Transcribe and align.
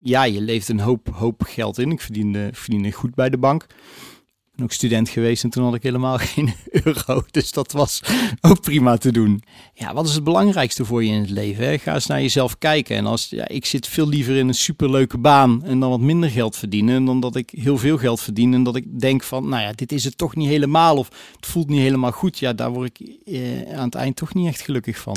ja, 0.00 0.24
je 0.24 0.40
leeft 0.40 0.68
een 0.68 0.80
hoop, 0.80 1.08
hoop 1.12 1.42
geld 1.46 1.78
in. 1.78 1.90
Ik 1.90 2.00
verdiende, 2.00 2.50
verdiende 2.52 2.92
goed 2.92 3.14
bij 3.14 3.30
de 3.30 3.38
bank. 3.38 3.62
Ik 3.62 4.56
ben 4.56 4.64
ook 4.64 4.72
student 4.72 5.08
geweest 5.08 5.44
en 5.44 5.50
toen 5.50 5.64
had 5.64 5.74
ik 5.74 5.82
helemaal 5.82 6.18
geen 6.34 6.54
euro. 6.70 7.22
Dus 7.30 7.52
dat 7.52 7.72
was 7.72 8.02
ook 8.40 8.60
prima 8.60 8.96
te 8.96 9.12
doen. 9.12 9.42
Ja, 9.74 9.94
wat 9.94 10.08
is 10.08 10.14
het 10.14 10.24
belangrijkste 10.24 10.84
voor 10.84 11.04
je 11.04 11.12
in 11.12 11.20
het 11.20 11.30
leven? 11.30 11.78
Ga 11.78 11.94
eens 11.94 12.06
naar 12.06 12.20
jezelf 12.20 12.58
kijken. 12.58 12.96
En 12.96 13.06
als, 13.06 13.28
ja, 13.28 13.48
ik 13.48 13.66
zit 13.66 13.86
veel 13.86 14.08
liever 14.08 14.36
in 14.36 14.48
een 14.48 14.54
superleuke 14.54 15.18
baan 15.18 15.64
en 15.64 15.80
dan 15.80 15.90
wat 15.90 16.00
minder 16.00 16.30
geld 16.30 16.56
verdienen... 16.56 17.04
dan 17.04 17.20
dat 17.20 17.36
ik 17.36 17.50
heel 17.50 17.78
veel 17.78 17.98
geld 17.98 18.20
verdien 18.20 18.54
en 18.54 18.62
dat 18.62 18.76
ik 18.76 19.00
denk 19.00 19.22
van... 19.22 19.48
nou 19.48 19.62
ja, 19.62 19.72
dit 19.72 19.92
is 19.92 20.04
het 20.04 20.18
toch 20.18 20.36
niet 20.36 20.48
helemaal 20.48 20.96
of 20.96 21.08
het 21.36 21.46
voelt 21.46 21.68
niet 21.68 21.80
helemaal 21.80 22.12
goed. 22.12 22.38
Ja, 22.38 22.52
daar 22.52 22.70
word 22.70 23.00
ik 23.00 23.16
eh, 23.24 23.78
aan 23.78 23.84
het 23.84 23.94
eind 23.94 24.16
toch 24.16 24.34
niet 24.34 24.46
echt 24.46 24.60
gelukkig 24.60 24.98
van. 24.98 25.16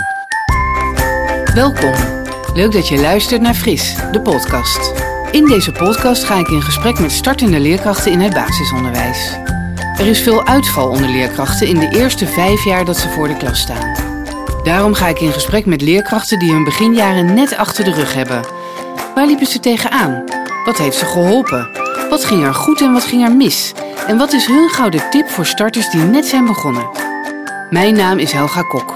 Welkom. 1.53 2.32
Leuk 2.53 2.71
dat 2.71 2.87
je 2.87 2.99
luistert 2.99 3.41
naar 3.41 3.53
Fris, 3.53 3.95
de 4.11 4.21
podcast. 4.21 4.93
In 5.31 5.45
deze 5.45 5.71
podcast 5.71 6.23
ga 6.23 6.35
ik 6.35 6.47
in 6.47 6.61
gesprek 6.61 6.99
met 6.99 7.11
startende 7.11 7.59
leerkrachten 7.59 8.11
in 8.11 8.19
het 8.19 8.33
basisonderwijs. 8.33 9.37
Er 9.97 10.07
is 10.07 10.21
veel 10.21 10.47
uitval 10.47 10.89
onder 10.89 11.09
leerkrachten 11.09 11.67
in 11.67 11.79
de 11.79 11.89
eerste 11.89 12.27
vijf 12.27 12.63
jaar 12.63 12.85
dat 12.85 12.97
ze 12.97 13.09
voor 13.09 13.27
de 13.27 13.37
klas 13.37 13.59
staan. 13.59 13.95
Daarom 14.63 14.93
ga 14.93 15.07
ik 15.07 15.19
in 15.19 15.31
gesprek 15.31 15.65
met 15.65 15.81
leerkrachten 15.81 16.39
die 16.39 16.51
hun 16.51 16.63
beginjaren 16.63 17.33
net 17.33 17.57
achter 17.57 17.83
de 17.83 17.93
rug 17.93 18.13
hebben. 18.13 18.47
Waar 19.15 19.25
liepen 19.25 19.47
ze 19.47 19.59
tegenaan? 19.59 20.23
Wat 20.65 20.77
heeft 20.77 20.97
ze 20.97 21.05
geholpen? 21.05 21.69
Wat 22.09 22.25
ging 22.25 22.43
er 22.43 22.53
goed 22.53 22.81
en 22.81 22.93
wat 22.93 23.03
ging 23.03 23.23
er 23.23 23.35
mis? 23.35 23.73
En 24.07 24.17
wat 24.17 24.33
is 24.33 24.45
hun 24.45 24.69
gouden 24.69 25.09
tip 25.09 25.29
voor 25.29 25.45
starters 25.45 25.89
die 25.89 26.01
net 26.01 26.25
zijn 26.25 26.45
begonnen? 26.45 26.89
Mijn 27.69 27.95
naam 27.95 28.17
is 28.17 28.31
Helga 28.31 28.61
Kok. 28.61 28.93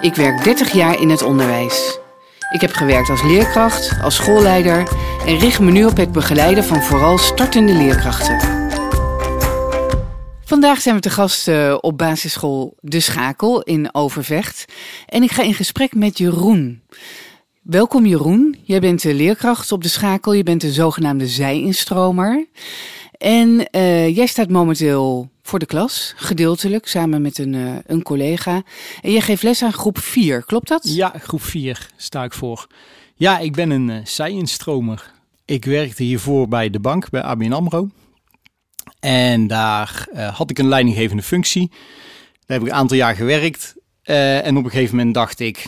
Ik 0.00 0.14
werk 0.14 0.44
30 0.44 0.72
jaar 0.72 1.00
in 1.00 1.10
het 1.10 1.22
onderwijs. 1.22 2.04
Ik 2.50 2.60
heb 2.60 2.72
gewerkt 2.72 3.10
als 3.10 3.22
leerkracht, 3.22 3.96
als 4.02 4.16
schoolleider 4.16 4.88
en 5.26 5.38
richt 5.38 5.60
me 5.60 5.70
nu 5.70 5.84
op 5.84 5.96
het 5.96 6.12
begeleiden 6.12 6.64
van 6.64 6.82
vooral 6.82 7.18
startende 7.18 7.72
leerkrachten. 7.72 8.38
Vandaag 10.44 10.80
zijn 10.80 10.94
we 10.94 11.00
te 11.00 11.10
gast 11.10 11.48
uh, 11.48 11.76
op 11.80 11.98
basisschool 11.98 12.76
De 12.80 13.00
Schakel 13.00 13.62
in 13.62 13.94
Overvecht 13.94 14.64
en 15.06 15.22
ik 15.22 15.30
ga 15.30 15.42
in 15.42 15.54
gesprek 15.54 15.94
met 15.94 16.18
Jeroen. 16.18 16.82
Welkom 17.62 18.06
Jeroen, 18.06 18.58
jij 18.62 18.80
bent 18.80 19.02
de 19.02 19.14
leerkracht 19.14 19.72
op 19.72 19.82
De 19.82 19.88
Schakel, 19.88 20.32
je 20.32 20.42
bent 20.42 20.60
de 20.60 20.72
zogenaamde 20.72 21.26
zij-instromer. 21.26 22.46
En 23.18 23.68
uh, 23.70 24.16
jij 24.16 24.26
staat 24.26 24.48
momenteel 24.48 25.30
voor 25.42 25.58
de 25.58 25.66
klas, 25.66 26.12
gedeeltelijk, 26.16 26.86
samen 26.86 27.22
met 27.22 27.38
een, 27.38 27.52
uh, 27.52 27.74
een 27.86 28.02
collega. 28.02 28.62
En 29.00 29.12
jij 29.12 29.20
geeft 29.20 29.42
les 29.42 29.62
aan 29.62 29.72
groep 29.72 29.98
4, 29.98 30.44
klopt 30.44 30.68
dat? 30.68 30.94
Ja, 30.94 31.14
groep 31.18 31.42
4 31.42 31.90
sta 31.96 32.24
ik 32.24 32.32
voor. 32.32 32.66
Ja, 33.14 33.38
ik 33.38 33.52
ben 33.52 33.70
een 33.70 33.88
uh, 33.88 33.96
zij-instromer. 34.04 35.12
Ik 35.44 35.64
werkte 35.64 36.02
hiervoor 36.02 36.48
bij 36.48 36.70
de 36.70 36.80
bank, 36.80 37.10
bij 37.10 37.22
ABN 37.22 37.52
AMRO. 37.52 37.88
En 39.00 39.46
daar 39.46 40.06
had 40.34 40.50
ik 40.50 40.58
een 40.58 40.68
leidinggevende 40.68 41.22
functie. 41.22 41.68
Daar 42.46 42.58
heb 42.58 42.60
ik 42.60 42.72
een 42.72 42.78
aantal 42.78 42.96
jaar 42.96 43.14
gewerkt. 43.14 43.74
en 44.02 44.56
op 44.56 44.64
een 44.64 44.70
gegeven 44.70 44.96
moment 44.96 45.14
dacht 45.14 45.40
ik, 45.40 45.66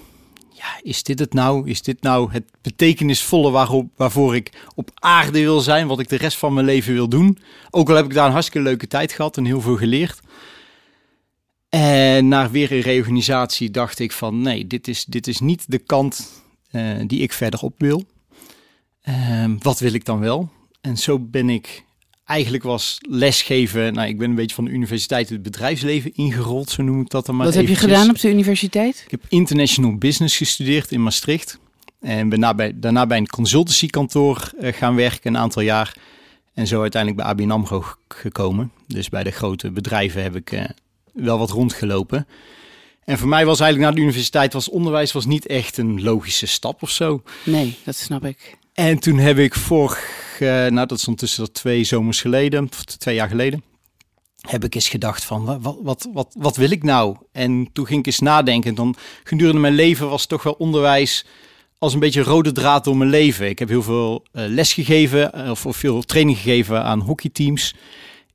ja, 0.58 0.80
is 0.82 1.02
dit 1.02 1.18
het 1.18 1.32
nou? 1.32 1.68
Is 1.68 1.82
dit 1.82 2.02
nou 2.02 2.32
het 2.32 2.44
betekenisvolle 2.62 3.50
waarvoor 3.96 4.36
ik 4.36 4.66
op 4.74 4.90
aarde 4.94 5.40
wil 5.40 5.60
zijn, 5.60 5.86
wat 5.86 6.00
ik 6.00 6.08
de 6.08 6.16
rest 6.16 6.38
van 6.38 6.54
mijn 6.54 6.66
leven 6.66 6.92
wil 6.92 7.08
doen? 7.08 7.38
Ook 7.70 7.88
al 7.88 7.96
heb 7.96 8.04
ik 8.04 8.14
daar 8.14 8.26
een 8.26 8.32
hartstikke 8.32 8.68
leuke 8.68 8.86
tijd 8.86 9.12
gehad 9.12 9.36
en 9.36 9.44
heel 9.44 9.60
veel 9.60 9.76
geleerd. 9.76 10.20
En 11.68 12.28
na 12.28 12.50
weer 12.50 12.72
een 12.72 12.80
reorganisatie 12.80 13.70
dacht 13.70 13.98
ik 13.98 14.12
van 14.12 14.40
nee, 14.40 14.66
dit 14.66 14.88
is, 14.88 15.04
dit 15.04 15.26
is 15.26 15.40
niet 15.40 15.64
de 15.70 15.78
kant 15.78 16.42
uh, 16.72 17.02
die 17.06 17.20
ik 17.20 17.32
verder 17.32 17.60
op 17.60 17.74
wil. 17.78 18.04
Uh, 19.08 19.44
wat 19.58 19.78
wil 19.78 19.92
ik 19.92 20.04
dan 20.04 20.18
wel? 20.18 20.50
En 20.80 20.96
zo 20.96 21.18
ben 21.18 21.50
ik 21.50 21.84
eigenlijk 22.28 22.62
was 22.62 22.98
lesgeven. 23.08 23.92
Nou, 23.92 24.08
ik 24.08 24.18
ben 24.18 24.30
een 24.30 24.36
beetje 24.36 24.54
van 24.54 24.64
de 24.64 24.70
universiteit 24.70 25.28
het 25.28 25.42
bedrijfsleven 25.42 26.14
ingerold, 26.14 26.70
zo 26.70 26.82
noem 26.82 27.00
ik 27.00 27.10
dat 27.10 27.26
dan 27.26 27.36
maar. 27.36 27.46
Wat 27.46 27.54
heb 27.54 27.68
je 27.68 27.76
gedaan 27.76 28.10
op 28.10 28.20
de 28.20 28.30
universiteit? 28.30 29.02
Ik 29.04 29.10
heb 29.10 29.24
international 29.28 29.96
business 29.96 30.36
gestudeerd 30.36 30.92
in 30.92 31.02
Maastricht. 31.02 31.58
En 32.00 32.28
ben 32.28 32.40
daarbij, 32.40 32.72
daarna 32.74 33.06
bij 33.06 33.18
een 33.18 33.28
consultancykantoor 33.28 34.52
uh, 34.60 34.72
gaan 34.72 34.94
werken 34.94 35.34
een 35.34 35.40
aantal 35.40 35.62
jaar. 35.62 35.96
En 36.54 36.66
zo 36.66 36.80
uiteindelijk 36.80 37.22
bij 37.22 37.30
ABN 37.30 37.50
AMRO 37.50 37.84
gekomen. 38.08 38.72
Dus 38.86 39.08
bij 39.08 39.22
de 39.22 39.30
grote 39.30 39.70
bedrijven 39.70 40.22
heb 40.22 40.36
ik 40.36 40.52
uh, 40.52 40.64
wel 41.12 41.38
wat 41.38 41.50
rondgelopen. 41.50 42.26
En 43.04 43.18
voor 43.18 43.28
mij 43.28 43.46
was 43.46 43.60
eigenlijk 43.60 43.90
na 43.90 43.96
de 43.96 44.02
universiteit 44.06 44.52
was 44.52 44.68
onderwijs 44.68 45.12
was 45.12 45.26
niet 45.26 45.46
echt 45.46 45.76
een 45.76 46.02
logische 46.02 46.46
stap 46.46 46.82
of 46.82 46.90
zo. 46.90 47.22
Nee, 47.44 47.76
dat 47.84 47.96
snap 47.96 48.24
ik. 48.24 48.57
En 48.78 48.98
toen 48.98 49.18
heb 49.18 49.38
ik 49.38 49.54
vorig, 49.54 50.00
uh, 50.40 50.48
nou 50.48 50.86
dat 50.86 50.98
is 50.98 51.08
ondertussen 51.08 51.52
twee 51.52 51.84
zomers 51.84 52.20
geleden, 52.20 52.68
twee 52.98 53.14
jaar 53.14 53.28
geleden, 53.28 53.62
heb 54.40 54.64
ik 54.64 54.74
eens 54.74 54.88
gedacht 54.88 55.24
van 55.24 55.60
wat, 55.62 55.78
wat, 55.82 56.08
wat, 56.12 56.34
wat 56.38 56.56
wil 56.56 56.70
ik 56.70 56.82
nou? 56.82 57.16
En 57.32 57.68
toen 57.72 57.86
ging 57.86 58.00
ik 58.00 58.06
eens 58.06 58.18
nadenken. 58.18 58.74
Dan 58.74 58.96
gedurende 59.24 59.60
mijn 59.60 59.74
leven 59.74 60.08
was 60.08 60.26
toch 60.26 60.42
wel 60.42 60.52
onderwijs 60.52 61.26
als 61.78 61.92
een 61.92 62.00
beetje 62.00 62.22
rode 62.22 62.52
draad 62.52 62.84
door 62.84 62.96
mijn 62.96 63.10
leven. 63.10 63.48
Ik 63.48 63.58
heb 63.58 63.68
heel 63.68 63.82
veel 63.82 64.26
uh, 64.32 64.44
les 64.46 64.72
gegeven 64.72 65.50
of, 65.50 65.66
of, 65.66 65.76
veel 65.76 66.02
training 66.02 66.38
gegeven 66.38 66.82
aan 66.82 67.00
hockeyteams. 67.00 67.74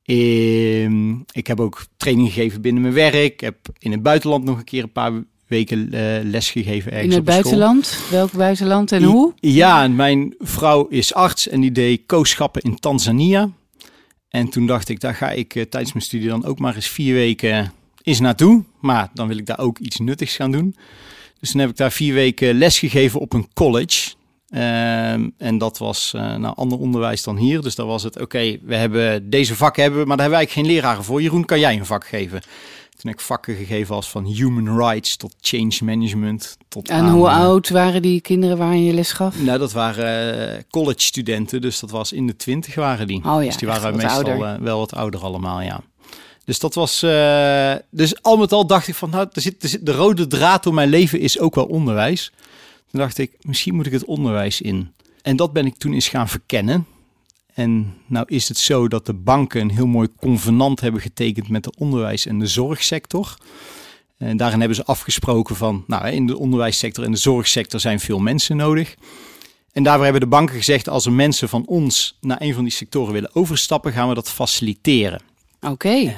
Um, 0.05 1.25
ik 1.31 1.47
heb 1.47 1.59
ook 1.59 1.85
training 1.97 2.27
gegeven 2.33 2.61
binnen 2.61 2.81
mijn 2.81 2.93
werk. 2.93 3.13
Ik 3.13 3.39
heb 3.39 3.57
in 3.77 3.91
het 3.91 4.03
buitenland 4.03 4.43
nog 4.43 4.57
een 4.57 4.63
keer 4.63 4.83
een 4.83 4.91
paar 4.91 5.23
weken 5.53 5.89
uh, 5.93 5.99
lesgegeven 6.23 6.91
ergens 6.91 7.09
In 7.09 7.15
het 7.15 7.25
buitenland? 7.25 7.85
School. 7.85 8.09
Welk 8.09 8.31
buitenland 8.31 8.91
en 8.91 9.03
hoe? 9.03 9.33
Ja, 9.39 9.87
mijn 9.87 10.35
vrouw 10.39 10.87
is 10.87 11.13
arts 11.13 11.47
en 11.47 11.61
die 11.61 11.71
deed 11.71 12.01
kooschappen 12.05 12.61
in 12.61 12.79
Tanzania. 12.79 13.49
En 14.29 14.49
toen 14.49 14.67
dacht 14.67 14.89
ik, 14.89 14.99
daar 14.99 15.15
ga 15.15 15.31
ik 15.31 15.55
uh, 15.55 15.63
tijdens 15.63 15.93
mijn 15.93 16.05
studie 16.05 16.29
dan 16.29 16.45
ook 16.45 16.59
maar 16.59 16.75
eens 16.75 16.87
vier 16.87 17.13
weken 17.13 17.73
eens 18.03 18.19
naartoe. 18.19 18.63
Maar 18.79 19.09
dan 19.13 19.27
wil 19.27 19.37
ik 19.37 19.45
daar 19.45 19.59
ook 19.59 19.79
iets 19.79 19.99
nuttigs 19.99 20.35
gaan 20.35 20.51
doen. 20.51 20.75
Dus 21.39 21.51
toen 21.51 21.59
heb 21.59 21.69
ik 21.69 21.77
daar 21.77 21.91
vier 21.91 22.13
weken 22.13 22.57
lesgegeven 22.57 23.19
op 23.19 23.33
een 23.33 23.47
college. 23.53 24.11
Um, 24.55 25.33
en 25.37 25.57
dat 25.57 25.77
was 25.77 26.13
uh, 26.15 26.35
nou, 26.35 26.55
ander 26.55 26.77
onderwijs 26.77 27.23
dan 27.23 27.37
hier. 27.37 27.61
Dus 27.61 27.75
dan 27.75 27.87
was 27.87 28.03
het, 28.03 28.13
oké, 28.13 28.23
okay, 28.23 28.59
we 28.63 28.75
hebben 28.75 29.29
deze 29.29 29.55
vakken 29.55 29.83
hebben, 29.83 30.07
maar 30.07 30.17
daar 30.17 30.25
hebben 30.25 30.37
wij 30.39 30.47
eigenlijk 30.47 30.67
geen 30.67 30.75
leraren 30.75 31.03
voor. 31.03 31.21
Jeroen, 31.21 31.45
kan 31.45 31.59
jij 31.59 31.77
een 31.77 31.85
vak 31.85 32.07
geven? 32.07 32.41
Toen 33.03 33.11
heb 33.11 33.21
ik 33.21 33.27
vakken 33.27 33.55
gegeven 33.55 33.95
als 33.95 34.09
van 34.09 34.25
human 34.25 34.77
rights 34.77 35.15
tot 35.15 35.35
change 35.41 35.77
management. 35.81 36.57
Tot 36.67 36.89
en 36.89 37.03
aan, 37.03 37.09
hoe 37.09 37.29
oud 37.29 37.69
waren 37.69 38.01
die 38.01 38.21
kinderen 38.21 38.57
waar 38.57 38.75
je 38.75 38.93
les 38.93 39.11
gaf? 39.11 39.41
Nou, 39.41 39.59
dat 39.59 39.71
waren 39.71 40.49
uh, 40.55 40.61
college 40.69 41.01
studenten, 41.01 41.61
dus 41.61 41.79
dat 41.79 41.91
was 41.91 42.11
in 42.11 42.27
de 42.27 42.35
twintig 42.35 42.75
waren 42.75 43.07
die. 43.07 43.17
Oh 43.17 43.41
ja, 43.41 43.47
dus 43.47 43.57
die 43.57 43.67
waren 43.67 43.95
meestal 43.95 44.43
uh, 44.43 44.55
wel 44.55 44.77
wat 44.77 44.93
ouder 44.93 45.23
allemaal, 45.23 45.61
ja. 45.61 45.81
Dus 46.45 46.59
dat 46.59 46.73
was. 46.73 47.03
Uh, 47.03 47.73
dus 47.89 48.21
al 48.21 48.37
met 48.37 48.51
al 48.51 48.67
dacht 48.67 48.87
ik 48.87 48.95
van, 48.95 49.09
nou, 49.09 49.27
er 49.33 49.41
zit, 49.41 49.63
er 49.63 49.69
zit, 49.69 49.85
de 49.85 49.93
rode 49.93 50.27
draad 50.27 50.63
door 50.63 50.73
mijn 50.73 50.89
leven 50.89 51.19
is 51.19 51.39
ook 51.39 51.55
wel 51.55 51.65
onderwijs. 51.65 52.31
Toen 52.91 52.99
dacht 52.99 53.17
ik, 53.17 53.31
misschien 53.41 53.75
moet 53.75 53.85
ik 53.85 53.91
het 53.91 54.05
onderwijs 54.05 54.61
in. 54.61 54.93
En 55.21 55.35
dat 55.35 55.53
ben 55.53 55.65
ik 55.65 55.77
toen 55.77 55.93
eens 55.93 56.09
gaan 56.09 56.29
verkennen. 56.29 56.85
En 57.53 57.93
nou 58.05 58.25
is 58.27 58.47
het 58.47 58.57
zo 58.57 58.87
dat 58.87 59.05
de 59.05 59.13
banken 59.13 59.61
een 59.61 59.71
heel 59.71 59.87
mooi 59.87 60.07
convenant 60.17 60.79
hebben 60.79 61.01
getekend 61.01 61.49
met 61.49 61.63
de 61.63 61.73
onderwijs- 61.77 62.25
en 62.25 62.39
de 62.39 62.47
zorgsector. 62.47 63.37
En 64.17 64.37
daarin 64.37 64.59
hebben 64.59 64.77
ze 64.77 64.85
afgesproken 64.85 65.55
van, 65.55 65.83
nou 65.87 66.07
in 66.07 66.27
de 66.27 66.37
onderwijssector 66.37 67.03
en 67.03 67.11
de 67.11 67.17
zorgsector 67.17 67.79
zijn 67.79 67.99
veel 67.99 68.19
mensen 68.19 68.57
nodig. 68.57 68.95
En 69.71 69.83
daarvoor 69.83 70.03
hebben 70.03 70.21
de 70.21 70.27
banken 70.27 70.55
gezegd, 70.55 70.89
als 70.89 71.05
er 71.05 71.11
mensen 71.11 71.49
van 71.49 71.65
ons 71.65 72.17
naar 72.21 72.41
een 72.41 72.53
van 72.53 72.63
die 72.63 72.73
sectoren 72.73 73.13
willen 73.13 73.35
overstappen, 73.35 73.91
gaan 73.91 74.07
we 74.07 74.13
dat 74.13 74.31
faciliteren. 74.31 75.21
Oké. 75.61 75.71
Okay. 75.71 76.03
Uh, 76.03 76.13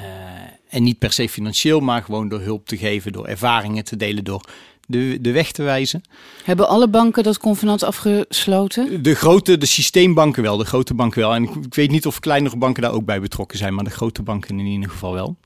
en 0.68 0.82
niet 0.82 0.98
per 0.98 1.12
se 1.12 1.28
financieel, 1.28 1.80
maar 1.80 2.02
gewoon 2.02 2.28
door 2.28 2.40
hulp 2.40 2.66
te 2.66 2.76
geven, 2.76 3.12
door 3.12 3.26
ervaringen 3.26 3.84
te 3.84 3.96
delen, 3.96 4.24
door 4.24 4.44
de, 4.86 5.18
de 5.20 5.32
weg 5.32 5.52
te 5.52 5.62
wijzen. 5.62 6.02
Hebben 6.44 6.68
alle 6.68 6.88
banken 6.88 7.22
dat 7.22 7.38
convenant 7.38 7.82
afgesloten? 7.82 9.02
De 9.02 9.14
grote, 9.14 9.58
de 9.58 9.66
systeembanken 9.66 10.42
wel, 10.42 10.56
de 10.56 10.64
grote 10.64 10.94
banken 10.94 11.20
wel. 11.20 11.34
En 11.34 11.42
ik, 11.42 11.54
ik 11.54 11.74
weet 11.74 11.90
niet 11.90 12.06
of 12.06 12.20
kleinere 12.20 12.56
banken 12.56 12.82
daar 12.82 12.92
ook 12.92 13.04
bij 13.04 13.20
betrokken 13.20 13.58
zijn, 13.58 13.74
maar 13.74 13.84
de 13.84 13.90
grote 13.90 14.22
banken 14.22 14.58
in 14.58 14.66
ieder 14.66 14.90
geval 14.90 15.12
wel. 15.12 15.36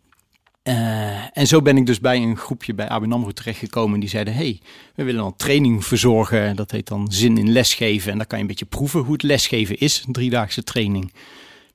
Uh, 0.65 1.39
en 1.39 1.47
zo 1.47 1.63
ben 1.63 1.77
ik 1.77 1.87
dus 1.87 2.01
bij 2.01 2.17
een 2.17 2.37
groepje 2.37 2.75
bij 2.75 2.89
ABN 2.89 3.13
AMRO 3.13 3.31
terechtgekomen. 3.31 4.01
Die 4.01 4.09
zeiden, 4.09 4.35
hey, 4.35 4.61
we 4.95 5.05
willen 5.05 5.25
een 5.25 5.37
training 5.37 5.85
verzorgen. 5.85 6.57
Dat 6.57 6.71
heet 6.71 6.89
dan 6.89 7.13
zin 7.13 7.39
in 7.39 7.53
lesgeven. 7.53 8.13
En 8.13 8.19
daar 8.19 8.27
kan 8.27 8.39
je 8.39 8.45
een 8.45 8.51
beetje 8.51 8.65
proeven 8.65 9.01
hoe 9.01 9.13
het 9.13 9.23
lesgeven 9.23 9.79
is. 9.79 10.05
Een 10.07 10.13
driedaagse 10.13 10.63
training 10.63 11.13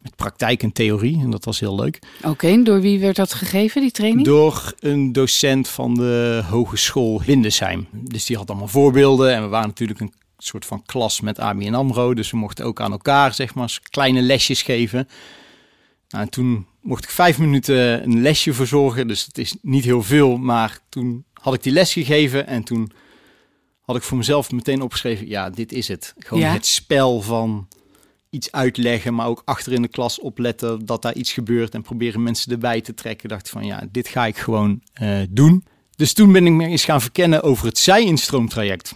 met 0.05 0.15
praktijk 0.15 0.63
en 0.63 0.71
theorie. 0.71 1.19
En 1.19 1.29
dat 1.29 1.45
was 1.45 1.59
heel 1.59 1.75
leuk. 1.75 1.99
Oké, 2.17 2.29
okay, 2.29 2.63
door 2.63 2.81
wie 2.81 2.99
werd 2.99 3.15
dat 3.15 3.33
gegeven, 3.33 3.81
die 3.81 3.91
training? 3.91 4.25
Door 4.25 4.73
een 4.79 5.11
docent 5.11 5.67
van 5.67 5.93
de 5.95 6.43
Hogeschool 6.49 7.21
Lindesheim. 7.25 7.87
Dus 7.91 8.25
die 8.25 8.37
had 8.37 8.49
allemaal 8.49 8.67
voorbeelden. 8.67 9.33
En 9.33 9.41
we 9.41 9.47
waren 9.47 9.67
natuurlijk 9.67 9.99
een 9.99 10.13
soort 10.37 10.65
van 10.65 10.83
klas 10.85 11.21
met 11.21 11.39
ABN 11.39 11.73
AMRO. 11.73 12.13
Dus 12.13 12.31
we 12.31 12.37
mochten 12.37 12.65
ook 12.65 12.81
aan 12.81 12.91
elkaar, 12.91 13.33
zeg 13.33 13.53
maar, 13.53 13.79
kleine 13.89 14.21
lesjes 14.21 14.61
geven. 14.61 15.07
Nou, 16.09 16.23
en 16.23 16.29
toen 16.29 16.65
mocht 16.81 17.03
ik 17.03 17.09
vijf 17.09 17.37
minuten 17.37 18.03
een 18.03 18.21
lesje 18.21 18.53
verzorgen. 18.53 19.07
Dus 19.07 19.25
het 19.25 19.37
is 19.37 19.55
niet 19.61 19.83
heel 19.83 20.03
veel. 20.03 20.37
Maar 20.37 20.79
toen 20.89 21.25
had 21.33 21.53
ik 21.53 21.63
die 21.63 21.73
les 21.73 21.93
gegeven 21.93 22.47
en 22.47 22.63
toen 22.63 22.91
had 23.81 23.95
ik 23.95 24.03
voor 24.03 24.17
mezelf 24.17 24.51
meteen 24.51 24.81
opgeschreven, 24.81 25.27
ja, 25.27 25.49
dit 25.49 25.71
is 25.71 25.87
het. 25.87 26.13
Gewoon 26.17 26.43
Ja? 26.43 26.51
het 26.51 26.65
spel 26.65 27.21
van 27.21 27.67
iets 28.35 28.51
uitleggen, 28.51 29.13
maar 29.13 29.27
ook 29.27 29.41
achter 29.45 29.73
in 29.73 29.81
de 29.81 29.87
klas 29.87 30.19
opletten 30.19 30.85
dat 30.85 31.01
daar 31.01 31.15
iets 31.15 31.33
gebeurt 31.33 31.73
en 31.73 31.81
proberen 31.81 32.23
mensen 32.23 32.51
erbij 32.51 32.81
te 32.81 32.93
trekken. 32.93 33.29
Dacht 33.29 33.49
van, 33.49 33.65
ja, 33.65 33.83
dit 33.91 34.07
ga 34.07 34.25
ik 34.25 34.37
gewoon 34.37 34.81
eh, 34.93 35.19
doen. 35.29 35.63
Dus 35.95 36.13
toen 36.13 36.31
ben 36.31 36.45
ik 36.45 36.51
me 36.51 36.67
eens 36.67 36.85
gaan 36.85 37.01
verkennen 37.01 37.43
over 37.43 37.65
het 37.65 37.77
zij-instroomtraject. 37.77 38.95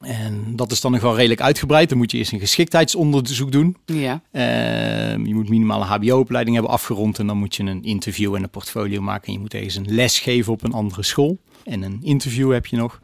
En 0.00 0.56
dat 0.56 0.72
is 0.72 0.80
dan 0.80 0.92
nog 0.92 1.00
wel 1.00 1.16
redelijk 1.16 1.40
uitgebreid. 1.40 1.88
Dan 1.88 1.98
moet 1.98 2.10
je 2.10 2.18
eerst 2.18 2.32
een 2.32 2.38
geschiktheidsonderzoek 2.38 3.52
doen. 3.52 3.76
Ja. 3.86 4.22
Ehm, 4.30 5.26
je 5.26 5.34
moet 5.34 5.48
minimale 5.48 5.84
HBO-opleiding 5.84 6.56
hebben 6.56 6.74
afgerond 6.74 7.18
en 7.18 7.26
dan 7.26 7.36
moet 7.36 7.56
je 7.56 7.62
een 7.62 7.84
interview 7.84 8.34
en 8.34 8.42
een 8.42 8.50
portfolio 8.50 9.00
maken. 9.00 9.26
En 9.26 9.32
je 9.32 9.38
moet 9.38 9.54
ergens 9.54 9.74
een 9.74 9.94
les 9.94 10.18
geven 10.18 10.52
op 10.52 10.64
een 10.64 10.72
andere 10.72 11.02
school. 11.02 11.38
En 11.64 11.82
een 11.82 11.98
interview 12.02 12.52
heb 12.52 12.66
je 12.66 12.76
nog. 12.76 13.00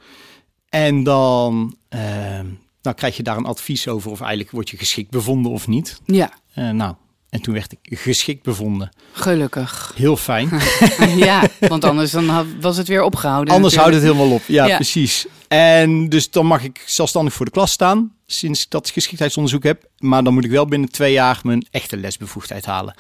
En 0.69 1.03
dan, 1.03 1.77
ehm, 1.89 2.47
dan 2.83 2.95
krijg 2.95 3.17
je 3.17 3.23
daar 3.23 3.37
een 3.37 3.45
advies 3.47 3.89
over 3.89 4.11
of 4.11 4.21
eigenlijk 4.21 4.51
word 4.51 4.71
je 4.71 4.77
geschikt 4.77 5.11
bevonden 5.11 5.53
of 5.53 5.69
niet. 5.69 6.01
Ja, 6.05 6.33
Eh, 6.55 6.71
nou, 6.71 6.95
en 7.31 7.41
toen 7.41 7.55
werd 7.55 7.73
ik 7.81 7.99
geschikt 7.99 8.43
bevonden. 8.43 8.89
gelukkig. 9.13 9.93
Heel 9.97 10.17
fijn. 10.17 10.49
ja, 11.17 11.43
want 11.61 11.85
anders 11.85 12.11
dan 12.11 12.61
was 12.61 12.77
het 12.77 12.89
weer 12.89 13.03
opgehouden. 13.03 13.55
Anders 13.55 13.77
houdt 13.77 13.95
het 13.95 14.03
helemaal 14.03 14.31
op. 14.31 14.43
Ja, 14.47 14.67
Ja. 14.67 14.75
precies. 14.77 15.27
En 15.49 16.09
dus 16.09 16.31
dan 16.31 16.47
mag 16.47 16.63
ik 16.65 16.83
zelfstandig 16.87 17.33
voor 17.35 17.45
de 17.45 17.51
klas 17.53 17.71
staan, 17.73 18.13
sinds 18.27 18.63
ik 18.65 18.71
dat 18.71 18.91
geschiktheidsonderzoek 18.91 19.63
heb. 19.63 19.85
Maar 19.99 20.25
dan 20.25 20.35
moet 20.35 20.45
ik 20.45 20.51
wel 20.51 20.67
binnen 20.67 20.91
twee 20.91 21.13
jaar 21.13 21.41
mijn 21.43 21.67
echte 21.71 21.97
lesbevoegdheid 21.97 22.65
halen. 22.65 22.95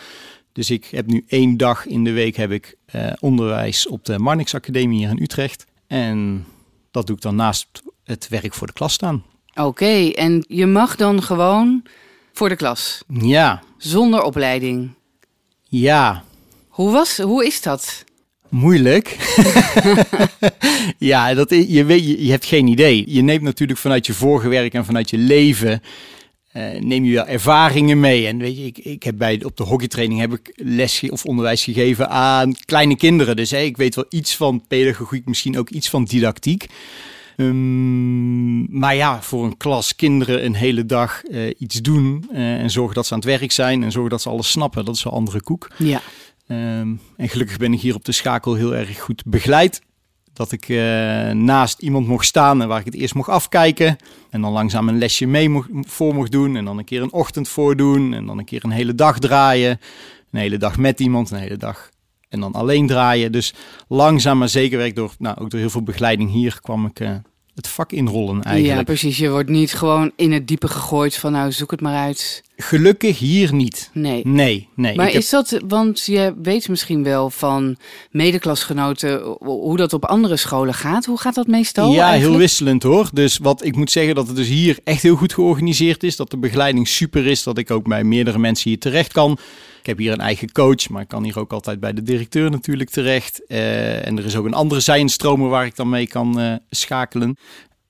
Dus 0.52 0.70
ik 0.70 0.84
heb 0.90 1.06
nu 1.06 1.24
één 1.28 1.56
dag 1.56 1.86
in 1.86 2.04
de 2.04 2.12
week 2.12 2.36
heb 2.36 2.50
ik 2.50 2.74
eh, 2.86 3.12
onderwijs 3.20 3.86
op 3.88 4.04
de 4.04 4.18
Marnix 4.18 4.54
Academie 4.54 4.98
hier 4.98 5.10
in 5.10 5.22
Utrecht. 5.22 5.64
En 5.86 6.44
dat 6.90 7.06
doe 7.06 7.16
ik 7.16 7.22
dan 7.22 7.36
naast 7.36 7.66
het 8.04 8.28
werk 8.28 8.54
voor 8.54 8.66
de 8.66 8.72
klas 8.72 8.92
staan. 8.92 9.22
Oké, 9.54 10.08
en 10.10 10.44
je 10.48 10.66
mag 10.66 10.96
dan 10.96 11.22
gewoon 11.22 11.82
voor 12.32 12.48
de 12.48 12.56
klas, 12.56 13.02
Ja, 13.20 13.62
zonder 13.78 14.22
opleiding. 14.22 14.90
ja, 15.68 16.24
Hoe, 16.68 16.90
was, 16.90 17.18
hoe 17.18 17.46
is 17.46 17.62
dat? 17.62 18.04
moeilijk. 18.48 19.16
ja, 20.98 21.34
dat, 21.34 21.50
je, 21.50 21.84
weet, 21.84 22.04
je, 22.06 22.24
je 22.24 22.30
hebt 22.30 22.44
geen 22.44 22.66
idee. 22.66 23.04
Je 23.06 23.22
neemt 23.22 23.42
natuurlijk 23.42 23.78
vanuit 23.78 24.06
je 24.06 24.12
vorige 24.14 24.48
werk 24.48 24.74
en 24.74 24.84
vanuit 24.84 25.10
je 25.10 25.18
leven... 25.18 25.82
eh, 26.52 26.80
neem 26.80 27.04
je 27.04 27.14
wel 27.14 27.26
ervaringen 27.26 28.00
mee. 28.00 28.26
En 28.26 28.38
weet 28.38 28.56
je, 28.56 28.64
ik, 28.64 28.78
ik 28.78 29.02
heb 29.02 29.18
bij, 29.18 29.44
op 29.44 29.56
de 29.56 29.62
hockeytraining 29.62 30.20
heb 30.20 30.32
ik 30.32 30.52
les 30.56 31.02
of 31.10 31.24
onderwijs 31.24 31.64
gegeven 31.64 32.08
aan 32.10 32.54
kleine 32.64 32.96
kinderen. 32.96 33.36
Dus 33.36 33.52
ik 33.52 33.76
weet 33.76 33.94
wel 33.94 34.06
iets 34.08 34.36
van 34.36 34.64
pedagogiek, 34.68 35.26
misschien 35.26 35.58
ook 35.58 35.70
iets 35.70 35.88
van 35.90 36.04
didactiek. 36.04 36.66
Ehm, 37.36 38.78
maar 38.78 38.94
ja, 38.94 39.22
voor 39.22 39.44
een 39.44 39.56
klas 39.56 39.96
kinderen 39.96 40.44
een 40.44 40.54
hele 40.54 40.86
dag 40.86 41.22
eh, 41.22 41.50
iets 41.58 41.82
doen 41.82 42.28
eh, 42.32 42.60
en 42.60 42.70
zorgen 42.70 42.94
dat 42.94 43.06
ze 43.06 43.12
aan 43.12 43.18
het 43.18 43.28
werk 43.28 43.52
zijn 43.52 43.82
en 43.82 43.92
zorgen 43.92 44.10
dat 44.10 44.22
ze 44.22 44.28
alles 44.28 44.50
snappen, 44.50 44.84
dat 44.84 44.94
is 44.94 45.02
wel 45.02 45.12
andere 45.12 45.42
koek. 45.42 45.70
Ja. 45.78 46.00
Ehm, 46.46 46.94
en 47.16 47.28
gelukkig 47.28 47.56
ben 47.56 47.72
ik 47.72 47.80
hier 47.80 47.94
op 47.94 48.04
de 48.04 48.12
schakel 48.12 48.54
heel 48.54 48.74
erg 48.74 49.00
goed 49.00 49.22
begeleid. 49.26 49.80
Dat 50.32 50.52
ik 50.52 50.68
eh, 50.68 50.76
naast 51.30 51.78
iemand 51.78 52.06
mocht 52.06 52.26
staan 52.26 52.62
en 52.62 52.68
waar 52.68 52.78
ik 52.78 52.84
het 52.84 52.94
eerst 52.94 53.14
mocht 53.14 53.28
afkijken. 53.28 53.96
En 54.30 54.40
dan 54.40 54.52
langzaam 54.52 54.88
een 54.88 54.98
lesje 54.98 55.26
mee 55.26 55.48
mocht, 55.48 55.68
voor 55.72 56.14
mocht 56.14 56.32
doen. 56.32 56.56
En 56.56 56.64
dan 56.64 56.78
een 56.78 56.84
keer 56.84 57.02
een 57.02 57.12
ochtend 57.12 57.48
voordoen. 57.48 58.14
En 58.14 58.26
dan 58.26 58.38
een 58.38 58.44
keer 58.44 58.64
een 58.64 58.70
hele 58.70 58.94
dag 58.94 59.18
draaien. 59.18 59.80
Een 60.30 60.40
hele 60.40 60.56
dag 60.56 60.78
met 60.78 61.00
iemand, 61.00 61.30
een 61.30 61.38
hele 61.38 61.56
dag. 61.56 61.90
En 62.32 62.40
dan 62.40 62.52
alleen 62.52 62.86
draaien. 62.86 63.32
Dus 63.32 63.54
langzaam 63.88 64.38
maar 64.38 64.48
zeker 64.48 64.78
werk 64.78 64.96
door, 64.96 65.14
nou, 65.18 65.36
ook 65.40 65.50
door 65.50 65.60
heel 65.60 65.70
veel 65.70 65.82
begeleiding 65.82 66.30
hier 66.30 66.58
kwam 66.60 66.86
ik 66.86 67.00
eh, 67.00 67.10
het 67.54 67.68
vak 67.68 67.92
inrollen 67.92 68.36
ja, 68.36 68.42
eigenlijk. 68.42 68.84
precies. 68.84 69.18
Je 69.18 69.30
wordt 69.30 69.48
niet 69.48 69.72
gewoon 69.74 70.12
in 70.16 70.32
het 70.32 70.48
diepe 70.48 70.68
gegooid 70.68 71.16
van 71.16 71.32
nou 71.32 71.52
zoek 71.52 71.70
het 71.70 71.80
maar 71.80 71.96
uit. 71.96 72.42
Gelukkig 72.56 73.18
hier 73.18 73.54
niet. 73.54 73.90
Nee. 73.92 74.22
Nee, 74.26 74.68
nee. 74.74 74.96
Maar 74.96 75.06
ik 75.06 75.12
heb- 75.12 75.22
is 75.22 75.30
dat, 75.30 75.60
want 75.68 76.04
je 76.06 76.34
weet 76.42 76.68
misschien 76.68 77.02
wel 77.02 77.30
van 77.30 77.76
medeklasgenoten 78.10 79.20
hoe 79.38 79.76
dat 79.76 79.92
op 79.92 80.04
andere 80.04 80.36
scholen 80.36 80.74
gaat. 80.74 81.04
Hoe 81.04 81.18
gaat 81.18 81.34
dat 81.34 81.46
meestal? 81.46 81.92
Ja, 81.92 82.10
heel 82.10 82.36
wisselend 82.36 82.82
hoor. 82.82 83.10
Dus 83.12 83.38
wat 83.38 83.64
ik 83.64 83.76
moet 83.76 83.90
zeggen 83.90 84.14
dat 84.14 84.26
het 84.26 84.36
dus 84.36 84.48
hier 84.48 84.78
echt 84.84 85.02
heel 85.02 85.16
goed 85.16 85.34
georganiseerd 85.34 86.02
is. 86.02 86.16
Dat 86.16 86.30
de 86.30 86.38
begeleiding 86.38 86.88
super 86.88 87.26
is. 87.26 87.42
Dat 87.42 87.58
ik 87.58 87.70
ook 87.70 87.88
bij 87.88 88.04
meerdere 88.04 88.38
mensen 88.38 88.70
hier 88.70 88.78
terecht 88.78 89.12
kan. 89.12 89.38
Ik 89.82 89.88
heb 89.88 89.98
hier 89.98 90.12
een 90.12 90.20
eigen 90.20 90.52
coach, 90.52 90.88
maar 90.88 91.02
ik 91.02 91.08
kan 91.08 91.24
hier 91.24 91.38
ook 91.38 91.52
altijd 91.52 91.80
bij 91.80 91.92
de 91.92 92.02
directeur 92.02 92.50
natuurlijk 92.50 92.90
terecht. 92.90 93.46
Eh, 93.46 94.06
en 94.06 94.18
er 94.18 94.24
is 94.24 94.36
ook 94.36 94.44
een 94.44 94.54
andere 94.54 94.80
zijinstromer 94.80 95.48
waar 95.48 95.64
ik 95.66 95.76
dan 95.76 95.88
mee 95.88 96.06
kan 96.06 96.40
eh, 96.40 96.54
schakelen. 96.70 97.36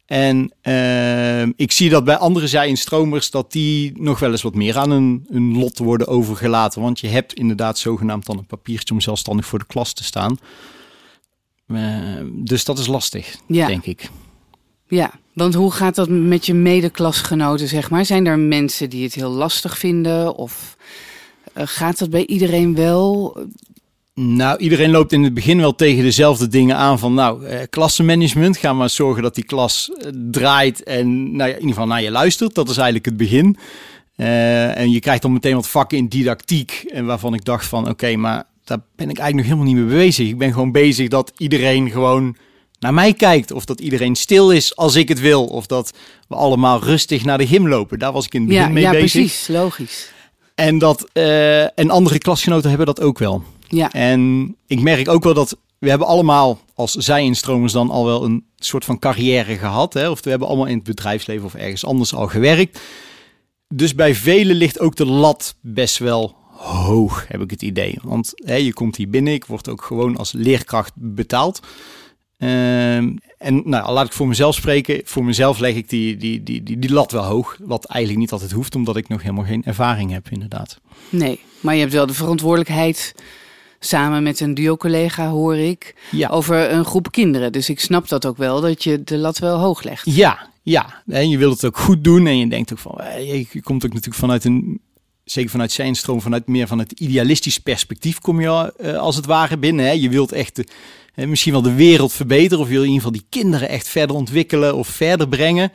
En 0.07 0.53
eh, 0.61 1.43
ik 1.43 1.73
zie 1.73 1.91
dat 1.91 2.05
bij 2.05 2.17
andere 2.17 2.47
zijinstromers 2.47 3.31
dat 3.31 3.53
die 3.53 4.03
nog 4.03 4.19
wel 4.19 4.31
eens 4.31 4.43
wat 4.43 4.55
meer 4.55 4.79
aan 4.79 4.91
hun, 4.91 5.27
hun 5.31 5.59
lot 5.59 5.79
worden 5.79 6.07
overgelaten. 6.07 6.83
Want 6.83 7.01
je 7.01 7.09
hebt 7.09 7.33
inderdaad 7.33 7.79
zogenaamd 7.79 8.27
dan 8.27 8.39
een 8.39 8.47
papiertje 8.47 8.95
om 8.95 9.01
zelfstandig 9.01 9.47
voor 9.47 9.59
de 9.59 9.67
klas 9.67 9.93
te 9.93 10.05
staan. 10.05 10.39
Dus 12.33 12.65
dat 12.65 12.79
is 12.79 12.87
lastig, 12.87 13.37
Ja. 13.47 13.67
denk 13.67 13.85
ik. 13.85 14.11
Ja, 14.89 15.11
want 15.33 15.55
hoe 15.55 15.73
gaat 15.73 15.95
dat 15.95 16.09
met 16.09 16.47
je 16.47 16.55
medeklasgenoten, 16.55 17.69
zeg 17.69 17.91
maar? 17.91 18.05
Zijn 18.05 18.27
er 18.27 18.39
mensen 18.39 18.91
die 18.91 19.05
het 19.05 19.15
heel 19.15 19.31
lastig 19.31 19.79
vinden? 19.79 20.35
Of 20.35 20.77
gaat 21.55 21.99
dat 21.99 22.11
bij 22.11 22.27
iedereen 22.27 22.75
wel? 22.75 23.37
Nou, 24.15 24.59
iedereen 24.59 24.91
loopt 24.91 25.13
in 25.13 25.23
het 25.23 25.35
begin 25.35 25.59
wel 25.61 25.75
tegen 25.75 26.03
dezelfde 26.03 26.49
dingen 26.49 26.77
aan 26.77 26.99
van, 26.99 27.15
nou, 27.15 27.47
eh, 27.47 27.61
klassenmanagement, 27.71 28.57
ga 28.57 28.73
maar 28.73 28.91
zorgen 28.91 29.23
dat 29.23 29.35
die 29.35 29.45
klas 29.45 29.91
eh, 29.91 30.11
draait 30.31 30.83
en 30.83 31.37
nou 31.37 31.49
ja, 31.51 31.55
in 31.55 31.61
ieder 31.61 31.69
geval 31.69 31.87
naar 31.87 32.03
je 32.03 32.11
luistert. 32.11 32.55
Dat 32.55 32.69
is 32.69 32.77
eigenlijk 32.77 33.05
het 33.05 33.17
begin. 33.17 33.57
Eh, 34.17 34.79
en 34.79 34.91
je 34.91 35.01
krijgt 35.01 35.23
dan 35.23 35.33
meteen 35.33 35.55
wat 35.55 35.69
vakken 35.69 35.99
in 35.99 36.09
didactiek 36.09 36.85
en 36.93 37.07
waarvan 37.07 37.35
ik 37.35 37.45
dacht 37.45 37.67
van, 37.67 37.89
oké, 37.89 38.17
maar 38.17 38.45
daar 38.65 38.79
ben 38.97 39.11
ik 39.11 39.19
eigenlijk 39.19 39.35
nog 39.35 39.59
helemaal 39.59 39.83
niet 39.83 39.91
mee 39.91 40.05
bezig. 40.07 40.29
Ik 40.29 40.39
ben 40.39 40.53
gewoon 40.53 40.73
bezig 40.73 41.09
dat 41.09 41.33
iedereen 41.37 41.91
gewoon 41.91 42.37
naar 42.79 42.95
mij 42.95 43.13
kijkt 43.13 43.53
of 43.53 43.65
dat 43.65 43.81
iedereen 43.81 44.17
stil 44.17 44.51
is 44.51 44.77
als 44.77 44.95
ik 44.95 45.09
het 45.09 45.21
wil 45.21 45.45
of 45.45 45.67
dat 45.67 45.93
we 46.29 46.35
allemaal 46.35 46.85
rustig 46.85 47.25
naar 47.25 47.39
de 47.39 47.47
gym 47.47 47.69
lopen. 47.69 47.99
Daar 47.99 48.13
was 48.13 48.25
ik 48.27 48.35
in 48.35 48.41
het 48.41 48.49
begin 48.49 48.65
Ja, 48.65 48.73
mee 48.73 48.83
ja 48.83 48.91
bezig. 48.91 49.21
precies, 49.21 49.49
logisch. 49.49 50.11
En, 50.63 50.79
dat, 50.79 51.07
eh, 51.13 51.79
en 51.79 51.91
andere 51.91 52.19
klasgenoten 52.19 52.69
hebben 52.69 52.87
dat 52.87 53.01
ook 53.01 53.19
wel. 53.19 53.43
Ja, 53.69 53.93
En 53.93 54.55
ik 54.67 54.81
merk 54.81 55.09
ook 55.09 55.25
wel 55.25 55.35
dat 55.35 55.57
we 55.79 55.89
hebben 55.89 56.07
allemaal 56.07 56.61
als 56.75 56.93
zijinstromers 56.93 57.73
dan 57.73 57.91
al 57.91 58.05
wel 58.05 58.25
een 58.25 58.45
soort 58.57 58.85
van 58.85 58.99
carrière 58.99 59.57
gehad. 59.57 59.93
Hè? 59.93 60.11
Of 60.11 60.23
we 60.25 60.31
hebben 60.31 60.49
allemaal 60.49 60.67
in 60.67 60.75
het 60.75 60.85
bedrijfsleven 60.85 61.45
of 61.45 61.55
ergens 61.55 61.85
anders 61.85 62.15
al 62.15 62.27
gewerkt. 62.27 62.81
Dus 63.69 63.95
bij 63.95 64.15
velen 64.15 64.57
ligt 64.57 64.81
ook 64.81 64.97
de 64.97 65.07
lat 65.07 65.55
best 65.61 65.99
wel 65.99 66.35
hoog, 66.57 67.25
heb 67.29 67.41
ik 67.41 67.51
het 67.51 67.63
idee. 67.63 67.99
Want 68.03 68.33
hè, 68.35 68.55
je 68.55 68.73
komt 68.73 68.97
hier 68.97 69.11
binnen, 69.11 69.33
ik 69.33 69.45
word 69.45 69.69
ook 69.69 69.83
gewoon 69.83 70.17
als 70.17 70.33
leerkracht 70.33 70.93
betaald. 70.95 71.61
Ehm, 72.43 73.11
en 73.39 73.63
nou, 73.65 73.93
laat 73.93 74.07
ik 74.07 74.13
voor 74.13 74.29
mezelf 74.29 74.55
spreken. 74.55 75.01
Voor 75.05 75.25
mezelf 75.25 75.59
leg 75.59 75.75
ik 75.75 75.89
die, 75.89 76.17
die, 76.17 76.43
die, 76.43 76.63
die, 76.63 76.79
die 76.79 76.93
lat 76.93 77.13
wel 77.13 77.25
hoog. 77.25 77.57
Wat 77.61 77.85
eigenlijk 77.85 78.23
niet 78.23 78.33
altijd 78.33 78.51
hoeft, 78.53 78.75
omdat 78.75 78.97
ik 78.97 79.09
nog 79.09 79.23
helemaal 79.23 79.45
geen 79.45 79.65
ervaring 79.65 80.11
heb, 80.11 80.29
inderdaad. 80.31 80.81
nee. 81.09 81.41
Maar 81.61 81.75
je 81.75 81.81
hebt 81.81 81.93
wel 81.93 82.07
de 82.07 82.15
verantwoordelijkheid 82.15 83.15
samen 83.81 84.23
met 84.23 84.41
een 84.41 84.55
duo-collega, 84.55 85.29
hoor 85.29 85.57
ik, 85.57 85.95
Ja. 86.11 86.29
over 86.29 86.73
een 86.73 86.85
groep 86.85 87.11
kinderen. 87.13 87.53
Dus 87.53 87.69
ik 87.69 87.81
snap 87.81 88.09
dat 88.09 88.27
ook 88.27 88.37
wel, 88.37 88.61
dat 88.61 88.85
je 88.85 89.03
de 89.05 89.17
lat 89.19 89.39
wel 89.39 89.59
hoog 89.59 89.83
legt. 89.83 90.03
Ja, 90.15 90.49
ja. 90.63 91.03
En 91.07 91.29
je 91.29 91.39
wilt 91.39 91.53
het 91.55 91.65
ook 91.65 91.79
goed 91.79 92.05
doen. 92.05 92.27
En 92.27 92.39
je 92.39 92.49
denkt 92.49 92.73
ook 92.73 92.79
van, 92.79 92.99
eh, 93.01 93.43
je 93.53 93.63
komt 93.63 93.85
ook 93.85 93.93
natuurlijk 93.93 94.21
vanuit 94.21 94.45
een, 94.45 94.81
zeker 95.25 95.51
vanuit 95.51 95.73
zijn 95.73 95.95
stroom, 95.95 96.21
vanuit 96.21 96.47
meer 96.47 96.67
van 96.67 96.79
het 96.79 96.93
idealistisch 96.93 97.59
perspectief 97.59 98.19
kom 98.19 98.41
je 98.41 98.75
eh, 98.79 98.97
als 98.99 99.17
het 99.17 99.27
ware 99.27 99.57
binnen. 99.59 99.85
Hè. 99.85 99.91
Je 99.93 100.09
wilt 100.09 100.33
echt 100.33 100.57
de, 100.57 100.67
misschien 101.15 101.53
wel 101.53 101.63
de 101.63 101.75
wereld 101.75 102.13
verbeteren. 102.13 102.59
Of 102.59 102.67
je 102.67 102.73
wil 102.73 102.83
in 102.83 102.91
ieder 102.91 103.05
geval 103.05 103.19
die 103.21 103.41
kinderen 103.41 103.69
echt 103.69 103.89
verder 103.89 104.17
ontwikkelen 104.17 104.75
of 104.75 104.89
verder 104.89 105.29
brengen. 105.29 105.73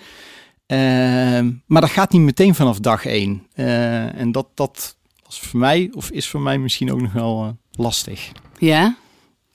Ehm, 0.66 1.52
maar 1.66 1.82
dat 1.82 1.90
gaat 1.90 2.12
niet 2.12 2.22
meteen 2.22 2.56
vanaf 2.56 2.80
dag 2.80 3.06
één. 3.06 3.48
Eh, 3.54 4.20
en 4.20 4.32
dat, 4.32 4.48
dat 4.54 4.98
was 5.26 5.40
voor 5.40 5.60
mij, 5.60 5.90
of 5.94 6.10
is 6.10 6.28
voor 6.28 6.42
mij 6.42 6.58
misschien 6.58 6.92
ook 6.92 7.02
nog 7.02 7.14
wel 7.14 7.44
eh, 7.44 7.50
lastig. 7.84 8.32
Ja? 8.58 8.98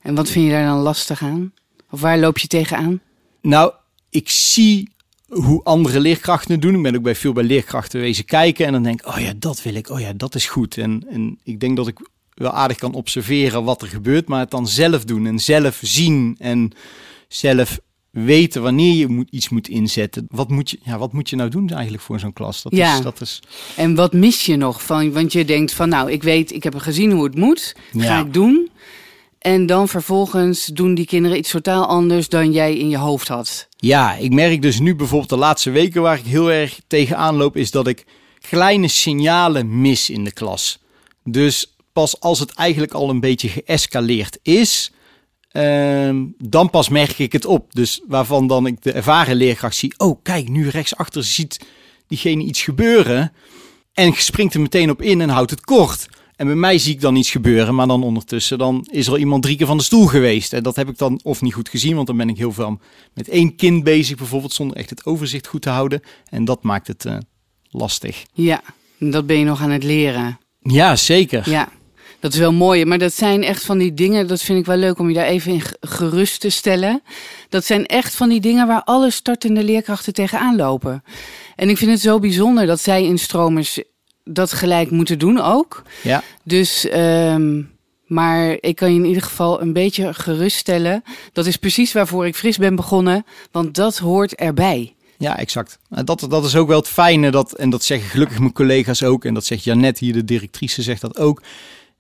En 0.01 0.15
wat 0.15 0.31
vind 0.31 0.45
je 0.45 0.51
daar 0.51 0.67
dan 0.67 0.79
lastig 0.79 1.23
aan? 1.23 1.53
Of 1.91 2.01
waar 2.01 2.19
loop 2.19 2.39
je 2.39 2.47
tegenaan? 2.47 3.01
Nou, 3.41 3.73
ik 4.11 4.31
zie 4.31 4.91
hoe 5.29 5.65
andere 5.65 6.01
leerkrachten 6.01 6.53
het 6.53 6.63
doen. 6.63 6.75
Ik 6.75 6.83
ben 6.83 6.97
ook 6.97 7.03
bij 7.03 7.15
veel 7.15 7.33
bij 7.33 7.45
leerkrachten 7.45 8.01
wezen 8.01 8.25
kijken. 8.25 8.67
En 8.67 8.73
dan 8.73 8.83
denk 8.83 9.01
ik, 9.01 9.07
oh 9.07 9.21
ja, 9.21 9.33
dat 9.37 9.63
wil 9.63 9.75
ik. 9.75 9.91
Oh 9.91 10.01
ja, 10.01 10.13
dat 10.13 10.35
is 10.35 10.49
goed. 10.49 10.79
En, 10.79 11.07
en 11.11 11.39
ik 11.43 11.61
denk 11.61 11.77
dat 11.77 11.87
ik 11.87 12.09
wel 12.35 12.51
aardig 12.51 12.77
kan 12.79 12.95
observeren 12.95 13.65
wat 13.65 13.83
er 13.83 13.89
gebeurt. 13.89 14.29
Maar 14.29 14.41
het 14.41 14.51
dan 14.51 14.69
zelf 14.69 15.05
doen 15.05 15.27
en 15.27 15.39
zelf 15.39 15.79
zien. 15.83 16.37
En 16.39 16.73
zelf 17.29 17.79
weten 18.11 18.63
wanneer 18.63 18.95
je 18.95 19.07
moet, 19.09 19.29
iets 19.31 19.49
moet 19.49 19.69
inzetten. 19.69 20.27
Wat 20.31 20.49
moet, 20.51 20.71
je, 20.71 20.79
ja, 20.83 20.99
wat 20.99 21.13
moet 21.13 21.31
je 21.31 21.37
nou 21.37 21.51
doen 21.51 21.69
eigenlijk 21.69 22.03
voor 22.03 22.21
zo'n 22.21 22.33
klas? 22.33 22.63
Dat 22.63 22.77
Ja. 22.77 22.97
is, 22.97 23.03
dat 23.03 23.21
is, 23.21 23.41
En 23.77 23.95
wat 23.95 24.13
mis 24.13 24.47
je 24.47 24.57
nog 24.57 24.83
van? 24.83 25.13
Want 25.13 25.33
je 25.33 25.45
denkt 25.45 25.73
van, 25.73 25.89
nou, 25.89 26.11
ik 26.11 26.23
weet, 26.23 26.53
ik 26.53 26.63
heb 26.63 26.77
gezien 26.77 27.11
hoe 27.13 27.25
het 27.25 27.37
moet. 27.37 27.75
Ga 27.93 28.03
Ja. 28.05 28.21
ik 28.21 28.33
doen. 28.33 28.71
En 29.39 29.67
dan 29.67 29.89
vervolgens 29.89 30.67
doen 30.67 30.95
die 30.95 31.07
kinderen 31.07 31.39
iets 31.39 31.51
totaal 31.51 31.87
anders 31.87 32.29
dan 32.29 32.53
jij 32.53 32.77
in 32.77 32.89
je 32.89 32.97
hoofd 32.97 33.29
had. 33.29 33.69
Ja, 33.77 34.15
ik 34.15 34.33
merk 34.33 34.63
dus 34.63 34.79
nu 34.81 34.95
bijvoorbeeld 34.95 35.31
de 35.31 35.37
laatste 35.37 35.71
weken 35.71 36.03
waar 36.03 36.19
ik 36.19 36.25
heel 36.25 36.51
erg 36.53 36.81
tegenaan 36.87 37.37
loop, 37.37 37.57
is 37.57 37.71
dat 37.71 37.87
ik 37.87 38.05
kleine 38.49 38.89
signalen 38.89 39.81
mis 39.81 40.11
in 40.11 40.25
de 40.25 40.33
klas. 40.33 40.79
Dus 41.25 41.72
pas 41.93 42.21
als 42.21 42.39
het 42.39 42.53
eigenlijk 42.53 42.93
al 42.93 43.11
een 43.11 43.21
beetje 43.21 43.49
geëscaleerd 43.49 44.39
is, 44.43 44.93
ehm, 45.49 46.25
dan 46.39 46.71
pas 46.71 46.89
merk 46.89 47.19
ik 47.19 47.33
het 47.33 47.45
op. 47.45 47.73
Dus 47.73 48.01
waarvan 48.07 48.47
dan 48.47 48.67
ik 48.67 48.83
de 48.83 48.93
ervaren 48.93 49.37
leerkracht 49.37 49.77
zie, 49.77 49.95
oh 49.97 50.23
kijk, 50.23 50.49
nu 50.49 50.69
rechtsachter 50.69 51.25
ziet 51.25 51.61
diegene 52.07 52.43
iets 52.43 52.63
gebeuren 52.63 53.33
en 53.93 54.13
springt 54.13 54.55
er 54.55 54.61
meteen 54.61 54.91
op 54.91 55.03
in 55.03 55.21
en 55.21 55.29
houdt 55.29 55.51
het 55.51 55.61
kort. 55.61 56.09
En 56.37 56.47
bij 56.47 56.57
mij 56.57 56.79
zie 56.79 56.95
ik 56.95 57.01
dan 57.01 57.17
iets 57.17 57.31
gebeuren, 57.31 57.75
maar 57.75 57.87
dan 57.87 58.03
ondertussen 58.03 58.59
dan 58.59 58.87
is 58.91 59.07
er 59.07 59.13
al 59.13 59.19
iemand 59.19 59.43
drie 59.43 59.57
keer 59.57 59.67
van 59.67 59.77
de 59.77 59.83
stoel 59.83 60.07
geweest. 60.07 60.53
En 60.53 60.63
dat 60.63 60.77
heb 60.77 60.89
ik 60.89 60.99
dan 60.99 61.21
of 61.23 61.41
niet 61.41 61.55
goed 61.55 61.69
gezien, 61.69 61.95
want 61.95 62.07
dan 62.07 62.17
ben 62.17 62.29
ik 62.29 62.37
heel 62.37 62.53
veel 62.53 62.81
met 63.15 63.29
één 63.29 63.57
kind 63.57 63.85
bezig 63.85 64.17
bijvoorbeeld, 64.17 64.53
zonder 64.53 64.77
echt 64.77 64.91
het 64.91 65.05
overzicht 65.05 65.47
goed 65.47 65.63
te 65.63 65.71
houden. 65.71 66.01
En 66.25 66.45
dat 66.45 66.63
maakt 66.63 66.87
het 66.87 67.05
uh, 67.05 67.17
lastig. 67.71 68.25
Ja, 68.33 68.63
dat 68.99 69.27
ben 69.27 69.39
je 69.39 69.45
nog 69.45 69.61
aan 69.61 69.71
het 69.71 69.85
leren. 69.85 70.39
Ja, 70.59 70.97
zeker. 70.97 71.51
Ja, 71.51 71.69
dat 72.23 72.33
is 72.33 72.39
wel 72.39 72.53
mooi. 72.53 72.85
Maar 72.85 72.99
dat 72.99 73.13
zijn 73.13 73.43
echt 73.43 73.65
van 73.65 73.79
die 73.79 73.95
dingen, 73.95 74.27
dat 74.27 74.41
vind 74.41 74.59
ik 74.59 74.67
wel 74.67 74.77
leuk 74.77 74.99
om 74.99 75.09
je 75.09 75.15
daar 75.15 75.27
even 75.27 75.53
in 75.53 75.63
gerust 75.81 76.41
te 76.41 76.51
stellen. 76.51 77.03
Dat 77.49 77.65
zijn 77.65 77.87
echt 77.87 78.15
van 78.15 78.29
die 78.29 78.41
dingen 78.41 78.67
waar 78.67 78.83
alle 78.85 79.11
startende 79.11 79.65
leerkrachten 79.65 80.13
tegenaan 80.13 80.57
lopen. 80.57 81.05
En 81.57 81.69
ik 81.69 81.77
vind 81.77 81.91
het 81.91 82.01
zo 82.01 82.19
bijzonder 82.19 82.67
dat 82.67 82.81
zij 82.81 83.05
in 83.05 83.19
stromers 83.19 83.83
dat 84.25 84.53
gelijk 84.53 84.91
moeten 84.91 85.19
doen 85.19 85.41
ook. 85.41 85.83
Ja. 86.03 86.23
Dus, 86.45 86.89
um, 86.95 87.71
maar 88.07 88.57
ik 88.61 88.77
kan 88.77 88.93
je 88.93 88.99
in 88.99 89.07
ieder 89.07 89.23
geval 89.23 89.61
een 89.61 89.73
beetje 89.73 90.15
geruststellen. 90.15 91.03
Dat 91.33 91.47
is 91.47 91.57
precies 91.57 91.93
waarvoor 91.93 92.27
ik 92.27 92.37
fris 92.37 92.57
ben 92.57 92.77
begonnen, 92.77 93.25
want 93.51 93.75
dat 93.75 93.99
hoort 93.99 94.35
erbij. 94.35 94.95
Ja, 95.19 95.39
exact. 95.39 95.79
Dat, 96.05 96.27
dat 96.29 96.45
is 96.45 96.57
ook 96.57 96.69
wel 96.69 96.79
het 96.79 96.89
fijne, 96.89 97.31
dat, 97.31 97.53
en 97.53 97.71
dat 97.71 97.85
zeggen 97.85 98.11
gelukkig 98.11 98.39
mijn 98.39 98.53
collega's 98.53 99.03
ook, 99.03 99.25
en 99.25 99.35
dat 99.35 99.45
zegt 99.45 99.65
Janet 99.65 99.99
hier, 99.99 100.13
de 100.13 100.25
directrice, 100.25 100.83
zegt 100.83 101.01
dat 101.01 101.19
ook. 101.19 101.43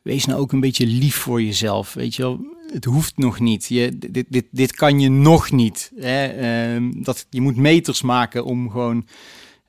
Wees 0.03 0.25
nou 0.25 0.41
ook 0.41 0.53
een 0.53 0.61
beetje 0.61 0.87
lief 0.87 1.17
voor 1.17 1.43
jezelf, 1.43 1.95
weet 1.95 2.15
je 2.15 2.23
wel. 2.23 2.41
Het 2.73 2.85
hoeft 2.85 3.17
nog 3.17 3.41
niet. 3.41 3.67
Je, 3.69 3.99
dit, 4.11 4.27
dit, 4.29 4.45
dit 4.51 4.75
kan 4.75 5.01
je 5.01 5.09
nog 5.09 5.51
niet. 5.51 5.93
Hè? 5.97 6.77
Uh, 6.77 6.91
dat, 6.95 7.27
je 7.31 7.41
moet 7.41 7.57
meters 7.57 8.03
maken 8.03 8.45
om 8.45 8.71
gewoon 8.71 9.07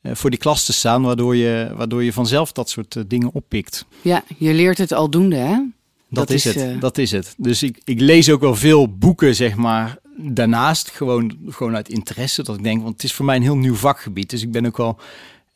uh, 0.02 0.16
voor 0.16 0.30
die 0.30 0.40
klas 0.40 0.66
te 0.66 0.74
staan, 0.74 1.02
waardoor 1.02 1.36
je, 1.36 1.72
waardoor 1.76 2.04
je 2.04 2.14
vanzelf 2.14 2.52
dat 2.52 2.70
soort 2.70 2.96
uh, 2.96 3.04
dingen 3.08 3.34
oppikt. 3.34 3.86
Ja, 4.02 4.24
je 4.38 4.54
leert 4.54 4.78
het 4.78 4.92
aldoende, 4.92 5.36
hè? 5.36 5.56
Dat, 5.56 6.28
dat 6.28 6.30
is, 6.30 6.46
is, 6.46 6.56
het, 6.56 6.76
uh... 6.76 6.80
dat 6.82 6.98
is 6.98 7.12
het. 7.12 7.34
Dus 7.38 7.64
ik, 7.64 7.82
ik 7.84 8.00
lees 8.00 8.30
ook 8.30 8.42
wel 8.42 8.56
veel 8.56 8.98
boeken, 8.98 9.36
zeg 9.36 9.56
maar, 9.56 9.98
daarnaast 10.18 10.90
gewoon, 10.90 11.38
gewoon 11.48 11.76
uit 11.76 11.90
interesse. 11.90 12.44
Dat 12.44 12.58
ik 12.58 12.64
denk, 12.64 12.82
want 12.82 12.94
het 12.94 13.04
is 13.04 13.14
voor 13.14 13.26
mij 13.26 13.36
een 13.36 13.42
heel 13.42 13.58
nieuw 13.58 13.76
vakgebied. 13.76 14.30
Dus 14.30 14.42
ik 14.42 14.52
ben 14.52 14.66
ook 14.66 14.78
wel 14.78 15.00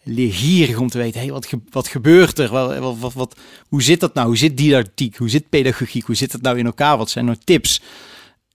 leergierig 0.08 0.78
om 0.78 0.90
te 0.90 0.98
weten, 0.98 1.20
hey, 1.20 1.32
wat, 1.32 1.46
ge 1.46 1.60
wat 1.70 1.88
gebeurt 1.88 2.40
er? 2.40 2.50
Wat, 2.50 2.98
wat, 2.98 3.14
wat, 3.14 3.40
hoe 3.68 3.84
zit 3.84 4.00
dat 4.00 4.14
nou? 4.14 4.28
Hoe 4.28 4.38
zit 4.38 4.58
didactiek? 4.58 5.18
Hoe 5.18 5.30
zit 5.30 5.50
pedagogiek? 5.50 6.06
Hoe 6.06 6.16
zit 6.16 6.32
het 6.32 6.42
nou 6.42 6.58
in 6.58 6.66
elkaar? 6.66 6.98
Wat 6.98 7.10
zijn 7.10 7.26
nou 7.26 7.38
tips? 7.44 7.82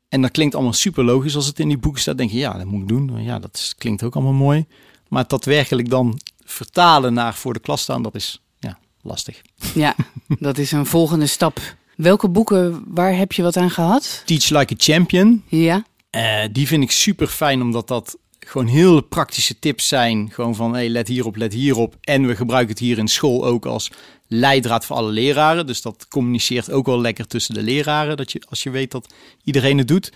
En 0.09 0.23
dat 0.23 0.31
klinkt 0.31 0.55
allemaal 0.55 0.73
super 0.73 1.05
logisch 1.05 1.37
als 1.37 1.47
het 1.47 1.59
in 1.59 1.69
die 1.69 1.79
boeken 1.79 2.01
staat. 2.01 2.19
denk 2.19 2.31
je, 2.31 2.39
ja, 2.39 2.53
dat 2.53 2.67
moet 2.67 2.83
ik 2.83 2.89
doen. 2.89 3.23
Ja, 3.23 3.39
dat 3.39 3.57
is, 3.57 3.75
klinkt 3.79 4.03
ook 4.03 4.15
allemaal 4.15 4.33
mooi. 4.33 4.67
Maar 5.09 5.25
dat 5.27 5.45
werkelijk 5.45 5.91
dan 5.91 6.21
vertalen 6.45 7.15
naar 7.15 7.35
voor 7.35 7.53
de 7.53 7.61
klas 7.61 7.83
staan, 7.83 8.03
dat 8.03 8.15
is 8.15 8.43
ja, 8.59 8.79
lastig. 9.03 9.43
Ja, 9.75 9.95
dat 10.39 10.59
is 10.59 10.73
een 10.73 10.87
volgende 10.87 11.27
stap. 11.27 11.61
Welke 11.97 12.29
boeken, 12.29 12.85
waar 12.87 13.17
heb 13.17 13.33
je 13.33 13.43
wat 13.43 13.57
aan 13.57 13.71
gehad? 13.71 14.23
Teach 14.25 14.49
Like 14.49 14.75
a 14.75 14.77
Champion. 14.79 15.43
Ja. 15.49 15.85
Uh, 16.17 16.45
die 16.53 16.67
vind 16.67 16.83
ik 16.83 16.91
super 16.91 17.27
fijn, 17.27 17.63
omdat 17.63 17.89
dat 17.89 18.19
gewoon 18.47 18.67
heel 18.67 19.01
praktische 19.01 19.59
tips 19.59 19.89
zijn. 19.89 20.31
Gewoon 20.33 20.55
van, 20.55 20.75
hey, 20.75 20.89
let 20.89 21.09
hierop, 21.09 21.37
let 21.37 21.53
hierop. 21.53 21.97
En 22.01 22.27
we 22.27 22.37
gebruiken 22.37 22.71
het 22.71 22.79
hier 22.79 22.99
in 22.99 23.09
school 23.09 23.45
ook 23.45 23.67
als 23.67 23.91
leidraad 24.27 24.85
voor 24.85 24.97
alle 24.97 25.11
leraren. 25.11 25.67
Dus 25.67 25.83
dat 25.83 26.07
communiceert 26.09 26.71
ook 26.71 26.87
wel 26.87 27.01
lekker 27.01 27.27
tussen 27.27 27.55
de 27.55 27.63
leraren. 27.63 28.17
Dat 28.17 28.33
je, 28.33 28.43
als 28.49 28.63
je 28.63 28.71
weet 28.71 28.91
dat 28.91 29.15
iedereen 29.45 29.79
het 29.79 29.89
doet. 29.89 30.13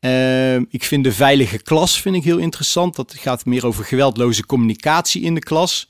Uh, 0.00 0.56
ik 0.56 0.84
vind 0.84 1.04
de 1.04 1.12
veilige 1.12 1.62
klas 1.62 2.00
vind 2.00 2.16
ik 2.16 2.24
heel 2.24 2.38
interessant. 2.38 2.96
Dat 2.96 3.14
gaat 3.18 3.44
meer 3.44 3.66
over 3.66 3.84
geweldloze 3.84 4.46
communicatie 4.46 5.22
in 5.22 5.34
de 5.34 5.40
klas. 5.40 5.88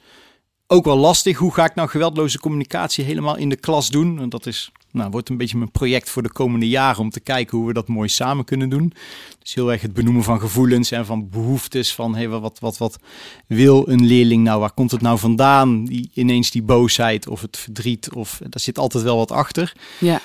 Ook 0.67 0.85
wel 0.85 0.97
lastig. 0.97 1.39
Hoe 1.39 1.55
ga 1.55 1.65
ik 1.65 1.75
nou 1.75 1.89
geweldloze 1.89 2.39
communicatie 2.39 3.05
helemaal 3.05 3.37
in 3.37 3.49
de 3.49 3.57
klas 3.57 3.89
doen? 3.89 4.19
Want 4.19 4.31
dat 4.31 4.47
is 4.47 4.73
nou, 4.95 5.11
wordt 5.11 5.29
een 5.29 5.37
beetje 5.37 5.57
mijn 5.57 5.71
project 5.71 6.11
voor 6.11 6.23
de 6.23 6.33
komende 6.33 6.69
jaren 6.69 7.01
om 7.01 7.11
te 7.11 7.21
kijken 7.21 7.59
hoe 7.59 7.67
we 7.67 7.73
dat 7.73 7.89
mooi 7.89 8.09
samen 8.09 8.45
kunnen 8.45 8.69
doen. 8.69 8.93
Dus 9.39 9.55
heel 9.55 9.73
erg 9.73 9.83
het 9.83 9.93
benoemen 9.93 10.23
van 10.23 10.41
gevoelens 10.41 10.91
en 10.91 11.07
van 11.07 11.29
behoeftes. 11.29 11.95
Van 11.95 12.15
hey, 12.15 12.29
wat, 12.29 12.59
wat, 12.59 12.79
wat 12.79 12.99
wil 13.47 13.89
een 13.89 14.07
leerling 14.07 14.45
nou? 14.45 14.61
Waar 14.61 14.73
komt 14.73 14.91
het 14.91 15.01
nou 15.01 15.19
vandaan? 15.19 15.85
Die, 15.85 16.11
ineens 16.15 16.51
die 16.51 16.63
boosheid 16.63 17.29
of 17.29 17.41
het 17.41 17.57
verdriet. 17.57 18.13
Of 18.13 18.41
daar 18.43 18.61
zit 18.61 18.79
altijd 18.79 19.05
wel 19.05 19.17
wat 19.17 19.31
achter. 19.31 19.73
Ja. 20.01 20.21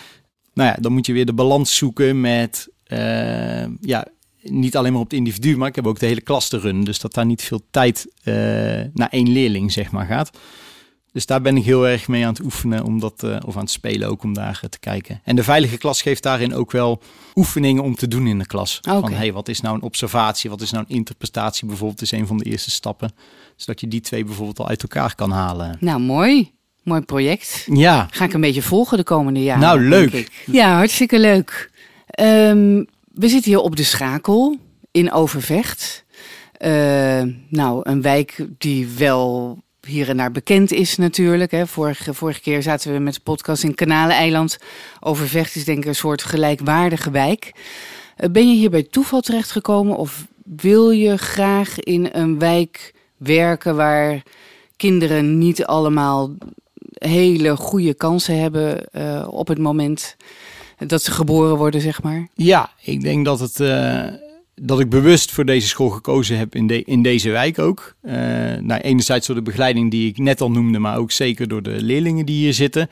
Nou 0.53 0.69
ja, 0.69 0.75
dan 0.79 0.93
moet 0.93 1.05
je 1.05 1.13
weer 1.13 1.25
de 1.25 1.33
balans 1.33 1.75
zoeken 1.75 2.21
met. 2.21 2.69
Uh, 2.87 3.65
ja, 3.81 4.07
niet 4.41 4.77
alleen 4.77 4.91
maar 4.91 5.01
op 5.01 5.09
het 5.09 5.19
individu, 5.19 5.57
maar 5.57 5.67
ik 5.67 5.75
heb 5.75 5.87
ook 5.87 5.99
de 5.99 6.05
hele 6.05 6.21
klas 6.21 6.49
te 6.49 6.59
runnen. 6.59 6.83
Dus 6.83 6.99
dat 6.99 7.13
daar 7.13 7.25
niet 7.25 7.41
veel 7.41 7.61
tijd 7.71 8.07
uh, 8.23 8.33
naar 8.93 9.09
één 9.09 9.29
leerling, 9.29 9.71
zeg 9.71 9.91
maar, 9.91 10.05
gaat. 10.05 10.37
Dus 11.11 11.25
daar 11.25 11.41
ben 11.41 11.57
ik 11.57 11.63
heel 11.63 11.87
erg 11.87 12.07
mee 12.07 12.25
aan 12.25 12.33
het 12.33 12.43
oefenen, 12.43 12.83
om 12.83 12.99
dat, 12.99 13.23
uh, 13.23 13.37
of 13.45 13.55
aan 13.55 13.61
het 13.61 13.71
spelen 13.71 14.09
ook, 14.09 14.23
om 14.23 14.33
daar 14.33 14.59
uh, 14.63 14.69
te 14.69 14.79
kijken. 14.79 15.21
En 15.23 15.35
de 15.35 15.43
veilige 15.43 15.77
klas 15.77 16.01
geeft 16.01 16.23
daarin 16.23 16.53
ook 16.53 16.71
wel 16.71 17.01
oefeningen 17.35 17.83
om 17.83 17.95
te 17.95 18.07
doen 18.07 18.27
in 18.27 18.39
de 18.39 18.45
klas. 18.45 18.79
Okay. 18.81 18.99
Van, 18.99 19.13
hey, 19.13 19.33
wat 19.33 19.47
is 19.47 19.61
nou 19.61 19.75
een 19.75 19.81
observatie, 19.81 20.49
wat 20.49 20.61
is 20.61 20.71
nou 20.71 20.85
een 20.87 20.95
interpretatie 20.95 21.67
bijvoorbeeld, 21.67 22.01
is 22.01 22.11
een 22.11 22.27
van 22.27 22.37
de 22.37 22.45
eerste 22.45 22.71
stappen. 22.71 23.11
Zodat 23.55 23.79
je 23.79 23.87
die 23.87 24.01
twee 24.01 24.23
bijvoorbeeld 24.23 24.59
al 24.59 24.67
uit 24.67 24.81
elkaar 24.81 25.15
kan 25.15 25.31
halen. 25.31 25.77
Nou, 25.79 25.99
mooi. 25.99 26.51
Mooi 26.83 27.01
project. 27.01 27.67
Ja. 27.71 28.07
Ga 28.11 28.25
ik 28.25 28.33
een 28.33 28.41
beetje 28.41 28.61
volgen 28.61 28.97
de 28.97 29.03
komende 29.03 29.43
jaren. 29.43 29.61
Nou, 29.61 29.87
leuk. 29.87 30.43
Ja, 30.45 30.75
hartstikke 30.75 31.19
leuk. 31.19 31.71
Um, 32.19 32.87
we 33.13 33.27
zitten 33.27 33.51
hier 33.51 33.59
op 33.59 33.75
de 33.75 33.83
Schakel 33.83 34.57
in 34.91 35.11
Overvecht. 35.11 36.05
Uh, 36.61 37.21
nou, 37.49 37.79
een 37.83 38.01
wijk 38.01 38.45
die 38.57 38.87
wel 38.87 39.57
hier 39.87 40.09
en 40.09 40.17
daar 40.17 40.31
bekend 40.31 40.71
is 40.71 40.97
natuurlijk. 40.97 41.51
Hè. 41.51 41.67
Vorige, 41.67 42.13
vorige 42.13 42.41
keer 42.41 42.61
zaten 42.61 42.93
we 42.93 42.99
met 42.99 43.13
de 43.13 43.19
podcast 43.19 43.63
in 43.63 43.75
Kanaleneiland. 43.75 44.57
Overvecht 44.99 45.55
is 45.55 45.65
denk 45.65 45.77
ik 45.77 45.85
een 45.85 45.95
soort 45.95 46.23
gelijkwaardige 46.23 47.11
wijk. 47.11 47.51
Uh, 48.17 48.29
ben 48.29 48.49
je 48.49 48.55
hier 48.55 48.69
bij 48.69 48.83
toeval 48.83 49.21
terechtgekomen 49.21 49.97
of 49.97 50.25
wil 50.43 50.89
je 50.89 51.17
graag 51.17 51.79
in 51.79 52.09
een 52.11 52.39
wijk 52.39 52.93
werken 53.17 53.75
waar 53.75 54.23
kinderen 54.75 55.37
niet 55.37 55.65
allemaal 55.65 56.35
hele 56.93 57.55
goede 57.55 57.93
kansen 57.93 58.39
hebben 58.39 58.87
uh, 58.91 59.27
op 59.29 59.47
het 59.47 59.57
moment 59.57 60.15
dat 60.87 61.03
ze 61.03 61.11
geboren 61.11 61.57
worden, 61.57 61.81
zeg 61.81 62.03
maar? 62.03 62.27
Ja, 62.33 62.71
ik 62.81 63.01
denk 63.01 63.25
dat 63.25 63.39
het. 63.39 63.59
Uh, 63.59 64.05
dat 64.61 64.79
ik 64.79 64.89
bewust 64.89 65.31
voor 65.31 65.45
deze 65.45 65.67
school 65.67 65.89
gekozen 65.89 66.37
heb 66.37 66.55
in, 66.55 66.67
de, 66.67 66.83
in 66.83 67.01
deze 67.01 67.29
wijk 67.29 67.59
ook. 67.59 67.95
Uh, 68.03 68.13
nou, 68.57 68.81
enerzijds 68.81 69.27
door 69.27 69.35
de 69.35 69.41
begeleiding 69.41 69.91
die 69.91 70.09
ik 70.09 70.17
net 70.17 70.41
al 70.41 70.51
noemde, 70.51 70.79
maar 70.79 70.97
ook 70.97 71.11
zeker 71.11 71.47
door 71.47 71.61
de 71.61 71.81
leerlingen 71.81 72.25
die 72.25 72.35
hier 72.35 72.53
zitten. 72.53 72.89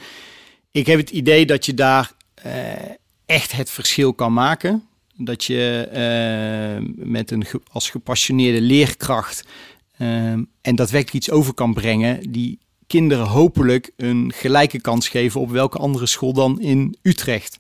Ik 0.72 0.86
heb 0.86 1.00
het 1.00 1.10
idee 1.10 1.46
dat 1.46 1.66
je 1.66 1.74
daar 1.74 2.12
uh, 2.46 2.54
echt 3.26 3.52
het 3.52 3.70
verschil 3.70 4.14
kan 4.14 4.34
maken. 4.34 4.84
Dat 5.16 5.44
je 5.44 5.90
met 6.96 7.32
een 7.32 7.46
als 7.72 7.90
gepassioneerde 7.90 8.62
leerkracht 8.62 9.44
en 10.62 10.76
daadwerkelijk 10.76 11.14
iets 11.14 11.32
over 11.32 11.54
kan 11.54 11.74
brengen 11.74 12.32
die 12.32 12.60
kinderen 12.88 13.26
hopelijk 13.26 13.92
een 13.98 14.32
gelijke 14.36 14.82
kans 14.82 15.10
geven 15.10 15.42
op 15.42 15.50
welke 15.50 15.78
andere 15.78 16.06
school 16.06 16.34
dan 16.34 16.62
in 16.62 16.98
Utrecht. 17.02 17.58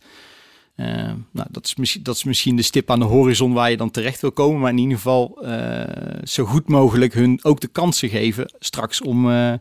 Uh, 0.76 0.86
nou, 1.32 1.48
dat, 1.52 1.66
is 1.66 1.76
misschien, 1.76 2.04
dat 2.04 2.16
is 2.16 2.24
misschien 2.24 2.56
de 2.56 2.62
stip 2.62 2.92
aan 2.92 3.00
de 3.00 3.06
horizon 3.06 3.54
waar 3.54 3.70
je 3.70 3.78
dan 3.78 3.92
terecht 3.92 4.22
wil 4.22 4.32
komen. 4.32 4.60
Maar 4.62 4.72
in 4.72 4.78
ieder 4.78 4.96
geval 4.96 5.38
uh, 5.42 5.84
zo 6.24 6.46
goed 6.46 6.68
mogelijk 6.68 7.14
hun 7.14 7.40
ook 7.42 7.60
de 7.60 7.68
kansen 7.68 8.10
geven 8.10 8.54
straks 8.60 9.02
om 9.02 9.30
uh, 9.30 9.54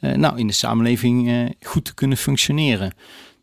nou, 0.00 0.38
in 0.38 0.46
de 0.46 0.52
samenleving 0.52 1.54
goed 1.60 1.84
te 1.84 1.94
kunnen 1.94 2.16
functioneren. 2.16 2.94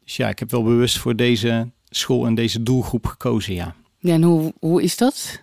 Dus 0.04 0.16
ja, 0.16 0.30
ik 0.30 0.40
heb 0.40 0.52
wel 0.52 0.64
bewust 0.64 0.98
voor 0.98 1.16
deze 1.16 1.72
school 1.90 2.26
en 2.26 2.36
deze 2.36 2.64
doelgroep 2.64 3.06
gekozen, 3.06 3.54
ja. 3.54 3.76
Ja, 4.00 4.14
en 4.14 4.24
hoe, 4.24 4.54
hoe 4.60 4.82
is 4.82 4.98
dat? 4.98 5.42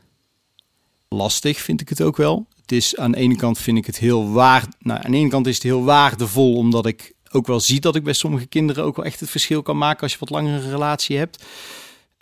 Lastig 1.09 1.59
vind 1.61 1.81
ik 1.81 1.89
het 1.89 2.03
ook 2.03 2.17
wel. 2.17 2.47
Het 2.71 2.79
is 2.79 2.97
aan 2.97 3.13
de 3.13 3.19
ene 3.19 3.37
kant 3.37 3.59
vind 3.59 3.79
ik 3.79 3.87
het 3.87 3.99
heel 3.99 4.31
waar. 4.31 4.69
Nou, 4.79 5.01
aan 5.05 5.11
de 5.11 5.17
ene 5.17 5.29
kant 5.29 5.47
is 5.47 5.55
het 5.55 5.63
heel 5.63 5.85
waardevol 5.85 6.57
omdat 6.57 6.87
ik 6.87 7.13
ook 7.31 7.47
wel 7.47 7.61
zie 7.61 7.81
dat 7.81 7.97
ik 7.97 8.05
bij 8.05 8.13
sommige 8.13 8.47
kinderen 8.47 8.85
ook 8.85 8.97
wel 8.97 9.05
echt 9.05 9.21
het 9.21 9.31
verschil 9.31 9.63
kan 9.63 9.79
maken 9.79 10.03
als 10.03 10.13
je 10.13 10.19
wat 10.19 10.31
langere 10.31 10.71
relatie 10.71 11.17
hebt 11.17 11.45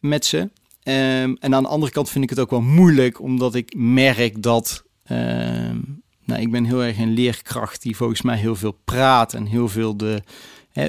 met 0.01 0.27
ze. 0.27 0.39
Um, 0.39 1.37
en 1.41 1.55
aan 1.55 1.63
de 1.63 1.69
andere 1.69 1.93
kant 1.93 2.11
vind 2.11 2.25
ik 2.25 2.31
het 2.31 2.39
ook 2.39 2.51
wel 2.51 2.61
moeilijk, 2.61 3.21
omdat 3.21 3.55
ik 3.55 3.75
merk 3.77 4.43
dat. 4.43 4.85
Um, 5.11 6.03
nou, 6.25 6.41
ik 6.41 6.51
ben 6.51 6.65
heel 6.65 6.85
erg 6.85 6.99
een 6.99 7.15
leerkracht 7.15 7.83
die 7.83 7.97
volgens 7.97 8.23
mij 8.23 8.37
heel 8.37 8.57
veel 8.57 8.79
praat 8.85 9.35
en 9.35 9.47
heel 9.47 9.69
veel 9.69 9.97
de, 9.97 10.23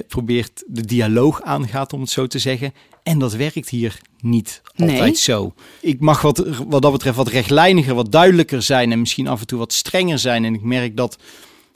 probeert 0.08 0.64
de 0.68 0.86
dialoog 0.86 1.42
aangaat, 1.42 1.94
om 1.94 2.02
het 2.02 2.10
zo 2.10 2.28
te 2.28 2.40
zeggen. 2.40 2.74
En 3.04 3.20
dat 3.20 3.34
werkt 3.34 3.70
hier 3.70 4.00
niet 4.22 4.62
altijd 4.76 5.00
Nee. 5.02 5.16
zo. 5.16 5.54
Ik 5.82 6.00
mag 6.00 6.22
wat, 6.22 6.38
wat 6.68 6.82
dat 6.82 6.92
betreft 6.92 7.18
wat 7.18 7.28
rechtlijniger, 7.28 7.96
wat 7.96 8.12
duidelijker 8.12 8.62
zijn 8.62 8.92
en 8.92 9.00
misschien 9.00 9.28
af 9.28 9.40
en 9.40 9.48
toe 9.48 9.60
wat 9.60 9.74
strenger 9.74 10.20
zijn. 10.20 10.46
En 10.46 10.54
ik 10.54 10.62
merk 10.62 10.98
dat 10.98 11.18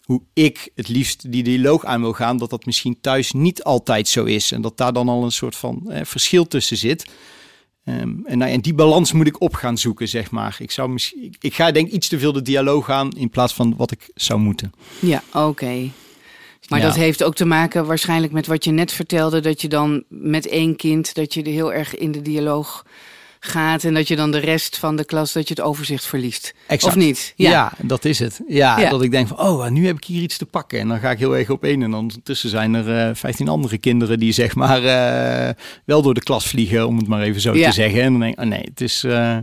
hoe 0.04 0.22
ik 0.34 0.70
het 0.76 0.88
liefst 0.88 1.32
die 1.32 1.44
dialoog 1.44 1.86
aan 1.86 2.02
wil 2.02 2.14
gaan, 2.14 2.38
dat 2.38 2.50
dat 2.50 2.66
misschien 2.66 2.98
thuis 3.02 3.32
niet 3.32 3.64
altijd 3.64 4.08
zo 4.08 4.24
is. 4.24 4.52
En 4.52 4.62
dat 4.62 4.78
daar 4.78 4.94
dan 4.94 5.10
al 5.10 5.24
een 5.24 5.32
soort 5.32 5.56
van 5.56 5.92
eh, 5.92 6.06
verschil 6.06 6.48
tussen 6.48 6.78
zit. 6.78 7.06
Ehm, 7.86 8.14
en, 8.26 8.38
nou, 8.38 8.52
en 8.52 8.62
die 8.62 8.74
balans 8.74 9.12
moet 9.12 9.28
ik 9.28 9.42
op 9.42 9.54
gaan 9.54 9.78
zoeken, 9.78 10.08
zeg 10.08 10.32
maar. 10.32 10.56
Ik, 10.60 10.72
zou 10.72 10.90
misschien, 10.90 11.24
ik, 11.24 11.36
ik 11.40 11.54
ga 11.54 11.72
denk 11.72 11.88
ik 11.88 11.94
iets 11.94 12.08
te 12.08 12.20
veel 12.20 12.34
de 12.34 12.42
dialoog 12.42 12.90
aan 12.90 13.12
in 13.12 13.30
plaats 13.30 13.54
van 13.54 13.76
wat 13.78 13.92
ik 13.92 14.10
zou 14.16 14.40
moeten. 14.40 14.72
Ja, 15.00 15.24
oké. 15.34 15.90
Maar 16.70 16.80
Ja. 16.80 16.86
dat 16.86 16.96
heeft 16.96 17.24
ook 17.24 17.36
te 17.36 17.46
maken 17.46 17.86
waarschijnlijk 17.86 18.34
met 18.34 18.48
wat 18.48 18.64
je 18.64 18.72
net 18.72 18.92
vertelde, 18.92 19.40
dat 19.40 19.62
je 19.62 19.68
dan 19.68 20.04
met 20.10 20.48
één 20.48 20.76
kind, 20.76 21.14
dat 21.16 21.34
je 21.34 21.42
er 21.44 21.52
heel 21.52 21.74
erg 21.74 21.96
in 21.96 22.12
de 22.12 22.22
dialoog 22.22 22.86
gaat 23.40 23.84
en 23.84 23.94
dat 23.94 24.08
je 24.08 24.16
dan 24.16 24.32
de 24.32 24.38
rest 24.38 24.78
van 24.78 24.96
de 24.96 25.06
klas, 25.06 25.34
dat 25.34 25.48
je 25.48 25.54
het 25.54 25.64
overzicht 25.64 26.06
verliest. 26.06 26.54
Exact. 26.68 26.96
Of 26.96 27.04
niet? 27.04 27.34
Ja. 27.36 27.72
dat 27.82 28.06
is 28.06 28.20
het. 28.20 28.42
Ja, 28.48 28.80
Ja. 28.80 28.90
dat 28.90 29.02
ik 29.04 29.12
denk 29.12 29.28
van, 29.28 29.40
oh, 29.40 29.68
nu 29.70 29.86
heb 29.86 29.96
ik 29.98 30.04
hier 30.04 30.22
iets 30.22 30.38
te 30.38 30.46
pakken. 30.46 30.80
En 30.80 30.88
dan 30.88 31.00
ga 31.00 31.12
ik 31.12 31.20
heel 31.20 31.38
erg 31.38 31.50
op 31.50 31.64
één. 31.64 31.82
En 31.84 31.94
ondertussen 31.94 32.50
zijn 32.50 32.74
er 32.74 33.08
eh 33.10 33.16
15 33.16 33.48
andere 33.48 33.78
kinderen 33.78 34.20
die 34.20 34.32
zeg 34.32 34.56
maar 34.56 34.84
eh, 34.84 35.54
wel 35.86 36.02
door 36.02 36.14
de 36.14 36.24
klas 36.24 36.48
vliegen, 36.48 36.88
om 36.88 36.98
het 36.98 37.08
maar 37.08 37.22
even 37.22 37.42
zo 37.42 37.54
te 37.54 37.72
zeggen. 37.72 38.02
En 38.02 38.12
dan 38.12 38.20
denk 38.22 38.34
ik, 38.34 38.40
oh 38.44 38.50
nee, 38.50 38.64
het 38.64 38.82
is 38.82 39.04
eh, 39.04 39.38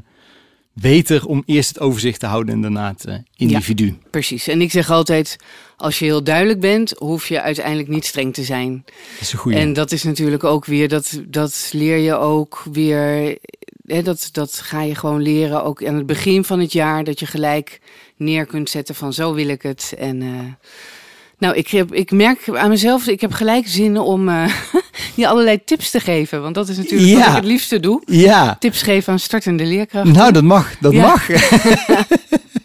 beter 0.72 1.26
om 1.26 1.42
eerst 1.46 1.68
het 1.68 1.80
overzicht 1.80 2.20
te 2.20 2.26
houden 2.26 2.54
en 2.54 2.60
daarna 2.60 2.88
het 2.98 3.22
individu. 3.36 3.98
Precies. 4.10 4.48
En 4.48 4.60
ik 4.60 4.70
zeg 4.70 4.90
altijd, 4.90 5.36
als 5.80 5.99
je 5.99 6.04
heel 6.04 6.22
duidelijk 6.22 6.60
bent, 6.60 6.92
hoef 6.99 7.28
je 7.28 7.40
uiteindelijk 7.40 7.88
niet 7.88 8.04
streng 8.06 8.34
te 8.34 8.42
zijn. 8.42 8.82
Dat 8.84 9.20
is 9.20 9.32
een 9.32 9.38
goede. 9.38 9.58
En 9.58 9.72
dat 9.72 9.92
is 9.92 10.02
natuurlijk 10.02 10.44
ook 10.44 10.64
weer, 10.64 10.88
dat, 10.88 11.20
dat 11.26 11.68
leer 11.72 11.96
je 11.96 12.14
ook 12.16 12.62
weer, 12.72 13.38
hè, 13.87 14.02
dat, 14.02 14.28
dat 14.32 14.54
ga 14.54 14.82
je 14.82 14.94
gewoon 14.94 15.22
leren 15.22 15.64
ook 15.64 15.84
aan 15.84 15.94
het 15.94 16.06
begin 16.06 16.44
van 16.44 16.60
het 16.60 16.72
jaar, 16.72 17.04
dat 17.04 17.20
je 17.20 17.26
gelijk 17.26 17.80
neer 18.16 18.46
kunt 18.46 18.70
zetten 18.70 18.94
van 18.94 19.12
zo 19.12 19.34
wil 19.34 19.49
ik 19.49 19.62
het. 19.62 19.94
En 19.99 20.22
eh, 20.22 20.28
nou, 21.38 21.54
ik, 21.56 21.68
heb, 21.68 21.94
ik 21.94 22.10
merk 22.10 22.49
aan 22.49 22.68
mezelf, 22.68 23.06
ik 23.06 23.20
heb 23.20 23.32
gelijk 23.32 23.68
zin 23.68 23.99
om 23.99 24.28
eh, 24.28 24.54
je 25.14 25.28
allerlei 25.28 25.64
tips 25.64 25.90
te 25.90 26.00
geven, 26.00 26.42
want 26.42 26.54
dat 26.54 26.68
is 26.68 26.76
natuurlijk 26.76 27.18
wat 27.18 27.26
ik 27.28 27.34
het 27.34 27.44
liefste 27.44 27.80
doe. 27.80 28.02
Ja, 28.06 28.56
Tips 28.58 28.82
geven 28.82 29.12
aan 29.12 29.18
startende 29.18 29.64
leerkrachten. 29.64 30.12
nou 30.12 30.32
dat 30.32 30.42
mag, 30.44 30.78
dat 30.80 30.92
Ja. 30.92 31.06
mag. 31.06 31.26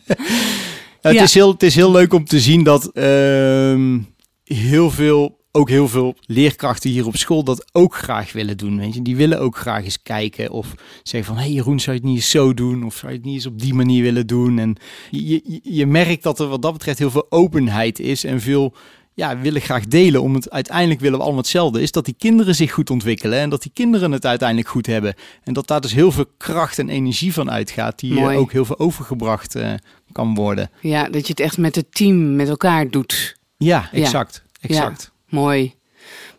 het, 1.07 1.15
Ja. 1.15 1.23
is 1.23 1.33
heel, 1.33 1.51
het 1.51 1.63
is 1.63 1.75
heel 1.75 1.91
leuk 1.91 2.13
om 2.13 2.25
te 2.25 2.39
zien 2.39 2.63
dat 2.63 2.91
ehm, 2.91 3.99
heel 4.43 4.91
veel, 4.91 5.39
ook 5.51 5.69
heel 5.69 5.87
veel 5.87 6.15
leerkrachten 6.25 6.89
hier 6.89 7.05
op 7.05 7.17
school 7.17 7.43
dat 7.43 7.65
ook 7.71 7.95
graag 7.95 8.31
willen 8.31 8.57
doen. 8.57 8.77
Weet 8.77 8.93
je? 8.93 9.01
Die 9.01 9.15
willen 9.15 9.39
ook 9.39 9.57
graag 9.57 9.83
eens 9.83 10.01
kijken 10.01 10.51
of 10.51 10.73
zeggen 11.03 11.33
van... 11.33 11.37
hé 11.37 11.47
hey 11.47 11.55
Jeroen, 11.55 11.79
zou 11.79 11.95
je 11.95 12.01
het 12.01 12.09
niet 12.11 12.17
eens 12.19 12.29
zo 12.29 12.53
doen? 12.53 12.83
Of 12.83 12.95
zou 12.95 13.11
je 13.11 13.17
het 13.17 13.25
niet 13.25 13.35
eens 13.35 13.45
op 13.45 13.61
die 13.61 13.73
manier 13.73 14.03
willen 14.03 14.27
doen? 14.27 14.59
En 14.59 14.75
je, 15.09 15.41
je, 15.43 15.59
je 15.63 15.85
merkt 15.85 16.23
dat 16.23 16.39
er 16.39 16.47
wat 16.47 16.61
dat 16.61 16.73
betreft 16.73 16.99
heel 16.99 17.11
veel 17.11 17.25
openheid 17.29 17.99
is 17.99 18.23
en 18.23 18.41
veel... 18.41 18.73
Ja, 19.17 19.37
willen 19.39 19.61
graag 19.61 19.85
delen, 19.85 20.21
om 20.21 20.33
het 20.33 20.49
uiteindelijk 20.49 20.99
willen 20.99 21.17
we 21.17 21.23
allemaal 21.23 21.41
hetzelfde. 21.41 21.81
Is 21.81 21.91
dat 21.91 22.05
die 22.05 22.15
kinderen 22.17 22.55
zich 22.55 22.71
goed 22.71 22.89
ontwikkelen 22.89 23.39
en 23.39 23.49
dat 23.49 23.61
die 23.61 23.71
kinderen 23.73 24.11
het 24.11 24.25
uiteindelijk 24.25 24.67
goed 24.69 24.85
hebben. 24.85 25.13
En 25.43 25.53
dat 25.53 25.67
daar 25.67 25.81
dus 25.81 25.93
heel 25.93 26.11
veel 26.11 26.25
kracht 26.37 26.79
en 26.79 26.89
energie 26.89 27.33
van 27.33 27.51
uitgaat, 27.51 27.99
die 27.99 28.13
Mooi. 28.13 28.37
ook 28.37 28.51
heel 28.51 28.65
veel 28.65 28.79
overgebracht 28.79 29.55
eh, 29.55 29.73
kan 30.11 30.35
worden. 30.35 30.69
Ja, 30.81 31.09
dat 31.09 31.21
je 31.27 31.29
het 31.29 31.39
echt 31.39 31.57
met 31.57 31.75
het 31.75 31.95
team, 31.95 32.35
met 32.35 32.49
elkaar 32.49 32.89
doet. 32.89 33.37
Ja, 33.57 33.89
Ja. 33.91 34.01
exact. 34.01 34.43
exact. 34.61 35.11
Mooi. 35.29 35.73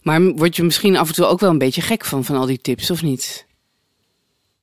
Maar 0.03 0.23
word 0.23 0.57
je 0.57 0.63
misschien 0.63 0.97
af 0.97 1.09
en 1.09 1.15
toe 1.15 1.27
ook 1.27 1.41
wel 1.41 1.51
een 1.51 1.59
beetje 1.59 1.81
gek 1.83 2.05
van, 2.05 2.25
van 2.25 2.37
al 2.37 2.47
die 2.47 2.61
tips, 2.61 2.91
of 2.91 3.03
niet? 3.03 3.46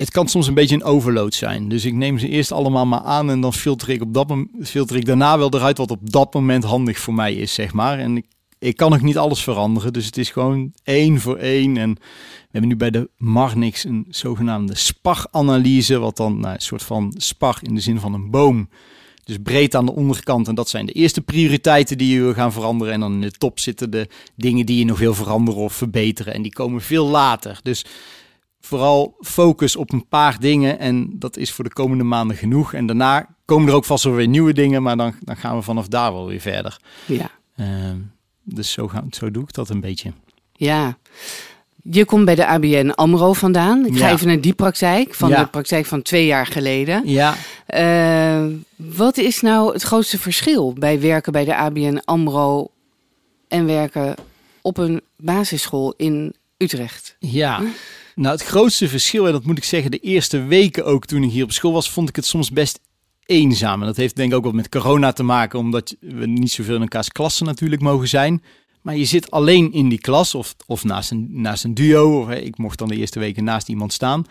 Het 0.04 0.12
kan 0.12 0.28
soms 0.28 0.48
een 0.48 0.54
beetje 0.54 0.76
een 0.76 0.84
overload 0.84 1.34
zijn. 1.34 1.70
Dus 1.70 1.86
ik 1.86 1.94
neem 1.94 2.20
ze 2.20 2.28
eerst 2.28 2.52
allemaal 2.52 2.86
maar 2.86 3.02
aan 3.02 3.30
en 3.30 3.42
dan 3.42 3.54
filter 3.54 3.90
ik, 3.90 4.02
op 4.02 4.14
dat, 4.14 4.34
filter 4.62 4.96
ik 4.96 5.06
daarna 5.06 5.38
wel 5.38 5.54
eruit 5.54 5.78
wat 5.78 5.92
op 5.92 6.12
dat 6.12 6.34
moment 6.34 6.64
handig 6.64 6.98
voor 7.00 7.14
mij 7.14 7.34
is, 7.34 7.54
zeg 7.54 7.74
maar. 7.74 8.00
En 8.00 8.18
ik, 8.18 8.26
ik 8.60 8.78
kan 8.78 8.94
ook 8.94 9.02
niet 9.02 9.18
alles 9.18 9.44
veranderen, 9.44 9.94
dus 9.94 10.06
het 10.06 10.18
is 10.18 10.30
gewoon 10.30 10.74
één 10.84 11.20
voor 11.20 11.38
één. 11.38 11.78
En 11.78 11.94
we 11.94 12.50
hebben 12.52 12.70
nu 12.70 12.76
bij 12.76 12.90
de 12.90 13.10
Marnix 13.18 13.84
een 13.84 14.06
zogenaamde 14.10 14.76
SPAR-analyse, 14.76 16.00
wat 16.00 16.18
dan 16.18 16.40
nou, 16.40 16.54
een 16.54 16.62
soort 16.62 16.84
van 16.84 17.14
SPAR 17.18 17.60
in 17.62 17.76
de 17.76 17.82
zin 17.82 18.00
van 18.00 18.14
een 18.14 18.30
boom. 18.30 18.70
Dus 19.24 19.38
breed 19.44 19.76
aan 19.76 19.86
de 19.86 19.96
onderkant. 19.96 20.48
En 20.48 20.56
dat 20.56 20.70
zijn 20.70 20.86
de 20.86 20.92
eerste 20.92 21.22
prioriteiten 21.22 21.98
die 21.98 22.22
je 22.22 22.34
gaan 22.34 22.52
veranderen. 22.52 22.94
En 22.94 23.00
dan 23.00 23.14
in 23.14 23.22
de 23.22 23.32
top 23.32 23.60
zitten 23.60 23.92
de 23.92 24.08
dingen 24.36 24.66
die 24.66 24.78
je 24.78 24.86
nog 24.86 25.00
wil 25.00 25.14
veranderen 25.14 25.62
of 25.62 25.74
verbeteren. 25.74 26.34
En 26.34 26.42
die 26.42 26.54
komen 26.54 26.82
veel 26.82 27.08
later. 27.08 27.60
Dus 27.64 27.86
vooral 28.66 29.16
focus 29.22 29.76
op 29.76 29.92
een 29.94 30.08
paar 30.08 30.40
dingen. 30.40 30.80
En 30.80 31.10
dat 31.20 31.38
is 31.38 31.52
voor 31.52 31.64
de 31.64 31.74
komende 31.74 32.04
maanden 32.04 32.38
genoeg. 32.38 32.74
En 32.74 32.86
daarna 32.86 33.28
komen 33.46 33.68
er 33.70 33.74
ook 33.76 33.86
vast 33.86 34.04
wel 34.04 34.14
weer 34.14 34.28
nieuwe 34.28 34.54
dingen. 34.54 34.84
Maar 34.84 34.98
dan, 34.98 35.14
dan 35.20 35.38
gaan 35.38 35.56
we 35.56 35.62
vanaf 35.62 35.88
daar 35.88 36.14
wel 36.14 36.28
weer 36.28 36.40
verder. 36.42 36.78
Ja. 37.06 37.30
Ehm, 37.56 37.98
dus 38.44 38.72
zo, 38.72 38.88
gaan, 38.88 39.08
zo 39.10 39.32
doe 39.32 39.44
ik 39.44 39.54
dat 39.54 39.70
een 39.70 39.80
beetje. 39.80 40.12
Ja. 40.52 40.98
Je 41.84 42.06
komt 42.06 42.26
bij 42.26 42.36
de 42.36 42.46
ABN 42.48 42.90
AMRO 42.96 43.34
vandaan. 43.34 43.86
Ik 43.86 43.98
ga 43.98 44.12
even 44.12 44.28
naar 44.28 44.42
die 44.42 44.54
praktijk, 44.54 45.14
van 45.14 45.30
Ja. 45.30 45.44
de 45.44 45.48
praktijk 45.50 45.86
van 45.86 46.02
twee 46.02 46.26
jaar 46.26 46.46
geleden. 46.46 47.02
Ja, 47.06 47.36
Eh, 47.66 48.46
wat 48.76 49.18
is 49.18 49.42
nou 49.42 49.74
het 49.74 49.82
grootste 49.82 50.20
verschil 50.20 50.74
bij 50.74 51.00
werken 51.02 51.32
bij 51.32 51.46
de 51.46 51.56
ABN 51.56 52.02
AMRO 52.06 52.72
en 53.48 53.66
werken 53.66 54.16
op 54.62 54.78
een 54.78 55.02
basisschool 55.18 55.94
in 55.98 56.36
Utrecht? 56.58 57.16
ja. 57.20 57.62
Nou, 58.16 58.36
het 58.36 58.44
grootste 58.44 58.88
verschil, 58.88 59.26
en 59.26 59.32
dat 59.32 59.46
moet 59.46 59.58
ik 59.58 59.64
zeggen, 59.64 59.92
de 59.92 60.00
eerste 60.00 60.44
weken 60.44 60.86
ook 60.86 61.06
toen 61.06 61.24
ik 61.24 61.32
hier 61.32 61.44
op 61.44 61.52
school 61.52 61.74
was, 61.74 61.90
vond 61.90 62.10
ik 62.10 62.16
het 62.16 62.26
soms 62.26 62.52
best 62.52 62.80
eenzaam. 63.26 63.80
En 63.80 63.88
dat 63.88 63.98
heeft 63.98 64.16
denk 64.16 64.32
ik 64.32 64.38
ook 64.38 64.44
wat 64.44 64.54
met 64.54 64.70
corona 64.70 65.12
te 65.12 65.24
maken, 65.24 65.60
omdat 65.60 65.96
we 66.00 66.26
niet 66.26 66.52
zoveel 66.52 66.76
in 66.76 66.82
elkaars 66.82 67.10
klassen 67.10 67.46
natuurlijk 67.46 67.82
mogen 67.82 68.08
zijn. 68.08 68.44
Maar 68.82 68.98
je 68.98 69.06
zit 69.06 69.32
alleen 69.32 69.72
in 69.72 69.90
die 69.90 70.00
klas 70.00 70.36
of, 70.36 70.56
of 70.66 70.84
naast, 70.84 71.12
een, 71.12 71.28
naast 71.32 71.64
een 71.64 71.74
duo. 71.74 72.20
Of, 72.20 72.28
hè, 72.28 72.36
ik 72.36 72.58
mocht 72.58 72.78
dan 72.78 72.88
de 72.88 72.96
eerste 72.96 73.20
weken 73.20 73.44
naast 73.44 73.70
iemand 73.70 73.94
staan. 73.94 74.26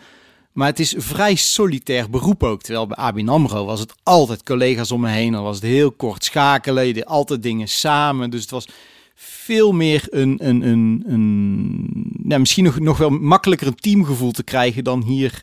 Maar 0.51 0.67
het 0.67 0.79
is 0.79 0.95
vrij 0.97 1.35
solitair 1.35 2.09
beroep 2.09 2.43
ook. 2.43 2.61
Terwijl 2.61 2.87
bij 2.87 2.97
ABN 2.97 3.27
AMRO 3.27 3.65
was 3.65 3.79
het 3.79 3.93
altijd 4.03 4.43
collega's 4.43 4.91
om 4.91 5.01
me 5.01 5.09
heen. 5.09 5.31
Dan 5.31 5.43
was 5.43 5.55
het 5.55 5.65
heel 5.65 5.91
kort 5.91 6.23
schakelen. 6.23 6.87
Je 6.87 6.93
deed 6.93 7.05
altijd 7.05 7.43
dingen 7.43 7.67
samen. 7.67 8.29
Dus 8.29 8.41
het 8.41 8.51
was 8.51 8.67
veel 9.13 9.71
meer 9.71 10.07
een... 10.09 10.47
een, 10.47 10.67
een, 10.67 11.03
een 11.05 12.11
nou, 12.23 12.39
misschien 12.39 12.63
nog, 12.63 12.79
nog 12.79 12.97
wel 12.97 13.09
makkelijker 13.09 13.67
een 13.67 13.75
teamgevoel 13.75 14.31
te 14.31 14.43
krijgen 14.43 14.83
dan 14.83 15.03
hier... 15.03 15.41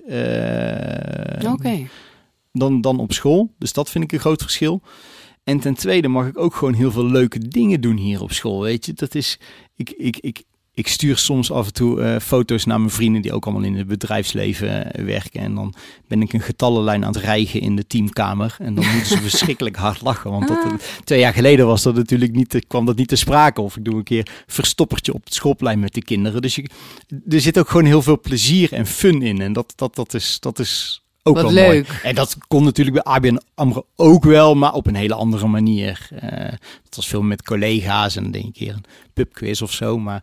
Oké. 1.52 1.88
dan, 2.52 2.80
dan 2.80 2.98
op 2.98 3.12
school. 3.12 3.54
Dus 3.59 3.72
dat 3.72 3.90
vind 3.90 4.04
ik 4.04 4.12
een 4.12 4.18
groot 4.18 4.42
verschil. 4.42 4.83
En 5.44 5.61
ten 5.61 5.74
tweede 5.74 6.09
mag 6.09 6.26
ik 6.26 6.38
ook 6.38 6.54
gewoon 6.54 6.74
heel 6.74 6.90
veel 6.90 7.06
leuke 7.06 7.38
dingen 7.38 7.80
doen 7.80 7.96
hier 7.96 8.22
op 8.22 8.33
school. 8.33 8.62
Weet 8.62 8.87
je, 8.87 8.92
dat 8.92 9.14
is. 9.14 9.38
Ik, 9.76 9.90
ik, 9.90 10.16
ik, 10.16 10.42
ik 10.74 10.88
stuur 10.88 11.18
soms 11.18 11.52
af 11.52 11.66
en 11.66 11.72
toe 11.72 12.00
eh, 12.00 12.20
foto's 12.20 12.64
naar 12.64 12.78
mijn 12.78 12.90
vrienden 12.90 13.22
die 13.22 13.33
ook 13.33 13.44
allemaal 13.44 13.62
in 13.62 13.76
het 13.76 13.87
bedrijfsleven 13.87 14.92
eh, 14.92 15.04
werken. 15.04 15.40
En 15.40 15.54
dan 15.54 15.74
ben 16.09 16.22
ik 16.22 16.33
een 16.33 16.40
getallenlijn 16.40 17.04
aan 17.04 17.12
het 17.12 17.22
rijgen 17.22 17.61
in 17.61 17.76
de 17.76 17.87
teamkamer. 17.87 18.56
En 18.59 18.74
dan 18.74 18.85
moeten 18.85 19.06
ze 19.06 19.20
verschrikkelijk 19.30 19.76
hard 19.76 20.02
lachen. 20.02 20.30
Want 20.30 20.48
dat, 20.48 20.64
eh, 20.64 20.72
twee 21.04 21.18
jaar 21.18 21.33
geleden 21.33 21.66
was 21.66 21.83
dat 21.83 21.94
natuurlijk 21.94 22.33
niet, 22.33 22.64
kwam 22.66 22.87
dat 22.87 22.96
niet 22.96 23.09
te 23.09 23.16
sprake. 23.16 23.61
Of 23.61 23.76
ik 23.76 23.85
doe 23.85 23.94
een 23.94 24.02
keer 24.02 24.26
verstoppertje 24.46 25.14
op 25.14 25.24
het 25.24 25.35
schoolplein 25.35 25.80
met 25.80 25.94
de 25.94 26.02
kinderen. 26.02 26.42
Dus 26.42 26.54
je, 26.54 26.68
er 27.28 27.40
zit 27.40 27.59
ook 27.59 27.68
gewoon 27.68 27.87
heel 27.87 28.02
veel 28.02 28.20
plezier 28.20 28.72
en 28.72 28.87
fun 28.87 29.22
in. 29.22 29.40
En 29.40 29.52
dat, 29.52 29.72
dat, 29.76 29.94
dat, 29.94 30.14
is, 30.14 30.37
dat 30.40 30.59
is 30.59 31.02
ook 31.22 31.35
Wat 31.35 31.44
wel 31.44 31.52
leuk. 31.52 31.66
mooi. 31.66 31.98
En 32.02 32.14
dat 32.14 32.37
kon 32.48 32.64
natuurlijk 32.64 33.04
bij 33.04 33.12
ABN 33.14 33.40
AMRO 33.54 33.87
ook 33.96 34.24
wel, 34.24 34.54
maar 34.54 34.72
op 34.72 34.87
een 34.87 34.94
hele 34.94 35.14
andere 35.14 35.46
manier. 35.46 36.09
Eh 36.11 36.52
het 36.85 36.98
was 36.98 37.09
veel 37.09 37.22
met 37.22 37.42
collega's 37.42 38.16
en 38.16 38.22
dan 38.22 38.33
denk 38.33 38.44
ik 38.44 38.50
een 38.50 38.66
keer 38.66 38.74
een 38.74 38.85
pubquiz 39.12 39.62
of 39.62 39.72
zo. 39.72 39.98
Maar 39.98 40.22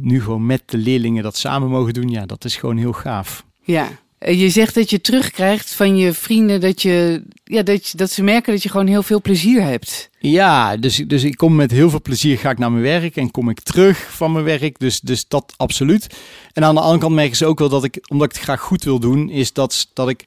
nu 0.00 0.22
gewoon 0.22 0.46
met 0.46 0.62
de 0.66 0.76
leerlingen 0.78 1.22
dat 1.22 1.36
samen 1.36 1.68
mogen 1.68 1.92
doen, 1.94 2.08
ja, 2.08 2.26
dat 2.26 2.44
is 2.44 2.56
gewoon 2.56 2.76
heel 2.76 2.92
gaaf. 2.92 3.44
Ja. 3.62 3.88
Eh, 4.18 4.40
Je 4.40 4.50
zegt 4.50 4.74
dat 4.74 4.90
je 4.90 5.00
terugkrijgt 5.00 5.74
van 5.74 5.96
je 5.96 6.12
vrienden 6.12 6.60
dat, 6.60 6.82
je, 6.82 7.22
ja, 7.44 7.62
dat, 7.62 7.88
je, 7.88 7.96
dat 7.96 8.10
ze 8.10 8.22
merken 8.22 8.52
dat 8.52 8.62
je 8.62 8.68
gewoon 8.68 8.86
heel 8.86 9.02
veel 9.02 9.20
plezier 9.20 9.62
hebt. 9.62 10.10
Ja, 10.18 10.76
dus, 10.76 10.96
dus 10.96 11.24
ik 11.24 11.36
kom 11.36 11.56
met 11.56 11.70
heel 11.70 11.90
veel 11.90 12.02
plezier 12.02 12.38
ga 12.38 12.50
ik 12.50 12.58
naar 12.58 12.70
mijn 12.72 12.82
werk 12.82 13.16
en 13.16 13.30
kom 13.30 13.48
ik 13.48 13.60
terug 13.60 13.98
van 14.14 14.32
mijn 14.32 14.44
werk. 14.44 14.78
Dus, 14.78 15.00
dus 15.00 15.28
dat 15.28 15.54
absoluut. 15.56 16.06
En 16.52 16.64
aan 16.64 16.74
de 16.74 16.80
andere 16.80 17.00
kant 17.00 17.14
merken 17.14 17.36
ze 17.36 17.46
ook 17.46 17.58
wel 17.58 17.68
dat 17.68 17.84
ik, 17.84 18.04
omdat 18.08 18.26
ik 18.28 18.34
het 18.34 18.42
graag 18.44 18.60
goed 18.60 18.84
wil 18.84 18.98
doen, 19.00 19.30
is 19.30 19.52
dat, 19.52 19.90
dat 19.94 20.08
ik 20.08 20.24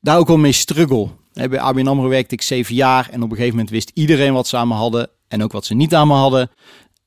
daar 0.00 0.18
ook 0.18 0.28
wel 0.28 0.38
mee 0.38 0.52
struggle. 0.52 1.08
Bij 1.32 1.60
ABN 1.60 1.86
AMRO 1.86 2.08
werkte 2.08 2.34
ik 2.34 2.42
zeven 2.42 2.74
jaar 2.74 3.08
en 3.10 3.22
op 3.22 3.30
een 3.30 3.36
gegeven 3.36 3.56
moment 3.56 3.70
wist 3.70 3.90
iedereen 3.94 4.32
wat 4.32 4.48
ze 4.48 4.56
aan 4.56 4.68
me 4.68 4.74
hadden 4.74 5.08
en 5.28 5.42
ook 5.42 5.52
wat 5.52 5.64
ze 5.64 5.74
niet 5.74 5.94
aan 5.94 6.08
me 6.08 6.14
hadden. 6.14 6.50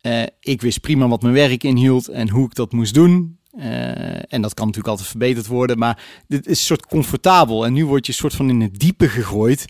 Eh, 0.07 0.23
ik 0.39 0.61
wist 0.61 0.81
prima 0.81 1.07
wat 1.07 1.21
mijn 1.21 1.33
werk 1.33 1.63
inhield 1.63 2.07
en 2.07 2.29
hoe 2.29 2.45
ik 2.45 2.55
dat 2.55 2.71
moest 2.71 2.93
doen. 2.93 3.37
Eh, 3.51 4.33
en 4.33 4.41
dat 4.41 4.53
kan 4.53 4.65
natuurlijk 4.65 4.87
altijd 4.87 5.09
verbeterd 5.09 5.47
worden, 5.47 5.77
maar 5.77 6.03
dit 6.27 6.45
is 6.45 6.59
een 6.59 6.65
soort 6.65 6.85
comfortabel. 6.85 7.65
En 7.65 7.73
nu 7.73 7.85
word 7.85 8.05
je 8.05 8.11
een 8.11 8.17
soort 8.17 8.35
van 8.35 8.49
in 8.49 8.61
het 8.61 8.79
diepe 8.79 9.09
gegooid. 9.09 9.65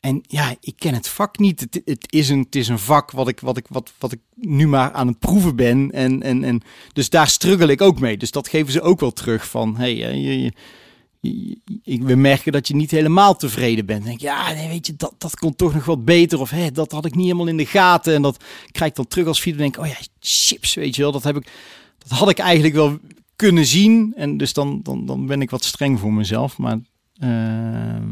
En 0.00 0.20
ja, 0.22 0.54
ik 0.60 0.74
ken 0.76 0.94
het 0.94 1.08
vak 1.08 1.38
niet. 1.38 1.60
Het, 1.60 1.80
het, 1.84 2.12
is, 2.12 2.28
een, 2.28 2.38
het 2.38 2.56
is 2.56 2.68
een 2.68 2.78
vak 2.78 3.10
wat 3.10 3.28
ik, 3.28 3.40
wat, 3.40 3.56
ik, 3.56 3.66
wat, 3.68 3.92
wat 3.98 4.12
ik 4.12 4.20
nu 4.34 4.68
maar 4.68 4.92
aan 4.92 5.06
het 5.06 5.18
proeven 5.18 5.56
ben. 5.56 5.90
En, 5.92 6.22
en, 6.22 6.44
en, 6.44 6.62
dus 6.92 7.10
daar 7.10 7.28
struggle 7.28 7.70
ik 7.70 7.80
ook 7.80 8.00
mee. 8.00 8.16
Dus 8.16 8.30
dat 8.30 8.48
geven 8.48 8.72
ze 8.72 8.80
ook 8.80 9.00
wel 9.00 9.12
terug 9.12 9.48
van... 9.48 9.76
Hey, 9.76 9.96
je, 9.96 10.42
je, 10.42 10.52
ik, 11.82 12.02
we 12.02 12.14
merken 12.14 12.52
dat 12.52 12.68
je 12.68 12.74
niet 12.74 12.90
helemaal 12.90 13.36
tevreden 13.36 13.86
bent. 13.86 14.04
denk 14.04 14.20
ja, 14.20 14.52
nee, 14.52 14.68
weet 14.68 14.86
je, 14.86 14.94
dat, 14.96 15.14
dat 15.18 15.36
kon 15.36 15.56
toch 15.56 15.74
nog 15.74 15.84
wat 15.84 16.04
beter. 16.04 16.40
Of 16.40 16.50
hé, 16.50 16.70
dat 16.70 16.92
had 16.92 17.04
ik 17.04 17.14
niet 17.14 17.24
helemaal 17.24 17.46
in 17.46 17.56
de 17.56 17.66
gaten. 17.66 18.14
En 18.14 18.22
dat 18.22 18.44
krijg 18.70 18.90
ik 18.90 18.96
dan 18.96 19.06
terug 19.06 19.26
als 19.26 19.40
feedback. 19.40 19.72
Denk, 19.72 19.86
oh 19.86 19.92
ja, 19.92 20.06
chips, 20.20 20.74
weet 20.74 20.96
je 20.96 21.02
wel. 21.02 21.12
Dat, 21.12 21.24
heb 21.24 21.36
ik, 21.36 21.50
dat 21.98 22.18
had 22.18 22.30
ik 22.30 22.38
eigenlijk 22.38 22.74
wel 22.74 22.98
kunnen 23.36 23.66
zien. 23.66 24.12
En 24.16 24.36
dus 24.36 24.52
dan, 24.52 24.80
dan, 24.82 25.06
dan 25.06 25.26
ben 25.26 25.40
ik 25.40 25.50
wat 25.50 25.64
streng 25.64 26.00
voor 26.00 26.12
mezelf. 26.12 26.58
Maar 26.58 26.78
uh, 27.18 28.02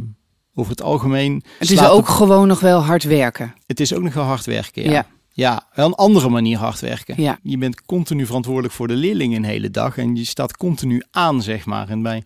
over 0.55 0.70
het 0.70 0.83
algemeen. 0.83 1.42
Het 1.59 1.70
is 1.70 1.85
ook 1.85 2.09
gewoon 2.09 2.48
nog 2.48 2.61
wel 2.61 2.81
hard 2.81 3.03
werken. 3.03 3.55
Het 3.66 3.81
is 3.81 3.94
ook 3.94 4.03
nog 4.03 4.14
wel 4.14 4.24
hard 4.24 4.46
werken. 4.46 4.83
Ja. 4.83 4.90
ja. 4.90 5.07
ja. 5.33 5.66
wel 5.74 5.87
een 5.87 5.94
andere 5.94 6.29
manier 6.29 6.59
hard 6.59 6.81
werken. 6.81 7.22
Ja. 7.22 7.38
Je 7.42 7.59
bent 7.59 7.85
continu 7.85 8.27
verantwoordelijk 8.27 8.74
voor 8.74 8.88
de 8.88 8.94
leerlingen 8.94 9.37
een 9.37 9.48
hele 9.48 9.70
dag. 9.70 9.98
En 9.98 10.16
je 10.16 10.24
staat 10.24 10.57
continu 10.57 11.03
aan, 11.11 11.42
zeg 11.42 11.64
maar. 11.64 11.88
En 11.88 12.03
bij 12.03 12.24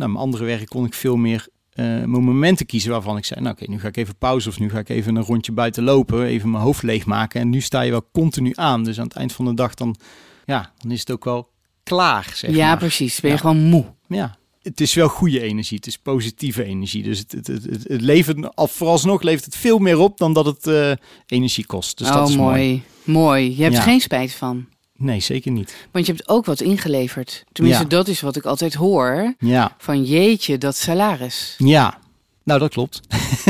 nou, 0.00 0.12
mijn 0.12 0.24
andere 0.24 0.44
werk 0.44 0.68
kon 0.68 0.84
ik 0.84 0.94
veel 0.94 1.16
meer 1.16 1.48
uh, 1.74 2.04
momenten 2.04 2.66
kiezen 2.66 2.90
waarvan 2.90 3.16
ik 3.16 3.24
zei, 3.24 3.40
nou 3.40 3.54
oké, 3.54 3.70
nu 3.70 3.80
ga 3.80 3.88
ik 3.88 3.96
even 3.96 4.16
pauze 4.16 4.48
of 4.48 4.58
nu 4.58 4.70
ga 4.70 4.78
ik 4.78 4.88
even 4.88 5.16
een 5.16 5.22
rondje 5.22 5.52
buiten 5.52 5.82
lopen, 5.82 6.24
even 6.24 6.50
mijn 6.50 6.62
hoofd 6.62 6.82
leegmaken. 6.82 7.40
En 7.40 7.50
nu 7.50 7.60
sta 7.60 7.80
je 7.80 7.90
wel 7.90 8.08
continu 8.12 8.52
aan. 8.54 8.84
Dus 8.84 8.98
aan 8.98 9.04
het 9.04 9.16
eind 9.16 9.32
van 9.32 9.44
de 9.44 9.54
dag 9.54 9.74
dan, 9.74 9.96
ja, 10.44 10.72
dan 10.78 10.90
is 10.90 11.00
het 11.00 11.10
ook 11.10 11.24
wel 11.24 11.50
klaar, 11.82 12.32
zeg 12.34 12.50
Ja, 12.54 12.66
maar. 12.68 12.76
precies. 12.76 13.20
Ben 13.20 13.30
je 13.30 13.38
gewoon 13.38 13.64
moe. 13.64 13.84
Ja, 14.08 14.38
het 14.62 14.80
is 14.80 14.94
wel 14.94 15.08
goede 15.08 15.40
energie. 15.40 15.76
Het 15.76 15.86
is 15.86 15.98
positieve 15.98 16.64
energie. 16.64 17.02
Dus 17.02 17.18
het, 17.18 17.32
het, 17.32 17.46
het, 17.46 17.64
het, 17.64 18.00
levert, 18.00 18.52
vooralsnog 18.54 19.22
levert 19.22 19.44
het 19.44 19.56
veel 19.56 19.78
meer 19.78 19.98
op 19.98 20.18
dan 20.18 20.32
dat 20.32 20.46
het 20.46 20.66
uh, 20.66 20.92
energie 21.26 21.66
kost. 21.66 21.98
Dus 21.98 22.08
oh, 22.08 22.14
dat 22.14 22.28
is 22.28 22.36
mooi. 22.36 22.54
mooi. 22.56 22.82
Mooi. 23.04 23.56
Je 23.56 23.62
hebt 23.62 23.76
ja. 23.76 23.82
geen 23.82 24.00
spijt 24.00 24.32
van. 24.32 24.66
Nee, 25.00 25.20
zeker 25.20 25.50
niet. 25.50 25.88
Want 25.90 26.06
je 26.06 26.12
hebt 26.12 26.28
ook 26.28 26.44
wat 26.44 26.60
ingeleverd. 26.60 27.44
Tenminste, 27.52 27.82
Ja. 27.82 27.88
dat 27.88 28.08
is 28.08 28.20
wat 28.20 28.36
ik 28.36 28.44
altijd 28.44 28.74
hoor. 28.74 29.34
Ja, 29.38 29.74
Van 29.78 30.04
jeetje, 30.04 30.58
dat 30.58 30.76
salaris. 30.76 31.54
ja. 31.58 31.98
Nou, 32.44 32.60
dat 32.60 32.70
klopt. 32.70 33.00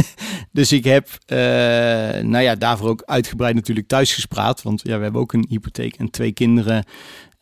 dus 0.53 0.73
ik 0.73 0.85
heb, 0.85 1.09
eh, 1.27 1.37
nou 2.23 2.39
ja, 2.39 2.55
daarvoor 2.55 2.89
ook 2.89 3.03
uitgebreid 3.07 3.55
natuurlijk 3.55 3.87
thuis 3.89 4.15
gespraat. 4.15 4.63
Want 4.63 4.81
ja, 4.85 4.97
we 4.97 5.03
hebben 5.03 5.21
ook 5.21 5.33
een 5.33 5.47
hypotheek 5.49 5.95
en 5.97 6.11
twee 6.11 6.33
kinderen. 6.33 6.85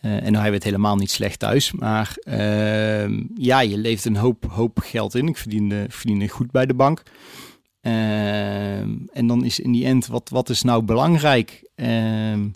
Eh, 0.00 0.10
en 0.10 0.18
nou 0.20 0.24
hebben 0.34 0.44
we 0.50 0.54
het 0.54 0.64
helemaal 0.64 0.96
niet 0.96 1.10
slecht 1.10 1.38
thuis. 1.38 1.72
Maar 1.72 2.16
ehm, 2.22 3.22
ja, 3.34 3.60
je 3.60 3.78
leeft 3.78 4.04
een 4.04 4.16
hoop, 4.16 4.44
hoop 4.50 4.78
geld 4.84 5.14
in. 5.14 5.28
Ik 5.28 5.36
verdiende, 5.36 5.86
verdiende 5.88 6.28
goed 6.28 6.50
bij 6.50 6.66
de 6.66 6.74
bank. 6.74 7.02
Ehm, 7.80 8.90
en 9.12 9.26
dan 9.26 9.44
is 9.44 9.60
in 9.60 9.72
die 9.72 9.84
end, 9.84 10.06
wat, 10.06 10.28
wat 10.28 10.48
is 10.48 10.62
nou 10.62 10.82
belangrijk? 10.82 11.62
Ehm, 11.74 12.46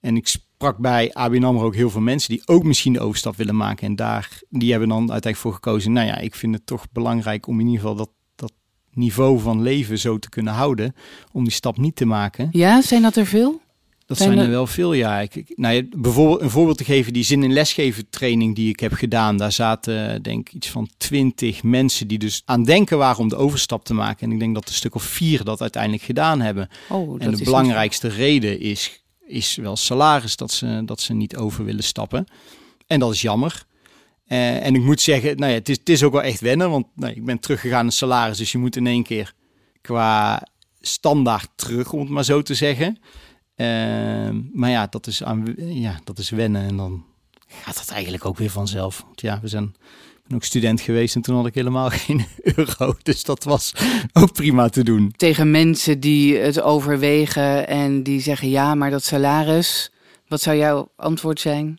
en 0.00 0.16
ik 0.16 0.34
sprak 0.64 0.78
bij 0.78 1.12
ABN 1.12 1.44
AMRO 1.44 1.64
ook 1.64 1.74
heel 1.74 1.90
veel 1.90 2.00
mensen 2.00 2.30
die 2.30 2.42
ook 2.44 2.64
misschien 2.64 2.92
de 2.92 3.00
overstap 3.00 3.36
willen 3.36 3.56
maken. 3.56 3.86
En 3.86 3.96
daar, 3.96 4.40
die 4.50 4.70
hebben 4.70 4.88
dan 4.88 4.98
uiteindelijk 4.98 5.36
voor 5.36 5.52
gekozen. 5.52 5.92
Nou 5.92 6.06
ja, 6.06 6.18
ik 6.18 6.34
vind 6.34 6.54
het 6.54 6.66
toch 6.66 6.86
belangrijk 6.92 7.46
om 7.46 7.60
in 7.60 7.66
ieder 7.66 7.80
geval 7.80 7.96
dat, 7.96 8.10
dat 8.34 8.52
niveau 8.92 9.40
van 9.40 9.62
leven 9.62 9.98
zo 9.98 10.18
te 10.18 10.28
kunnen 10.28 10.52
houden. 10.52 10.94
Om 11.32 11.44
die 11.44 11.52
stap 11.52 11.78
niet 11.78 11.96
te 11.96 12.04
maken. 12.04 12.48
Ja, 12.52 12.82
zijn 12.82 13.02
dat 13.02 13.16
er 13.16 13.26
veel? 13.26 13.62
Dat 14.06 14.16
Zijn 14.16 14.38
er 14.38 14.50
wel 14.50 14.66
veel, 14.66 14.92
ja. 14.92 15.20
Ik, 15.20 15.52
nou 15.54 15.74
ja. 15.74 15.82
Bijvoorbeeld 15.96 16.40
een 16.40 16.50
voorbeeld 16.50 16.78
te 16.78 16.84
geven, 16.84 17.12
die 17.12 17.24
zin 17.24 17.42
in 17.42 17.52
lesgeven 17.52 18.10
training 18.10 18.54
die 18.54 18.68
ik 18.68 18.80
heb 18.80 18.92
gedaan. 18.92 19.36
Daar 19.36 19.52
zaten 19.52 20.22
denk 20.22 20.48
ik 20.48 20.54
iets 20.54 20.68
van 20.68 20.88
twintig 20.96 21.62
mensen 21.62 22.08
die 22.08 22.18
dus 22.18 22.42
aan 22.44 22.64
denken 22.64 22.98
waren 22.98 23.18
om 23.18 23.28
de 23.28 23.36
overstap 23.36 23.84
te 23.84 23.94
maken. 23.94 24.26
En 24.26 24.32
ik 24.32 24.38
denk 24.38 24.54
dat 24.54 24.68
een 24.68 24.74
stuk 24.74 24.94
of 24.94 25.02
vier 25.02 25.44
dat 25.44 25.60
uiteindelijk 25.60 26.02
gedaan 26.02 26.40
hebben. 26.40 26.68
Oh, 26.88 27.12
dat 27.12 27.20
en 27.20 27.32
is 27.32 27.38
de 27.38 27.44
belangrijkste 27.44 28.08
reden 28.08 28.60
is, 28.60 29.03
is 29.34 29.56
wel 29.56 29.76
salaris, 29.76 30.36
dat 30.36 30.52
ze, 30.52 30.82
dat 30.84 31.00
ze 31.00 31.12
niet 31.12 31.36
over 31.36 31.64
willen 31.64 31.84
stappen. 31.84 32.26
En 32.86 33.00
dat 33.00 33.12
is 33.12 33.22
jammer. 33.22 33.66
Eh, 34.26 34.66
en 34.66 34.74
ik 34.74 34.82
moet 34.82 35.00
zeggen, 35.00 35.36
nou 35.36 35.50
ja, 35.50 35.58
het 35.58 35.68
is, 35.68 35.76
het 35.78 35.88
is 35.88 36.02
ook 36.02 36.12
wel 36.12 36.22
echt 36.22 36.40
wennen, 36.40 36.70
want 36.70 36.86
nou, 36.94 37.12
ik 37.12 37.24
ben 37.24 37.38
teruggegaan 37.38 37.82
naar 37.82 37.92
salaris. 37.92 38.38
Dus 38.38 38.52
je 38.52 38.58
moet 38.58 38.76
in 38.76 38.86
één 38.86 39.02
keer 39.02 39.34
qua 39.80 40.42
standaard 40.80 41.48
terug, 41.54 41.92
om 41.92 42.00
het 42.00 42.08
maar 42.08 42.24
zo 42.24 42.42
te 42.42 42.54
zeggen. 42.54 42.98
Ehm, 43.56 44.40
maar 44.52 44.70
ja, 44.70 44.86
dat 44.86 45.06
is, 45.06 45.22
aan, 45.22 45.54
ja, 45.56 46.00
dat 46.04 46.18
is 46.18 46.30
wennen 46.30 46.62
en 46.62 46.76
dan 46.76 47.04
gaat 47.46 47.76
dat 47.76 47.90
eigenlijk 47.90 48.24
ook 48.24 48.38
weer 48.38 48.50
vanzelf. 48.50 49.02
Want 49.06 49.20
ja, 49.20 49.40
we 49.40 49.48
zijn 49.48 49.74
ben 50.26 50.36
ook 50.36 50.44
student 50.44 50.80
geweest 50.80 51.14
en 51.14 51.22
toen 51.22 51.36
had 51.36 51.46
ik 51.46 51.54
helemaal 51.54 51.90
geen 52.06 52.26
euro. 52.42 52.94
Dus 53.02 53.22
dat 53.22 53.44
was 53.44 53.74
ook 54.12 54.32
prima 54.32 54.68
te 54.68 54.84
doen. 54.84 55.12
Tegen 55.16 55.50
mensen 55.50 56.00
die 56.00 56.36
het 56.36 56.60
overwegen 56.60 57.68
en 57.68 58.02
die 58.02 58.20
zeggen 58.20 58.48
ja, 58.48 58.74
maar 58.74 58.90
dat 58.90 59.04
salaris. 59.04 59.92
Wat 60.28 60.40
zou 60.40 60.56
jouw 60.56 60.88
antwoord 60.96 61.40
zijn? 61.40 61.78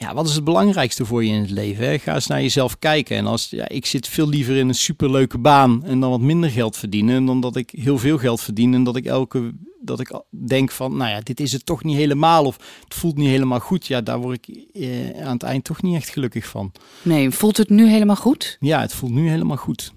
Ja, 0.00 0.14
wat 0.14 0.28
is 0.28 0.34
het 0.34 0.44
belangrijkste 0.44 1.04
voor 1.04 1.24
je 1.24 1.32
in 1.32 1.40
het 1.40 1.50
leven? 1.50 1.84
Hè? 1.84 1.98
Ga 1.98 2.14
eens 2.14 2.26
naar 2.26 2.42
jezelf 2.42 2.78
kijken. 2.78 3.16
En 3.16 3.26
als 3.26 3.50
ja, 3.50 3.68
ik 3.68 3.86
zit 3.86 4.08
veel 4.08 4.28
liever 4.28 4.56
in 4.56 4.68
een 4.68 4.74
superleuke 4.74 5.38
baan 5.38 5.84
en 5.84 6.00
dan 6.00 6.10
wat 6.10 6.20
minder 6.20 6.50
geld 6.50 6.76
verdienen, 6.76 7.24
dan 7.24 7.40
dat 7.40 7.56
ik 7.56 7.70
heel 7.70 7.98
veel 7.98 8.18
geld 8.18 8.40
verdien 8.40 8.74
en 8.74 8.84
dat 8.84 8.96
ik 8.96 9.04
elke 9.04 9.52
dat 9.80 10.00
ik 10.00 10.20
denk 10.30 10.70
van, 10.70 10.96
nou 10.96 11.10
ja, 11.10 11.20
dit 11.20 11.40
is 11.40 11.52
het 11.52 11.66
toch 11.66 11.84
niet 11.84 11.96
helemaal 11.96 12.44
of 12.44 12.56
het 12.84 12.94
voelt 12.94 13.16
niet 13.16 13.28
helemaal 13.28 13.60
goed. 13.60 13.86
Ja, 13.86 14.00
daar 14.00 14.18
word 14.18 14.48
ik 14.48 14.64
eh, 14.72 15.24
aan 15.26 15.32
het 15.32 15.42
eind 15.42 15.64
toch 15.64 15.82
niet 15.82 15.96
echt 15.96 16.08
gelukkig 16.08 16.46
van. 16.46 16.72
Nee, 17.02 17.30
voelt 17.30 17.56
het 17.56 17.68
nu 17.68 17.88
helemaal 17.88 18.16
goed? 18.16 18.56
Ja, 18.60 18.80
het 18.80 18.94
voelt 18.94 19.12
nu 19.12 19.28
helemaal 19.28 19.56
goed. 19.56 19.92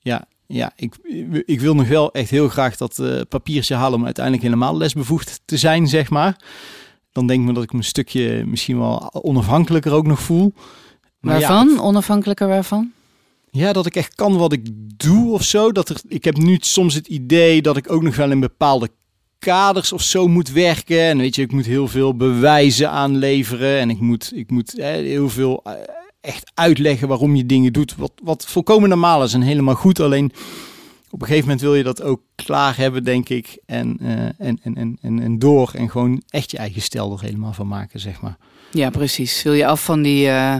Ja, 0.00 0.24
ja 0.46 0.72
ik, 0.76 0.96
ik 1.44 1.60
wil 1.60 1.74
nog 1.74 1.88
wel 1.88 2.12
echt 2.12 2.30
heel 2.30 2.48
graag 2.48 2.76
dat 2.76 2.98
eh, 2.98 3.20
papiertje 3.28 3.74
halen 3.74 3.98
om 3.98 4.04
uiteindelijk 4.04 4.44
helemaal 4.44 4.76
lesbevoegd 4.76 5.40
te 5.44 5.56
zijn, 5.56 5.86
zeg 5.86 6.10
maar. 6.10 6.36
Dan 7.12 7.26
denk 7.26 7.40
ik 7.40 7.46
me 7.46 7.52
dat 7.52 7.62
ik 7.62 7.72
me 7.72 7.78
een 7.78 7.84
stukje 7.84 8.44
misschien 8.46 8.78
wel 8.78 9.12
onafhankelijker 9.12 9.92
ook 9.92 10.06
nog 10.06 10.20
voel. 10.20 10.52
Maar 11.20 11.40
ja, 11.40 11.48
Waarvan? 11.48 11.80
Onafhankelijker 11.80 12.48
waarvan? 12.48 12.92
Ja, 13.50 13.72
dat 13.72 13.86
ik 13.86 13.96
echt 13.96 14.14
kan 14.14 14.36
wat 14.36 14.52
ik 14.52 14.68
doe 14.96 15.32
of 15.32 15.42
zo. 15.42 15.72
Dat 15.72 15.88
er, 15.88 16.00
ik 16.08 16.24
heb 16.24 16.36
nu 16.36 16.56
soms 16.60 16.94
het 16.94 17.06
idee 17.06 17.62
dat 17.62 17.76
ik 17.76 17.92
ook 17.92 18.02
nog 18.02 18.16
wel 18.16 18.30
in 18.30 18.40
bepaalde 18.40 18.88
kaders 19.38 19.92
of 19.92 20.02
zo 20.02 20.28
moet 20.28 20.50
werken. 20.50 21.00
En 21.00 21.18
weet 21.18 21.34
je, 21.34 21.42
ik 21.42 21.52
moet 21.52 21.66
heel 21.66 21.88
veel 21.88 22.16
bewijzen 22.16 22.90
aanleveren. 22.90 23.78
En 23.78 23.90
ik 23.90 24.00
moet, 24.00 24.32
ik 24.34 24.50
moet 24.50 24.72
hè, 24.76 24.92
heel 24.92 25.28
veel 25.28 25.60
eh, 25.64 25.72
echt 26.20 26.50
uitleggen 26.54 27.08
waarom 27.08 27.36
je 27.36 27.46
dingen 27.46 27.72
doet. 27.72 27.96
Wat, 27.96 28.12
wat 28.22 28.46
volkomen 28.46 28.88
normaal 28.88 29.24
is 29.24 29.34
en 29.34 29.42
helemaal 29.42 29.74
goed. 29.74 30.00
Alleen 30.00 30.32
op 31.10 31.20
een 31.20 31.26
gegeven 31.26 31.44
moment 31.48 31.60
wil 31.60 31.74
je 31.74 31.82
dat 31.82 32.02
ook 32.02 32.20
klaar 32.34 32.76
hebben, 32.76 33.04
denk 33.04 33.28
ik. 33.28 33.58
En, 33.66 33.96
eh, 34.00 34.08
en, 34.46 34.58
en, 34.62 34.76
en, 34.76 34.98
en, 35.02 35.20
en 35.20 35.38
door. 35.38 35.70
En 35.74 35.90
gewoon 35.90 36.22
echt 36.28 36.50
je 36.50 36.58
eigen 36.58 36.82
stijl 36.82 37.12
er 37.12 37.20
helemaal 37.20 37.52
van 37.52 37.68
maken, 37.68 38.00
zeg 38.00 38.20
maar. 38.20 38.36
Ja, 38.70 38.90
precies. 38.90 39.42
Wil 39.42 39.52
je 39.52 39.66
af 39.66 39.84
van 39.84 40.02
die, 40.02 40.28
eh, 40.28 40.56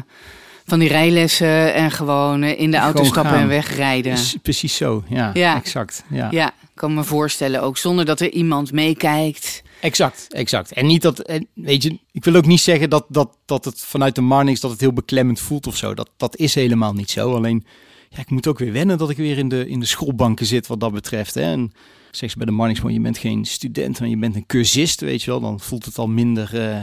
van 0.66 0.78
die 0.78 0.88
rijlessen 0.88 1.74
en 1.74 1.90
gewoon 1.90 2.42
eh, 2.42 2.60
in 2.60 2.70
de 2.70 2.76
auto 2.76 2.92
Gewoon 2.92 3.06
stappen 3.12 3.32
gaan. 3.32 3.42
en 3.42 3.48
wegrijden? 3.48 4.12
Precies, 4.12 4.38
precies 4.42 4.76
zo, 4.76 5.04
ja, 5.08 5.30
Ja. 5.34 5.56
exact. 5.56 6.04
Ja. 6.10 6.28
Ja, 6.30 6.48
ik 6.48 6.68
kan 6.74 6.94
me 6.94 7.04
voorstellen 7.04 7.62
ook 7.62 7.76
zonder 7.76 8.04
dat 8.04 8.20
er 8.20 8.30
iemand 8.30 8.72
meekijkt. 8.72 9.62
Exact, 9.80 10.26
exact. 10.32 10.72
En 10.72 10.86
niet 10.86 11.02
dat, 11.02 11.18
en 11.18 11.46
weet 11.54 11.82
je, 11.82 11.98
ik 12.12 12.24
wil 12.24 12.34
ook 12.34 12.46
niet 12.46 12.60
zeggen 12.60 12.90
dat, 12.90 13.04
dat, 13.08 13.36
dat 13.46 13.64
het 13.64 13.80
vanuit 13.80 14.14
de 14.14 14.20
Marnix 14.20 14.60
dat 14.60 14.70
het 14.70 14.80
heel 14.80 14.92
beklemmend 14.92 15.40
voelt 15.40 15.66
of 15.66 15.76
zo. 15.76 15.94
Dat, 15.94 16.10
dat 16.16 16.36
is 16.36 16.54
helemaal 16.54 16.92
niet 16.92 17.10
zo. 17.10 17.34
Alleen, 17.34 17.66
ja, 18.14 18.18
ik 18.18 18.30
moet 18.30 18.46
ook 18.46 18.58
weer 18.58 18.72
wennen 18.72 18.98
dat 18.98 19.10
ik 19.10 19.16
weer 19.16 19.38
in 19.38 19.48
de, 19.48 19.68
in 19.68 19.80
de 19.80 19.86
schoolbanken 19.86 20.46
zit 20.46 20.66
wat 20.66 20.80
dat 20.80 20.92
betreft. 20.92 21.34
Hè. 21.34 21.42
En 21.42 21.72
zeg 22.10 22.30
ze 22.30 22.36
bij 22.36 22.46
de 22.46 22.52
Marnix, 22.52 22.80
je 22.86 23.00
bent 23.00 23.18
geen 23.18 23.44
student, 23.44 24.00
maar 24.00 24.08
je 24.08 24.16
bent 24.16 24.36
een 24.36 24.46
cursist, 24.46 25.00
weet 25.00 25.22
je 25.22 25.30
wel. 25.30 25.40
Dan 25.40 25.60
voelt 25.60 25.84
het 25.84 25.98
al 25.98 26.08
minder, 26.08 26.60
eh, 26.60 26.80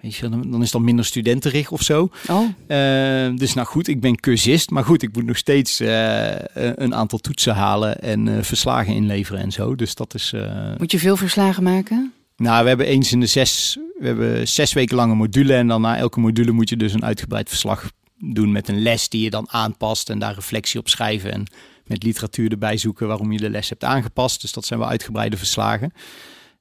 weet 0.00 0.14
je 0.14 0.28
dan, 0.28 0.60
is 0.60 0.66
het 0.66 0.74
al 0.74 0.80
minder 0.80 1.04
studenterig 1.04 1.70
of 1.70 1.82
zo. 1.82 2.10
Oh, 2.28 2.48
Eh, 2.66 3.36
dus 3.36 3.54
nou 3.54 3.66
goed, 3.66 3.88
ik 3.88 4.00
ben 4.00 4.20
cursist, 4.20 4.70
maar 4.70 4.84
goed, 4.84 5.02
ik 5.02 5.14
moet 5.14 5.26
nog 5.26 5.36
steeds 5.36 5.80
eh, 5.80 6.34
een 6.54 6.94
aantal 6.94 7.18
toetsen 7.18 7.54
halen 7.54 8.00
en 8.00 8.44
verslagen 8.44 8.94
inleveren 8.94 9.40
en 9.40 9.52
zo. 9.52 9.74
Dus 9.74 9.94
dat 9.94 10.14
is... 10.14 10.34
moet 10.78 10.90
je 10.90 10.98
veel 10.98 11.16
verslagen 11.16 11.62
maken? 11.62 12.12
nou, 12.36 12.62
we 12.62 12.68
hebben 12.68 12.86
eens 12.86 13.12
in 13.12 13.20
de 13.20 13.26
zes, 13.26 13.78
we 13.98 14.06
hebben 14.06 14.48
zes 14.48 14.72
weken 14.72 14.96
lange 14.96 15.14
module. 15.14 15.54
En 15.54 15.66
dan 15.66 15.80
na 15.80 15.96
elke 15.96 16.20
module 16.20 16.52
moet 16.52 16.68
je 16.68 16.76
dus 16.76 16.92
een 16.92 17.04
uitgebreid 17.04 17.48
verslag 17.48 17.90
doen 18.32 18.52
met 18.52 18.68
een 18.68 18.82
les 18.82 19.08
die 19.08 19.22
je 19.22 19.30
dan 19.30 19.50
aanpast. 19.50 20.10
En 20.10 20.18
daar 20.18 20.34
reflectie 20.34 20.80
op 20.80 20.88
schrijven. 20.88 21.32
En 21.32 21.46
met 21.84 22.02
literatuur 22.02 22.50
erbij 22.50 22.76
zoeken 22.76 23.06
waarom 23.06 23.32
je 23.32 23.38
de 23.38 23.50
les 23.50 23.68
hebt 23.68 23.84
aangepast. 23.84 24.40
Dus 24.40 24.52
dat 24.52 24.64
zijn 24.64 24.78
wel 24.78 24.88
uitgebreide 24.88 25.36
verslagen. 25.36 25.92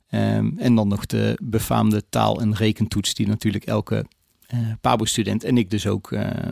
Ehm, 0.09 0.51
en 0.57 0.75
dan 0.75 0.87
nog 0.87 1.05
de 1.05 1.37
befaamde 1.43 2.03
taal- 2.09 2.41
en 2.41 2.55
rekentoets 2.55 3.13
die 3.13 3.27
natuurlijk 3.27 3.65
elke 3.65 4.05
eh 4.47 4.59
PABO-student 4.81 5.43
en 5.43 5.57
ik 5.57 5.69
dus 5.69 5.87
ook 5.87 6.11
eh, 6.11 6.51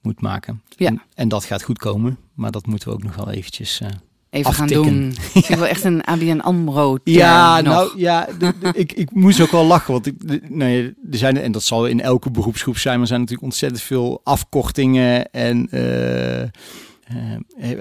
moet 0.00 0.20
maken. 0.20 0.62
Ja. 0.76 0.86
En, 0.86 1.02
en 1.14 1.28
dat 1.28 1.44
gaat 1.44 1.62
goed 1.62 1.78
komen, 1.78 2.18
maar 2.34 2.50
dat 2.50 2.66
moeten 2.66 2.88
we 2.88 2.94
ook 2.94 3.02
nog 3.02 3.14
wel 3.14 3.30
eventjes... 3.30 3.80
eh, 3.80 3.88
Even 4.30 4.54
gaan 4.54 4.66
doen. 4.66 5.14
Ik 5.34 5.46
wel 5.46 5.66
echt 5.66 5.84
een 5.84 6.04
ABN 6.04 6.38
AMRO 6.38 6.98
Ja, 7.04 7.60
nog. 7.60 7.74
nou 7.74 7.90
ja, 7.96 8.28
ik, 8.72 8.92
ik 8.92 9.10
moest 9.12 9.40
ook 9.40 9.50
wel 9.50 9.64
lachen. 9.64 9.92
Want 9.92 10.06
ik, 10.06 10.14
nee, 10.48 10.94
er 11.10 11.18
zijn, 11.18 11.36
en 11.36 11.52
dat 11.52 11.62
zal 11.62 11.86
in 11.86 12.00
elke 12.00 12.30
beroepsgroep 12.30 12.78
zijn, 12.78 12.92
maar 12.92 13.02
er 13.02 13.08
zijn 13.08 13.20
natuurlijk 13.20 13.48
ontzettend 13.48 13.82
veel 13.82 14.20
afkortingen 14.24 15.30
en 15.30 15.68
eh, 15.70 16.48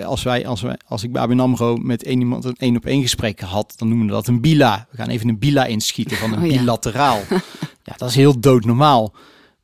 als, 0.06 0.24
wij, 0.24 0.48
als, 0.48 0.62
wij, 0.62 0.78
als 0.88 1.04
ik 1.04 1.12
bij 1.12 1.22
ABN 1.22 1.40
AMRO 1.40 1.76
met 1.76 2.04
één 2.04 2.20
iemand 2.20 2.46
een 2.46 2.56
één 2.58 2.76
op 2.76 2.86
één 2.86 3.02
gesprek 3.02 3.40
had, 3.40 3.74
dan 3.78 3.88
noemen 3.88 4.06
we 4.08 4.12
dat 4.12 4.28
een 4.28 4.42
bila. 4.42 4.88
We 4.92 4.98
gaan 4.98 5.10
even 5.10 5.30
een 5.30 5.40
bila 5.40 5.66
inschieten 5.66 6.18
van 6.18 6.34
een 6.34 6.44
Oh 6.44 6.52
ja. 6.52 6.58
bilateraal. 6.58 7.20
ja, 7.84 7.94
dat 7.98 8.10
is 8.10 8.16
heel 8.16 8.40
doodnormaal. 8.40 9.14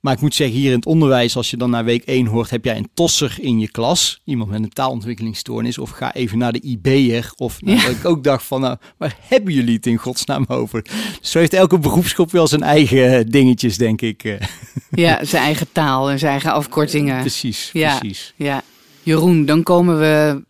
Maar 0.04 0.14
ik 0.14 0.22
moet 0.22 0.36
zeggen, 0.36 0.58
hier 0.58 0.70
in 0.70 0.76
het 0.78 0.86
onderwijs, 0.86 1.36
als 1.36 1.50
je 1.50 1.58
dan 1.58 1.70
naar 1.70 1.84
week 1.86 2.04
1 2.04 2.26
hoort, 2.26 2.50
heb 2.50 2.66
jij 2.66 2.78
een 2.78 2.90
tosser 2.94 3.36
in 3.40 3.60
je 3.60 3.72
klas, 3.72 4.22
iemand 4.26 4.50
met 4.50 4.64
een 4.64 4.70
taalontwikkelingsstoornis, 4.70 5.78
of 5.78 5.90
ga 5.90 6.14
even 6.14 6.38
naar 6.38 6.52
de 6.52 6.60
IB'er. 6.62 7.32
Of 7.36 7.62
nou, 7.62 7.78
Ja. 7.78 7.88
ik 7.88 8.06
ook 8.06 8.24
dacht 8.24 8.44
van, 8.46 8.62
nou, 8.62 8.78
waar 8.98 9.18
hebben 9.28 9.54
jullie 9.54 9.76
het 9.76 9.86
in 9.86 9.98
godsnaam 9.98 10.46
over? 10.48 10.86
Zo 11.22 11.40
heeft 11.40 11.54
elke 11.54 11.80
beroepsgroep 11.80 12.32
wel 12.32 12.48
zijn 12.48 12.64
eigen 12.64 13.18
eh, 13.18 13.26
dingetjes, 13.28 13.78
denk 13.78 14.02
ik. 14.02 14.24
eh. 14.24 14.34
Ja, 14.92 15.26
zijn 15.26 15.44
eigen 15.44 15.68
taal 15.72 16.10
en 16.10 16.20
zijn 16.20 16.32
eigen 16.32 16.52
afkortingen. 16.54 17.20
Precies, 17.20 17.70
Ja. 17.74 17.98
precies. 17.98 18.34
Ja, 18.36 18.62
Jeroen, 19.04 19.46
dan 19.46 19.64
komen 19.64 20.00
we 20.00 20.44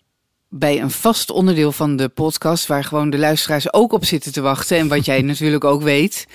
bij 0.50 0.82
een 0.82 0.92
vast 0.92 1.32
onderdeel 1.32 1.72
van 1.72 1.96
de 1.96 2.10
podcast 2.10 2.68
waar 2.68 2.84
gewoon 2.84 3.10
de 3.10 3.18
luisteraars 3.18 3.74
ook 3.74 3.94
op 3.94 4.06
zitten 4.06 4.32
te 4.34 4.42
wachten 4.42 4.78
en 4.78 4.88
wat 4.88 5.06
jij 5.06 5.22
natuurlijk 5.32 5.64
ook 5.64 5.82
weet. 5.82 6.28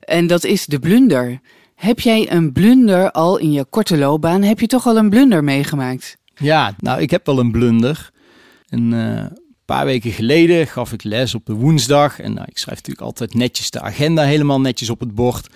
En 0.00 0.26
dat 0.26 0.44
is 0.44 0.66
de 0.66 0.78
blunder. 0.78 1.40
Heb 1.82 2.00
jij 2.00 2.32
een 2.32 2.52
blunder 2.52 3.10
al 3.10 3.38
in 3.38 3.52
je 3.52 3.64
korte 3.64 3.96
loopbaan? 3.96 4.42
Heb 4.42 4.60
je 4.60 4.66
toch 4.66 4.86
al 4.86 4.96
een 4.96 5.10
blunder 5.10 5.44
meegemaakt? 5.44 6.16
Ja, 6.34 6.74
nou, 6.78 7.00
ik 7.00 7.10
heb 7.10 7.26
wel 7.26 7.38
een 7.38 7.50
blunder. 7.50 8.10
Een 8.68 8.92
eh, 8.92 9.24
paar 9.64 9.84
weken 9.84 10.10
geleden 10.10 10.66
gaf 10.66 10.92
ik 10.92 11.02
les 11.02 11.34
op 11.34 11.46
de 11.46 11.52
woensdag. 11.52 12.20
En 12.20 12.34
nou, 12.34 12.46
ik 12.50 12.58
schrijf 12.58 12.76
natuurlijk 12.76 13.06
altijd 13.06 13.34
netjes 13.34 13.70
de 13.70 13.80
agenda 13.80 14.22
helemaal 14.22 14.60
netjes 14.60 14.90
op 14.90 15.00
het 15.00 15.14
bord. 15.14 15.46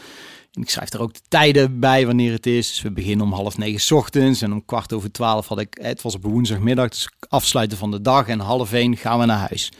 En 0.52 0.62
ik 0.62 0.70
schrijf 0.70 0.92
er 0.92 1.00
ook 1.00 1.14
de 1.14 1.20
tijden 1.28 1.80
bij 1.80 2.06
wanneer 2.06 2.32
het 2.32 2.46
is. 2.46 2.68
Dus 2.68 2.82
we 2.82 2.90
beginnen 2.90 3.26
om 3.26 3.32
half 3.32 3.58
negen 3.58 3.96
ochtends. 3.96 4.42
En 4.42 4.52
om 4.52 4.64
kwart 4.64 4.92
over 4.92 5.12
twaalf 5.12 5.46
had 5.46 5.60
ik, 5.60 5.78
het 5.80 6.02
was 6.02 6.14
op 6.14 6.22
woensdagmiddag, 6.22 6.88
dus 6.88 7.08
afsluiten 7.28 7.78
van 7.78 7.90
de 7.90 8.00
dag. 8.00 8.28
En 8.28 8.40
half 8.40 8.72
één 8.72 8.96
gaan 8.96 9.18
we 9.18 9.24
naar 9.24 9.48
huis. 9.48 9.72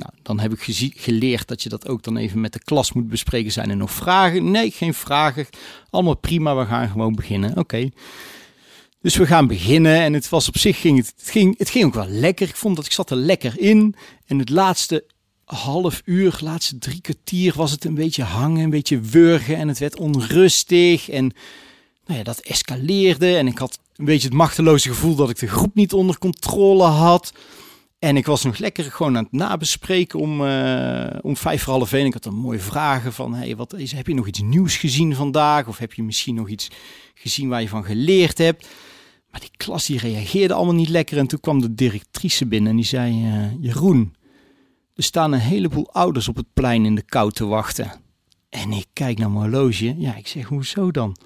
Nou, 0.00 0.12
dan 0.22 0.40
heb 0.40 0.52
ik 0.52 0.92
geleerd 0.96 1.48
dat 1.48 1.62
je 1.62 1.68
dat 1.68 1.88
ook 1.88 2.02
dan 2.02 2.16
even 2.16 2.40
met 2.40 2.52
de 2.52 2.62
klas 2.64 2.92
moet 2.92 3.08
bespreken. 3.08 3.52
Zijn 3.52 3.70
er 3.70 3.76
nog 3.76 3.90
vragen? 3.90 4.50
Nee, 4.50 4.70
geen 4.70 4.94
vragen. 4.94 5.46
Allemaal 5.90 6.16
prima, 6.16 6.56
we 6.56 6.66
gaan 6.66 6.88
gewoon 6.88 7.14
beginnen. 7.14 7.56
Oké. 7.56 7.88
Dus 9.00 9.16
we 9.16 9.26
gaan 9.26 9.46
beginnen 9.46 10.00
en 10.00 10.12
het 10.12 10.28
was 10.28 10.48
op 10.48 10.58
zich 10.58 10.80
ging 10.80 10.98
het, 10.98 11.12
het 11.16 11.30
ging, 11.30 11.58
het 11.58 11.70
ging 11.70 11.84
ook 11.84 11.94
wel 11.94 12.08
lekker. 12.08 12.48
Ik 12.48 12.56
vond 12.56 12.76
dat 12.76 12.86
ik 12.86 12.92
zat 12.92 13.10
er 13.10 13.16
lekker 13.16 13.58
in. 13.58 13.94
En 14.26 14.38
het 14.38 14.48
laatste 14.48 15.04
half 15.44 16.02
uur, 16.04 16.38
laatste 16.40 16.78
drie 16.78 17.00
kwartier 17.00 17.52
was 17.56 17.70
het 17.70 17.84
een 17.84 17.94
beetje 17.94 18.22
hangen, 18.22 18.64
een 18.64 18.70
beetje 18.70 19.00
wurgen 19.00 19.56
en 19.56 19.68
het 19.68 19.78
werd 19.78 19.98
onrustig 19.98 21.10
en 21.10 21.32
nou 22.06 22.18
ja, 22.18 22.24
dat 22.24 22.38
escaleerde 22.38 23.36
en 23.36 23.46
ik 23.46 23.58
had 23.58 23.78
een 23.96 24.04
beetje 24.04 24.28
het 24.28 24.36
machteloze 24.36 24.88
gevoel 24.88 25.14
dat 25.14 25.30
ik 25.30 25.38
de 25.38 25.48
groep 25.48 25.74
niet 25.74 25.92
onder 25.92 26.18
controle 26.18 26.84
had. 26.84 27.32
En 28.00 28.16
ik 28.16 28.26
was 28.26 28.44
nog 28.44 28.58
lekker 28.58 28.84
gewoon 28.84 29.16
aan 29.16 29.22
het 29.22 29.32
nabespreken 29.32 30.18
om, 30.18 30.46
eh, 30.46 31.18
om 31.20 31.36
vijf 31.36 31.62
voor 31.62 31.72
half 31.72 31.92
één. 31.92 32.06
Ik 32.06 32.12
had 32.12 32.22
dan 32.22 32.34
mooie 32.34 32.58
vragen 32.58 33.12
van, 33.12 33.34
hey, 33.34 33.56
wat 33.56 33.74
is, 33.74 33.92
heb 33.92 34.06
je 34.06 34.14
nog 34.14 34.26
iets 34.26 34.40
nieuws 34.40 34.76
gezien 34.76 35.14
vandaag? 35.14 35.66
Of 35.68 35.78
heb 35.78 35.92
je 35.92 36.02
misschien 36.02 36.34
nog 36.34 36.48
iets 36.48 36.70
gezien 37.14 37.48
waar 37.48 37.60
je 37.60 37.68
van 37.68 37.84
geleerd 37.84 38.38
hebt? 38.38 38.68
Maar 39.30 39.40
die 39.40 39.50
klas 39.56 39.86
die 39.86 39.98
reageerde 39.98 40.54
allemaal 40.54 40.74
niet 40.74 40.88
lekker. 40.88 41.18
En 41.18 41.26
toen 41.26 41.40
kwam 41.40 41.60
de 41.60 41.74
directrice 41.74 42.46
binnen 42.46 42.70
en 42.70 42.76
die 42.76 42.84
zei, 42.84 43.24
eh, 43.24 43.64
Jeroen, 43.64 44.14
er 44.94 45.02
staan 45.02 45.32
een 45.32 45.40
heleboel 45.40 45.92
ouders 45.92 46.28
op 46.28 46.36
het 46.36 46.52
plein 46.52 46.84
in 46.84 46.94
de 46.94 47.02
kou 47.02 47.32
te 47.32 47.46
wachten. 47.46 47.92
En 48.48 48.72
ik 48.72 48.86
kijk 48.92 49.18
naar 49.18 49.30
mijn 49.30 49.42
horloge. 49.42 49.94
Ja, 49.98 50.16
ik 50.16 50.26
zeg, 50.26 50.46
hoezo 50.46 50.90
dan? 50.90 51.16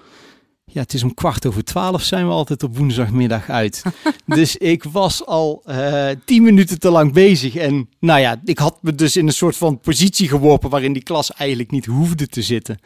Ja, 0.71 0.81
het 0.81 0.93
is 0.93 1.03
om 1.03 1.13
kwart 1.13 1.45
over 1.45 1.63
twaalf 1.63 2.03
zijn 2.03 2.25
we 2.27 2.31
altijd 2.31 2.63
op 2.63 2.77
woensdagmiddag 2.77 3.49
uit. 3.49 3.83
dus 4.25 4.57
ik 4.57 4.83
was 4.83 5.25
al 5.25 5.61
eh, 5.65 6.09
tien 6.25 6.43
minuten 6.43 6.79
te 6.79 6.89
lang 6.89 7.13
bezig. 7.13 7.55
En 7.55 7.89
nou 7.99 8.19
ja, 8.19 8.41
ik 8.43 8.57
had 8.57 8.77
me 8.81 8.95
dus 8.95 9.17
in 9.17 9.27
een 9.27 9.33
soort 9.33 9.57
van 9.57 9.79
positie 9.79 10.27
geworpen 10.27 10.69
waarin 10.69 10.93
die 10.93 11.03
klas 11.03 11.33
eigenlijk 11.33 11.71
niet 11.71 11.85
hoefde 11.85 12.27
te 12.27 12.41
zitten. 12.41 12.79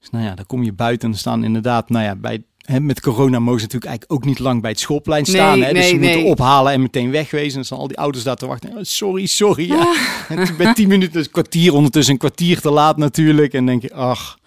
Dus 0.00 0.10
nou 0.10 0.24
ja, 0.24 0.34
dan 0.34 0.46
kom 0.46 0.62
je 0.62 0.72
buiten 0.72 1.10
en 1.10 1.18
staan 1.18 1.44
inderdaad, 1.44 1.90
nou 1.90 2.04
ja, 2.04 2.16
bij, 2.16 2.42
hè, 2.56 2.80
met 2.80 3.00
corona 3.00 3.38
mogen 3.38 3.60
ze 3.60 3.66
natuurlijk 3.66 3.90
eigenlijk 3.90 4.12
ook 4.12 4.24
niet 4.28 4.38
lang 4.38 4.60
bij 4.60 4.70
het 4.70 4.80
schoolplein 4.80 5.24
staan. 5.24 5.58
Nee, 5.58 5.68
hè, 5.68 5.72
dus 5.74 5.82
nee, 5.82 5.90
ze 5.90 5.96
moeten 5.96 6.24
ophalen 6.24 6.72
en 6.72 6.82
meteen 6.82 7.10
wegwezen. 7.10 7.48
En 7.48 7.54
dan 7.54 7.64
staan 7.64 7.78
al 7.78 7.88
die 7.88 7.98
ouders 7.98 8.24
daar 8.24 8.36
te 8.36 8.46
wachten. 8.46 8.70
Oh, 8.70 8.78
sorry, 8.80 9.26
sorry. 9.26 9.68
Ja. 9.68 9.94
En 10.28 10.56
ben 10.56 10.74
tien 10.74 10.88
minuten, 10.88 11.20
een 11.20 11.30
kwartier 11.30 11.72
ondertussen, 11.72 12.12
een 12.12 12.18
kwartier 12.18 12.60
te 12.60 12.70
laat 12.70 12.96
natuurlijk. 12.96 13.52
En 13.52 13.66
denk 13.66 13.82
je, 13.82 13.94
ach. 13.94 14.38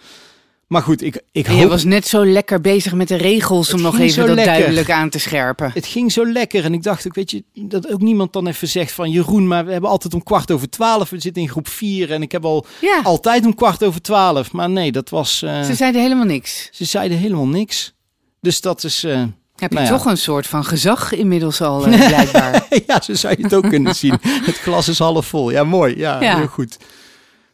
Maar 0.72 0.82
goed, 0.82 1.02
ik, 1.02 1.22
ik 1.32 1.48
En 1.48 1.56
je 1.56 1.62
hoop 1.62 1.70
was 1.70 1.84
net 1.84 2.08
zo 2.08 2.26
lekker 2.26 2.62
bezig 2.62 2.94
met 2.94 3.08
de 3.08 3.16
regels 3.16 3.74
om 3.74 3.82
nog 3.82 4.00
even 4.00 4.26
dat 4.28 4.36
lekker. 4.36 4.54
duidelijk 4.54 4.92
aan 4.92 5.10
te 5.10 5.20
scherpen. 5.20 5.72
het 5.74 5.86
ging 5.86 6.12
zo 6.12 6.26
lekker. 6.32 6.64
En 6.64 6.74
ik 6.74 6.84
dacht 6.84 7.08
ook, 7.08 7.16
weet 7.16 7.32
je, 7.32 7.44
dat 7.54 7.92
ook 7.92 8.02
niemand 8.02 8.34
dan 8.34 8.48
even 8.48 8.68
zegt 8.68 8.92
van 8.92 9.10
Jeroen, 9.12 9.48
maar 9.48 9.66
we 9.66 9.72
hebben 9.72 9.90
altijd 9.90 10.14
om 10.14 10.24
kwart 10.24 10.52
over 10.52 10.70
twaalf. 10.70 11.10
We 11.10 11.20
zitten 11.20 11.42
in 11.42 11.50
groep 11.50 11.68
vier 11.68 12.12
en 12.12 12.22
ik 12.22 12.32
heb 12.32 12.46
al 12.46 12.66
Ja, 12.82 13.00
altijd 13.04 13.46
om 13.46 13.56
kwart 13.56 13.84
over 13.84 14.02
twaalf. 14.02 14.52
Maar 14.52 14.70
nee, 14.70 14.92
dat 14.92 15.10
was, 15.10 15.42
eh, 15.42 15.60
ze 15.60 15.66
ze, 15.66 15.74
zeiden 15.74 16.02
helemaal 16.02 16.26
niks. 16.26 16.70
zeiden 16.72 17.18
helemaal 17.18 17.48
niks. 17.48 17.94
Dus 18.42 18.62
dat 18.62 18.84
is, 18.84 19.04
eh, 19.04 19.24
Heb 19.56 19.70
je 19.72 19.76
Nou 19.78 19.88
ja. 19.90 19.96
toch 19.98 20.06
een 20.06 20.18
soort 20.18 20.48
van 20.48 20.66
gezag 20.66 21.14
inmiddels 21.14 21.62
al, 21.62 21.86
eh, 21.86 22.08
blijkbaar. 22.08 22.66
ja, 22.88 23.02
zo 23.02 23.14
zou 23.14 23.34
je 23.38 23.44
het 23.44 23.54
ook 23.54 23.70
kunnen 23.70 23.96
zien. 23.96 24.18
Het 24.46 24.58
glas 24.58 24.88
is 24.88 25.00
half 25.00 25.26
vol. 25.26 25.50
Ja, 25.52 25.64
mooi. 25.64 25.98
Ja, 25.98 26.22
Ja. 26.22 26.38
heel 26.38 26.48
goed. 26.48 26.78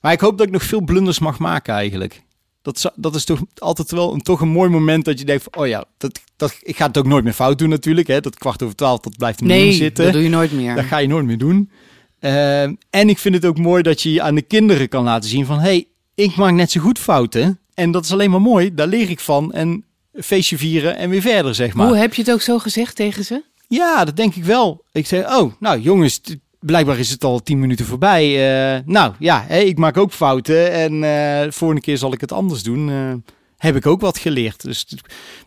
Maar 0.02 0.12
ik 0.12 0.20
hoop 0.20 0.38
dat 0.38 0.48
ik 0.48 0.54
nog 0.54 0.64
veel 0.64 0.82
blunders 0.82 1.20
mag 1.20 1.38
maken 1.40 1.74
eigenlijk. 1.74 2.26
Dat, 2.74 2.94
dat 2.96 3.16
is 3.16 3.24
toch 3.26 3.42
altijd 3.58 3.92
wel 3.92 4.14
een, 4.14 4.22
toch 4.22 4.42
een 4.42 4.48
mooi 4.50 4.70
moment 4.70 5.06
dat 5.06 5.20
je 5.20 5.26
denkt 5.26 5.44
van, 5.44 5.62
oh 5.62 5.68
ja, 5.68 5.86
dat, 5.98 6.20
dat, 6.36 6.58
ik 6.62 6.78
ga 6.78 6.88
het 6.88 6.98
ook 6.98 7.08
nooit 7.08 7.24
meer 7.24 7.34
fout 7.34 7.58
doen 7.58 7.70
natuurlijk. 7.70 8.08
Hè? 8.08 8.20
Dat 8.20 8.38
kwart 8.38 8.64
over 8.64 8.76
twaalf, 8.76 9.00
dat 9.00 9.18
blijft 9.18 9.40
niet 9.40 9.50
Nee, 9.50 9.72
zitten. 9.72 10.04
dat 10.04 10.14
doe 10.14 10.24
je 10.24 10.30
nooit 10.30 10.52
meer. 10.52 10.76
Dat 10.76 10.86
ga 10.86 10.98
je 10.98 11.08
nooit 11.08 11.26
meer 11.26 11.38
doen. 11.38 11.72
Ehm, 12.20 12.74
en 12.90 13.10
ik 13.10 13.18
vind 13.18 13.36
het 13.36 13.46
ook 13.46 13.58
mooi 13.58 13.84
dat 13.84 14.02
je 14.02 14.22
aan 14.22 14.36
de 14.36 14.42
kinderen 14.42 14.90
kan 14.90 15.04
laten 15.04 15.30
zien 15.30 15.46
van... 15.46 15.60
hey, 15.60 15.88
ik 16.16 16.36
maak 16.36 16.54
net 16.54 16.72
zo 16.72 16.82
goed 16.82 17.00
fouten. 17.00 17.60
En 17.74 17.92
dat 17.92 18.04
is 18.06 18.12
alleen 18.12 18.32
maar 18.32 18.42
mooi. 18.42 18.74
Daar 18.74 18.88
leer 18.88 19.10
ik 19.10 19.20
van. 19.20 19.54
En 19.54 19.84
feestje 20.14 20.58
vieren 20.58 20.98
en 20.98 21.10
weer 21.10 21.22
verder, 21.22 21.56
zeg 21.56 21.74
maar. 21.74 21.88
Hoe 21.88 21.98
heb 21.98 22.14
je 22.14 22.22
het 22.22 22.32
ook 22.32 22.42
zo 22.42 22.60
gezegd 22.60 22.96
tegen 22.96 23.24
ze? 23.26 23.44
Ja, 23.68 24.06
dat 24.06 24.16
denk 24.16 24.36
ik 24.36 24.44
wel. 24.44 24.84
Ik 24.92 25.08
zei, 25.08 25.22
oh, 25.24 25.52
nou 25.60 25.80
jongens, 25.80 26.22
blijkbaar 26.68 27.00
is 27.00 27.10
het 27.10 27.24
al 27.24 27.40
tien 27.40 27.60
minuten 27.60 27.86
voorbij. 27.86 28.26
Eh, 28.26 28.82
nou 28.86 29.14
ja, 29.20 29.48
ik 29.48 29.78
maak 29.78 29.98
ook 29.98 30.12
fouten. 30.12 30.72
En 30.72 31.02
de 31.02 31.52
volgende 31.52 31.82
keer 31.82 31.98
zal 31.98 32.14
ik 32.14 32.22
het 32.22 32.32
anders 32.32 32.64
doen. 32.64 32.90
Eh, 32.90 33.14
heb 33.58 33.76
ik 33.76 33.86
ook 33.86 34.02
wat 34.02 34.18
geleerd. 34.18 34.64
Dus 34.64 34.88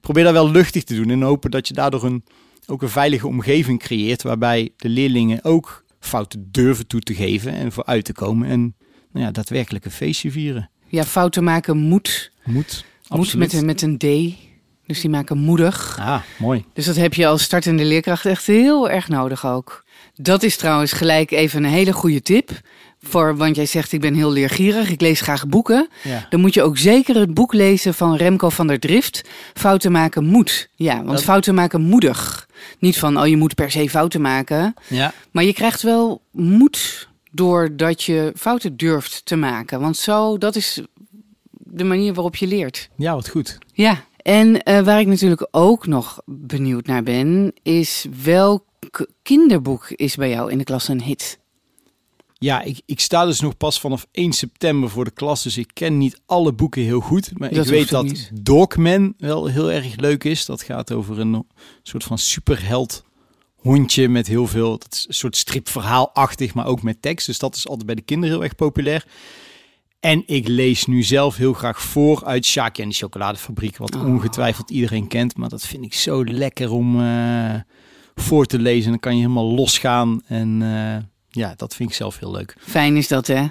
probeer 0.01 0.25
dat 0.25 0.33
wel 0.33 0.51
luchtig 0.51 0.85
te 0.85 0.95
doen. 0.95 1.11
En 1.11 1.23
hopen 1.23 1.51
dat 1.51 1.69
je 1.69 1.75
daardoor 1.75 2.05
een, 2.05 2.25
ook 2.67 2.83
een 2.83 2.89
veilige 2.89 3.27
omgeving 3.27 3.79
creëert. 3.79 4.23
Waarbij 4.23 4.71
de 4.77 4.89
leerlingen 4.89 5.45
ook 5.45 5.85
fouten 6.01 6.49
durven 6.51 6.87
toe 6.87 7.01
te 7.01 7.15
geven. 7.15 7.53
En 7.53 7.73
voor 7.73 7.85
uit 7.85 8.05
te 8.05 8.13
komen. 8.13 8.49
En 8.49 8.75
nou 9.13 9.27
ja, 9.27 9.31
daadwerkelijk 9.31 9.85
een 9.85 9.91
feestje 9.91 10.31
vieren. 10.31 10.71
Ja, 10.87 11.05
fouten 11.05 11.45
maken 11.45 11.77
moet. 11.77 12.33
Moet. 12.45 12.85
Moet 13.09 13.35
met 13.35 13.53
een, 13.53 13.65
met 13.65 13.83
een 13.83 13.99
D. 13.99 14.05
Dus 14.87 15.01
die 15.01 15.11
maken 15.11 15.39
moedig. 15.39 15.99
Ah, 16.01 16.23
mooi. 16.39 16.65
Dus 16.73 16.85
dat 16.85 16.97
heb 16.97 17.15
je 17.15 17.27
als 17.27 17.43
startende 17.43 17.85
leerkracht 17.85 18.27
echt 18.27 18.47
heel 18.47 18.91
erg 18.91 19.09
nodig 19.09 19.47
ook. 19.47 19.85
Dat 20.23 20.43
is 20.43 20.57
trouwens 20.57 20.93
gelijk 20.93 21.31
even 21.31 21.65
een 21.65 21.71
hele 21.71 21.93
goede 21.93 22.23
tip. 22.23 22.51
Voor, 23.03 23.37
want 23.37 23.57
jij 23.57 23.67
zegt 23.67 23.93
ik 23.93 24.01
ben 24.01 24.15
heel 24.15 24.31
leergierig, 24.33 24.91
ik 24.91 25.01
lees 25.01 25.21
graag 25.21 25.47
boeken. 25.49 25.89
Ja. 26.03 26.27
Dan 26.31 26.41
moet 26.41 26.55
je 26.55 26.63
ook 26.63 26.79
zeker 26.79 27.17
het 27.17 27.35
boek 27.35 27.53
lezen 27.53 27.95
van 27.95 28.17
Remco 28.17 28.49
van 28.49 28.67
der 28.67 28.79
Drift. 28.81 29.29
Fouten 29.55 29.93
maken 29.93 30.25
moet. 30.25 30.69
Ja, 30.75 30.97
want 30.97 31.09
Dat- 31.11 31.23
fouten 31.23 31.55
maken 31.55 31.81
moedig. 31.81 32.49
Niet 32.79 32.99
van, 32.99 33.21
oh 33.21 33.27
je 33.27 33.37
moet 33.37 33.55
per 33.55 33.71
se 33.71 33.91
fouten 33.91 34.21
maken. 34.21 34.75
Ja. 34.89 35.13
Maar 35.31 35.45
je 35.45 35.53
krijgt 35.53 35.83
wel 35.83 36.23
moed 36.31 37.09
doordat 37.33 38.03
je 38.03 38.33
fouten 38.37 38.77
durft 38.77 39.21
te 39.25 39.37
maken. 39.37 39.81
Want 39.81 39.97
zo, 39.97 40.39
dat 40.39 40.57
is 40.57 40.81
de 41.51 41.85
manier 41.85 42.15
waarop 42.15 42.37
je 42.37 42.47
leert. 42.47 42.89
ja, 42.97 43.15
wat 43.15 43.29
goed. 43.29 43.59
Ja, 43.73 44.05
en 44.23 44.63
eh, 44.63 44.81
waar 44.81 45.01
ik 45.01 45.07
natuurlijk 45.07 45.49
ook 45.51 45.87
nog 45.87 46.21
benieuwd 46.27 46.87
naar 46.87 47.03
ben, 47.03 47.53
is 47.63 48.07
welk 48.23 48.65
kinderboek 49.23 49.91
is 49.91 50.15
bij 50.17 50.29
jou 50.31 50.51
in 50.51 50.59
de 50.59 50.65
klas 50.65 50.89
een 50.89 51.03
hit? 51.03 51.39
Ja, 52.39 52.63
ik, 52.63 52.81
ik 52.87 53.01
sta 53.01 53.25
dus 53.25 53.41
nog 53.41 53.57
pas 53.57 53.81
vanaf 53.81 54.07
1 54.13 54.33
september 54.33 54.91
voor 54.91 55.05
de 55.05 55.11
klas, 55.11 55.43
dus 55.43 55.57
ik 55.59 55.71
ken 55.73 55.99
niet 55.99 56.21
alle 56.27 56.53
boeken 56.53 56.83
heel 56.83 57.01
goed. 57.01 57.39
Maar 57.39 57.55
Dat 57.55 57.65
ik 57.65 57.71
weet 57.71 57.89
dat 57.89 58.05
niet. 58.05 58.31
Dogman 58.35 59.15
wel 59.19 59.47
heel 59.47 59.73
erg 59.73 59.97
leuk 59.97 60.25
is. 60.25 60.45
Dat 60.47 60.63
gaat 60.63 60.93
over 60.93 61.19
een 61.19 61.47
soort 61.83 62.05
van 62.05 62.19
superheld 62.19 63.05
hondje 63.57 64.09
met 64.09 64.27
heel 64.27 64.47
veel, 64.47 64.79
dat 64.79 64.93
is 64.95 65.05
een 65.09 65.15
soort 65.15 65.37
stripverhaalachtig, 65.37 66.55
maar 66.55 66.67
ook 66.67 66.83
met 66.83 67.03
tekst. 67.03 67.27
Dus 67.27 67.39
dat 67.39 67.57
is 67.57 67.69
altijd 67.69 67.87
bij 67.87 67.95
de 67.95 68.03
kinderen 68.03 68.35
heel 68.35 68.45
erg 68.45 68.55
populair. 68.55 69.07
En 70.01 70.23
ik 70.27 70.49
lees 70.49 70.87
nu 70.87 71.03
zelf 71.03 71.37
heel 71.37 71.53
graag 71.53 71.83
voor 71.83 72.25
uit 72.25 72.45
Shaki 72.45 72.83
en 72.83 72.89
de 72.89 72.95
chocoladefabriek, 72.95 73.77
wat 73.77 73.95
Oh. 73.95 74.05
ongetwijfeld 74.07 74.71
iedereen 74.71 75.09
kent. 75.09 75.37
Maar 75.37 75.49
dat 75.49 75.67
vind 75.67 75.85
ik 75.85 75.95
zo 75.95 76.25
lekker 76.25 76.71
om 76.71 77.01
eh, 77.01 77.55
voor 78.21 78.47
te 78.47 78.59
lezen. 78.59 78.91
Dan 78.91 79.01
kan 79.01 79.13
je 79.17 79.21
helemaal 79.21 79.55
losgaan 79.55 80.23
en... 80.27 80.59
eh, 80.63 81.03
ja, 81.43 81.55
dat 81.57 81.75
vind 81.75 81.89
ik 81.91 81.95
zelf 81.95 82.19
heel 82.19 82.31
leuk. 82.31 82.57
Fijn 82.61 82.97
is 82.97 83.09
dat, 83.09 83.27
hè? 83.27 83.45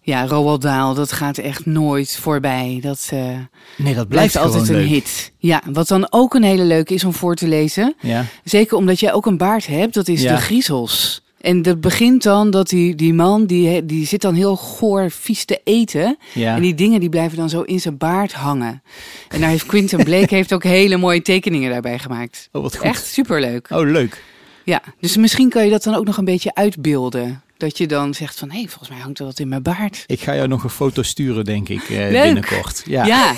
Ja, 0.00 0.26
Roald 0.26 0.62
Dahl, 0.62 0.94
dat 0.94 1.12
gaat 1.12 1.38
echt 1.38 1.66
nooit 1.66 2.16
voorbij. 2.16 2.78
Dat 2.82 3.08
eh, 3.12 3.18
Nee, 3.18 3.94
dat 3.94 4.08
blijft, 4.08 4.08
blijft 4.08 4.36
altijd 4.36 4.68
een 4.68 4.74
leuk. 4.74 4.88
hit. 4.88 5.32
Ja, 5.38 5.62
wat 5.72 5.88
dan 5.88 6.06
ook 6.12 6.34
een 6.34 6.42
hele 6.42 6.64
leuke 6.64 6.94
is 6.94 7.04
om 7.04 7.12
voor 7.12 7.34
te 7.34 7.48
lezen. 7.48 7.94
Ja. 8.00 8.24
Zeker 8.44 8.76
omdat 8.76 9.00
jij 9.00 9.12
ook 9.12 9.26
een 9.26 9.36
baard 9.36 9.66
hebt, 9.66 9.94
dat 9.94 10.08
is 10.08 10.22
Ja. 10.22 10.34
de 10.34 10.40
griezels. 10.40 11.22
En 11.40 11.62
dat 11.62 11.80
begint 11.80 12.22
dan 12.22 12.50
dat 12.50 12.68
die, 12.68 12.94
die 12.94 13.14
man, 13.14 13.46
die, 13.46 13.86
die 13.86 14.06
zit 14.06 14.20
dan 14.20 14.34
heel 14.34 14.56
goor, 14.56 15.10
vies 15.10 15.44
te 15.44 15.60
eten. 15.64 16.18
Ja. 16.34 16.54
En 16.54 16.62
die 16.62 16.74
dingen 16.74 17.00
die 17.00 17.08
blijven 17.08 17.38
dan 17.38 17.48
zo 17.48 17.62
in 17.62 17.80
zijn 17.80 17.96
baard 17.96 18.32
hangen. 18.32 18.82
En 19.28 19.40
daar 19.40 19.50
heeft 19.50 19.66
Quinten 19.66 20.04
Blake 20.04 20.34
heeft 20.38 20.52
ook 20.52 20.64
hele 20.64 20.96
mooie 20.96 21.22
tekeningen 21.22 21.70
daarbij 21.70 21.98
gemaakt. 21.98 22.48
Oh, 22.52 22.62
wat 22.62 22.76
goed. 22.76 22.86
Echt 22.86 23.06
superleuk. 23.06 23.70
Oh, 23.70 23.90
leuk. 23.90 24.22
Ja, 24.64 24.82
dus 25.00 25.16
misschien 25.16 25.48
kan 25.48 25.64
je 25.64 25.70
dat 25.70 25.82
dan 25.82 25.94
ook 25.94 26.04
nog 26.04 26.16
een 26.16 26.24
beetje 26.24 26.54
uitbeelden. 26.54 27.42
Dat 27.56 27.78
je 27.78 27.86
dan 27.86 28.14
zegt 28.14 28.38
van, 28.38 28.50
hé, 28.50 28.64
volgens 28.66 28.88
mij 28.88 28.98
hangt 28.98 29.18
er 29.18 29.24
wat 29.24 29.38
in 29.38 29.48
mijn 29.48 29.62
baard. 29.62 30.04
Ik 30.06 30.20
ga 30.20 30.34
jou 30.34 30.48
nog 30.48 30.64
een 30.64 30.70
foto 30.70 31.02
sturen, 31.02 31.44
denk 31.44 31.68
ik, 31.68 31.82
eh, 31.82 32.08
binnenkort. 32.08 32.82
Ja. 32.86 33.06
Ja, 33.06 33.34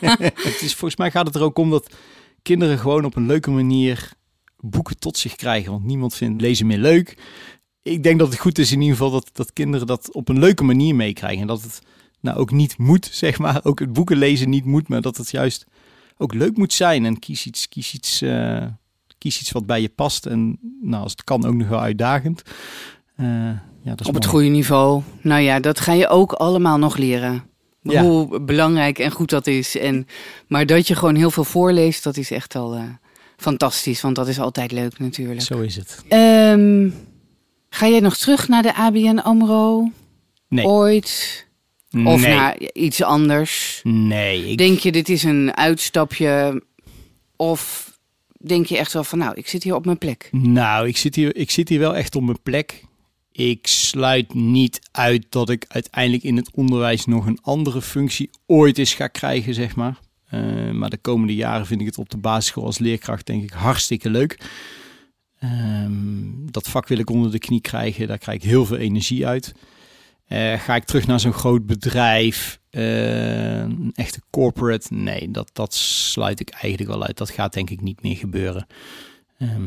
Het 0.34 0.60
is, 0.62 0.74
volgens 0.74 0.96
mij 0.96 1.10
gaat 1.10 1.26
het 1.26 1.34
er 1.34 1.42
ook 1.42 1.58
om 1.58 1.70
dat 1.70 1.94
kinderen 2.42 2.78
gewoon 2.78 3.04
op 3.04 3.16
een 3.16 3.26
leuke 3.26 3.50
manier 3.50 4.12
boeken 4.70 4.98
tot 4.98 5.16
zich 5.16 5.34
krijgen. 5.34 5.70
Want 5.70 5.84
niemand 5.84 6.14
vindt 6.14 6.40
lezen 6.40 6.66
meer 6.66 6.78
leuk. 6.78 7.16
Ik 7.82 8.02
denk 8.02 8.18
dat 8.18 8.28
het 8.28 8.38
goed 8.38 8.58
is 8.58 8.72
in 8.72 8.80
ieder 8.80 8.96
geval 8.96 9.10
dat, 9.10 9.30
dat 9.32 9.52
kinderen 9.52 9.86
dat 9.86 10.12
op 10.12 10.28
een 10.28 10.38
leuke 10.38 10.64
manier 10.64 10.94
meekrijgen. 10.94 11.40
En 11.40 11.46
dat 11.46 11.62
het 11.62 11.80
nou 12.20 12.38
ook 12.38 12.50
niet 12.50 12.78
moet, 12.78 13.08
zeg 13.24 13.38
maar. 13.38 13.60
Ook 13.64 13.78
het 13.78 13.92
boeken 13.92 14.16
lezen 14.16 14.50
niet 14.50 14.64
moet, 14.64 14.88
maar 14.88 15.00
dat 15.00 15.16
het 15.16 15.30
juist 15.30 15.66
ook 16.16 16.34
leuk 16.34 16.56
moet 16.56 16.72
zijn. 16.72 17.04
En 17.04 17.18
kies 17.18 17.46
iets, 17.46 17.68
kies 17.68 17.94
iets, 17.94 18.22
eh, 18.22 18.66
kies 19.18 19.40
iets 19.40 19.52
wat 19.52 19.66
bij 19.66 19.80
je 19.80 19.88
past. 19.88 20.26
En 20.26 20.58
nou, 20.82 21.02
als 21.02 21.12
het 21.12 21.24
kan 21.24 21.44
ook 21.44 21.54
nog 21.54 21.68
wel 21.68 21.80
uitdagend. 21.80 22.42
Eh, 23.16 23.26
ja, 23.82 23.90
dat 23.90 24.00
is 24.00 24.06
op 24.06 24.14
het 24.14 24.26
goede 24.26 24.48
niveau. 24.48 25.02
Nou 25.20 25.40
ja, 25.40 25.60
dat 25.60 25.80
ga 25.80 25.92
je 25.92 26.08
ook 26.08 26.32
allemaal 26.32 26.78
nog 26.78 26.96
leren. 26.96 27.44
Ja. 27.80 28.02
Hoe 28.02 28.40
belangrijk 28.40 28.98
en 28.98 29.10
goed 29.10 29.30
dat 29.30 29.46
is. 29.46 29.78
En, 29.78 30.06
maar 30.46 30.66
dat 30.66 30.86
je 30.86 30.94
gewoon 30.94 31.14
heel 31.14 31.30
veel 31.30 31.44
voorleest, 31.44 32.04
dat 32.04 32.16
is 32.16 32.30
echt 32.30 32.56
al 32.56 32.74
eh, 32.74 32.82
fantastisch. 33.36 34.00
Want 34.00 34.16
dat 34.16 34.28
is 34.28 34.38
altijd 34.38 34.72
leuk 34.72 34.98
natuurlijk. 34.98 35.40
Zo 35.40 35.60
is 35.60 35.76
het. 35.76 36.02
Ehm, 36.08 36.90
ga 37.68 37.88
jij 37.88 38.00
nog 38.00 38.16
terug 38.16 38.48
naar 38.48 38.62
de 38.62 38.74
ABN 38.74 39.18
AMRO? 39.18 39.90
Nee. 40.48 40.64
Ooit? 40.66 41.46
Of 42.04 42.20
nee. 42.20 42.34
naar 42.34 42.60
iets 42.72 43.02
anders? 43.02 43.80
Nee, 43.82 44.50
ik, 44.50 44.58
Denk 44.58 44.78
je, 44.78 44.92
dit 44.92 45.08
is 45.08 45.22
een 45.22 45.56
uitstapje? 45.56 46.62
Of 47.36 47.92
denk 48.38 48.66
je 48.66 48.76
echt 48.76 48.92
wel 48.92 49.04
van, 49.04 49.18
nou, 49.18 49.34
ik 49.34 49.48
zit 49.48 49.62
hier 49.62 49.74
op 49.74 49.84
mijn 49.84 49.98
plek? 49.98 50.28
Nou, 50.32 50.88
ik 50.88 50.96
zit, 50.96 51.14
hier, 51.14 51.36
ik 51.36 51.50
zit 51.50 51.68
hier 51.68 51.78
wel 51.78 51.96
echt 51.96 52.16
op 52.16 52.22
mijn 52.22 52.42
plek. 52.42 52.84
Ik 53.32 53.66
sluit 53.66 54.34
niet 54.34 54.80
uit 54.92 55.26
dat 55.28 55.50
ik 55.50 55.64
uiteindelijk 55.68 56.22
in 56.22 56.36
het 56.36 56.50
onderwijs 56.54 57.04
nog 57.04 57.26
een 57.26 57.38
andere 57.42 57.82
functie 57.82 58.30
ooit 58.46 58.78
eens 58.78 58.94
ga 58.94 59.06
krijgen, 59.06 59.54
zeg 59.54 59.76
maar. 59.76 59.98
Eh, 60.26 60.70
maar 60.70 60.90
de 60.90 60.96
komende 60.96 61.34
jaren 61.34 61.66
vind 61.66 61.80
ik 61.80 61.86
het 61.86 61.98
op 61.98 62.10
de 62.10 62.16
basisschool 62.16 62.64
als 62.64 62.78
leerkracht 62.78 63.26
denk 63.26 63.42
ik 63.42 63.50
hartstikke 63.50 64.10
leuk. 64.10 64.38
Ehm, 65.38 66.50
dat 66.50 66.68
vak 66.68 66.88
wil 66.88 66.98
ik 66.98 67.10
onder 67.10 67.30
de 67.30 67.38
knie 67.38 67.60
krijgen, 67.60 68.08
daar 68.08 68.18
krijg 68.18 68.38
ik 68.42 68.48
heel 68.48 68.66
veel 68.66 68.76
energie 68.76 69.26
uit. 69.26 69.54
Eh, 70.26 70.60
ga 70.60 70.74
ik 70.74 70.84
terug 70.84 71.06
naar 71.06 71.20
zo'n 71.20 71.32
groot 71.32 71.66
bedrijf, 71.66 72.60
eh, 72.70 73.58
een 73.58 73.92
echte 73.94 74.20
corporate? 74.30 74.94
Nee, 74.94 75.30
dat, 75.30 75.50
dat 75.52 75.74
sluit 75.74 76.40
ik 76.40 76.50
eigenlijk 76.50 76.90
wel 76.90 77.04
uit. 77.04 77.16
Dat 77.16 77.30
gaat 77.30 77.52
denk 77.52 77.70
ik 77.70 77.80
niet 77.80 78.02
meer 78.02 78.16
gebeuren. 78.16 78.66
Ehm, 79.38 79.62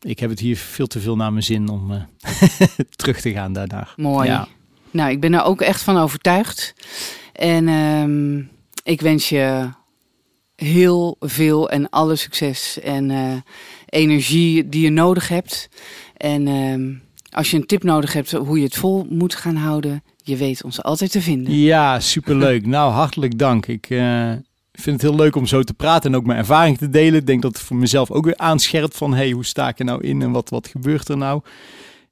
ik 0.00 0.18
heb 0.18 0.30
het 0.30 0.40
hier 0.40 0.56
veel 0.56 0.86
te 0.86 1.00
veel 1.00 1.16
naar 1.16 1.32
mijn 1.32 1.44
zin 1.44 1.68
om 1.68 2.06
terug 2.96 3.20
te 3.20 3.32
gaan 3.32 3.52
daarna. 3.52 3.88
Mooi. 3.96 4.28
Ja. 4.28 4.48
Nou, 4.90 5.10
ik 5.10 5.20
ben 5.20 5.34
er 5.34 5.42
ook 5.42 5.60
echt 5.60 5.82
van 5.82 5.96
overtuigd. 5.96 6.74
En 7.32 7.68
ehm, 7.68 8.38
ik 8.82 9.00
wens 9.00 9.28
je 9.28 9.68
heel 10.64 11.16
veel 11.20 11.70
en 11.70 11.88
alle 11.88 12.16
succes 12.16 12.80
en 12.80 13.10
eh, 13.10 13.32
energie 13.86 14.68
die 14.68 14.82
je 14.82 14.90
nodig 14.90 15.28
hebt. 15.28 15.68
En 16.16 16.46
ehm, 16.46 16.94
als 17.30 17.50
je 17.50 17.56
een 17.56 17.66
tip 17.66 17.82
nodig 17.82 18.12
hebt 18.12 18.32
hoe 18.32 18.58
je 18.58 18.64
het 18.64 18.76
vol 18.76 19.06
moet 19.10 19.34
gaan 19.34 19.56
houden, 19.56 20.02
je 20.22 20.36
weet 20.36 20.64
ons 20.64 20.82
altijd 20.82 21.10
te 21.10 21.22
vinden. 21.22 21.54
Ja, 21.54 22.00
superleuk. 22.00 22.66
nou, 22.76 22.92
hartelijk 22.92 23.38
dank. 23.38 23.66
Ik 23.66 23.90
eh, 23.90 24.32
vind 24.72 25.02
het 25.02 25.10
heel 25.10 25.14
leuk 25.14 25.36
om 25.36 25.46
zo 25.46 25.62
te 25.62 25.74
praten 25.74 26.12
en 26.12 26.18
ook 26.18 26.26
mijn 26.26 26.38
ervaring 26.38 26.78
te 26.78 26.90
delen. 26.90 27.20
Ik 27.20 27.26
denk 27.26 27.42
dat 27.42 27.52
het 27.52 27.62
voor 27.62 27.76
mezelf 27.76 28.10
ook 28.10 28.24
weer 28.24 28.36
aanscherpt 28.36 28.96
van... 28.96 29.14
hey, 29.14 29.30
hoe 29.30 29.44
sta 29.44 29.68
ik 29.68 29.78
er 29.78 29.84
nou 29.84 30.02
in 30.02 30.22
en 30.22 30.30
wat, 30.30 30.48
wat 30.48 30.68
gebeurt 30.68 31.08
er 31.08 31.16
nou? 31.16 31.42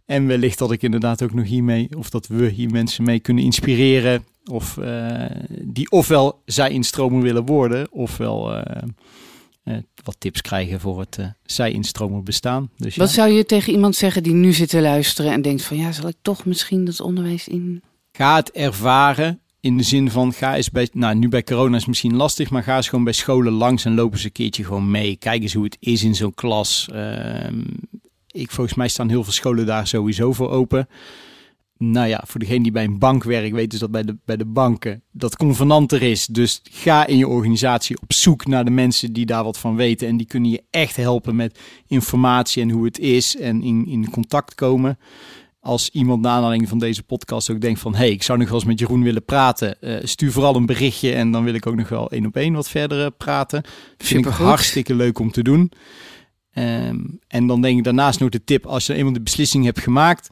En 0.04 0.26
wellicht 0.26 0.58
dat 0.58 0.72
ik 0.72 0.82
inderdaad 0.82 1.22
ook 1.22 1.34
nog 1.34 1.46
hiermee... 1.46 1.88
of 1.96 2.10
dat 2.10 2.26
we 2.26 2.48
hier 2.48 2.70
mensen 2.70 3.04
mee 3.04 3.20
kunnen 3.20 3.44
inspireren... 3.44 4.24
of 4.50 4.78
eh, 4.78 5.24
die 5.62 5.90
ofwel 5.90 6.42
zij 6.44 6.70
instromer 6.70 7.22
willen 7.22 7.46
worden... 7.46 7.92
ofwel 7.92 8.54
eh, 8.54 8.82
eh, 9.62 9.76
wat 10.04 10.16
tips 10.18 10.40
krijgen 10.40 10.80
voor 10.80 11.00
het 11.00 11.18
zij 11.44 11.72
instromer 11.72 12.22
bestaan. 12.22 12.70
Dus 12.76 12.94
ja. 12.94 13.02
Wat 13.02 13.10
zou 13.10 13.30
je 13.30 13.46
tegen 13.46 13.72
iemand 13.72 13.96
zeggen 13.96 14.22
die 14.22 14.32
nu 14.32 14.52
zit 14.52 14.68
te 14.68 14.80
luisteren 14.80 15.32
en 15.32 15.42
denkt 15.42 15.62
van 15.62 15.76
ja, 15.76 15.92
zal 15.92 16.08
ik 16.08 16.16
toch 16.22 16.44
misschien 16.44 16.84
dat 16.84 17.00
onderwijs 17.00 17.48
in? 17.48 17.82
Ga 18.12 18.36
het 18.36 18.50
ervaren 18.50 19.40
in 19.60 19.76
de 19.76 19.82
zin 19.82 20.10
van 20.10 20.32
ga 20.32 20.56
eens 20.56 20.70
bij, 20.70 20.88
nou 20.92 21.14
nu 21.14 21.28
bij 21.28 21.42
corona 21.42 21.72
is 21.72 21.78
het 21.78 21.88
misschien 21.88 22.16
lastig, 22.16 22.50
maar 22.50 22.62
ga 22.62 22.76
eens 22.76 22.88
gewoon 22.88 23.04
bij 23.04 23.12
scholen 23.12 23.52
langs 23.52 23.84
en 23.84 23.94
loop 23.94 24.12
eens 24.12 24.24
een 24.24 24.32
keertje 24.32 24.64
gewoon 24.64 24.90
mee. 24.90 25.16
Kijk 25.16 25.42
eens 25.42 25.54
hoe 25.54 25.64
het 25.64 25.76
is 25.80 26.04
in 26.04 26.14
zo'n 26.14 26.34
klas. 26.34 26.88
Ehm, 26.92 27.60
ik, 28.30 28.50
volgens 28.50 28.76
mij 28.76 28.88
staan 28.88 29.08
heel 29.08 29.24
veel 29.24 29.32
scholen 29.32 29.66
daar 29.66 29.86
sowieso 29.86 30.32
voor 30.32 30.50
open. 30.50 30.88
Nou 31.78 32.08
ja, 32.08 32.22
voor 32.26 32.40
degene 32.40 32.62
die 32.62 32.72
bij 32.72 32.84
een 32.84 32.98
bank 32.98 33.24
werkt, 33.24 33.54
weten 33.54 33.78
ze 33.78 33.78
dat 33.78 33.90
bij 33.90 34.02
de, 34.02 34.16
bij 34.24 34.36
de 34.36 34.44
banken 34.44 35.02
dat 35.12 35.36
convenanter 35.36 36.02
is. 36.02 36.26
Dus 36.26 36.60
ga 36.70 37.06
in 37.06 37.16
je 37.16 37.28
organisatie 37.28 38.00
op 38.02 38.12
zoek 38.12 38.46
naar 38.46 38.64
de 38.64 38.70
mensen 38.70 39.12
die 39.12 39.26
daar 39.26 39.44
wat 39.44 39.58
van 39.58 39.76
weten. 39.76 40.08
En 40.08 40.16
die 40.16 40.26
kunnen 40.26 40.50
je 40.50 40.62
echt 40.70 40.96
helpen 40.96 41.36
met 41.36 41.58
informatie 41.86 42.62
en 42.62 42.70
hoe 42.70 42.84
het 42.84 42.98
is 42.98 43.36
en 43.36 43.62
in, 43.62 43.86
in 43.86 44.10
contact 44.10 44.54
komen 44.54 44.98
als 45.66 45.90
iemand 45.90 46.22
naar 46.22 46.32
aanleiding 46.32 46.68
van 46.68 46.78
deze 46.78 47.02
podcast 47.02 47.50
ook 47.50 47.60
denkt 47.60 47.80
van... 47.80 47.92
hé, 47.92 47.98
hey, 47.98 48.10
ik 48.10 48.22
zou 48.22 48.38
nog 48.38 48.48
wel 48.48 48.56
eens 48.56 48.66
met 48.66 48.78
Jeroen 48.78 49.02
willen 49.02 49.24
praten... 49.24 49.80
eh, 49.80 49.96
stuur 50.02 50.32
vooral 50.32 50.56
een 50.56 50.66
berichtje 50.66 51.12
en 51.12 51.30
dan 51.30 51.44
wil 51.44 51.54
ik 51.54 51.66
ook 51.66 51.76
nog 51.76 51.88
wel 51.88 52.10
één 52.10 52.26
op 52.26 52.36
één 52.36 52.54
wat 52.54 52.68
verder 52.68 53.04
eh, 53.04 53.10
praten. 53.16 53.62
Vind 53.98 54.26
ik 54.26 54.32
hartstikke 54.32 54.94
leuk 54.94 55.18
om 55.18 55.30
te 55.30 55.42
doen. 55.42 55.72
Ehm, 56.52 56.98
en 57.28 57.46
dan 57.46 57.60
denk 57.60 57.78
ik 57.78 57.84
daarnaast 57.84 58.20
nog 58.20 58.28
de 58.28 58.44
tip... 58.44 58.66
als 58.66 58.86
je 58.86 58.94
eenmaal 58.94 59.12
de 59.12 59.20
beslissing 59.20 59.64
hebt 59.64 59.80
gemaakt... 59.80 60.28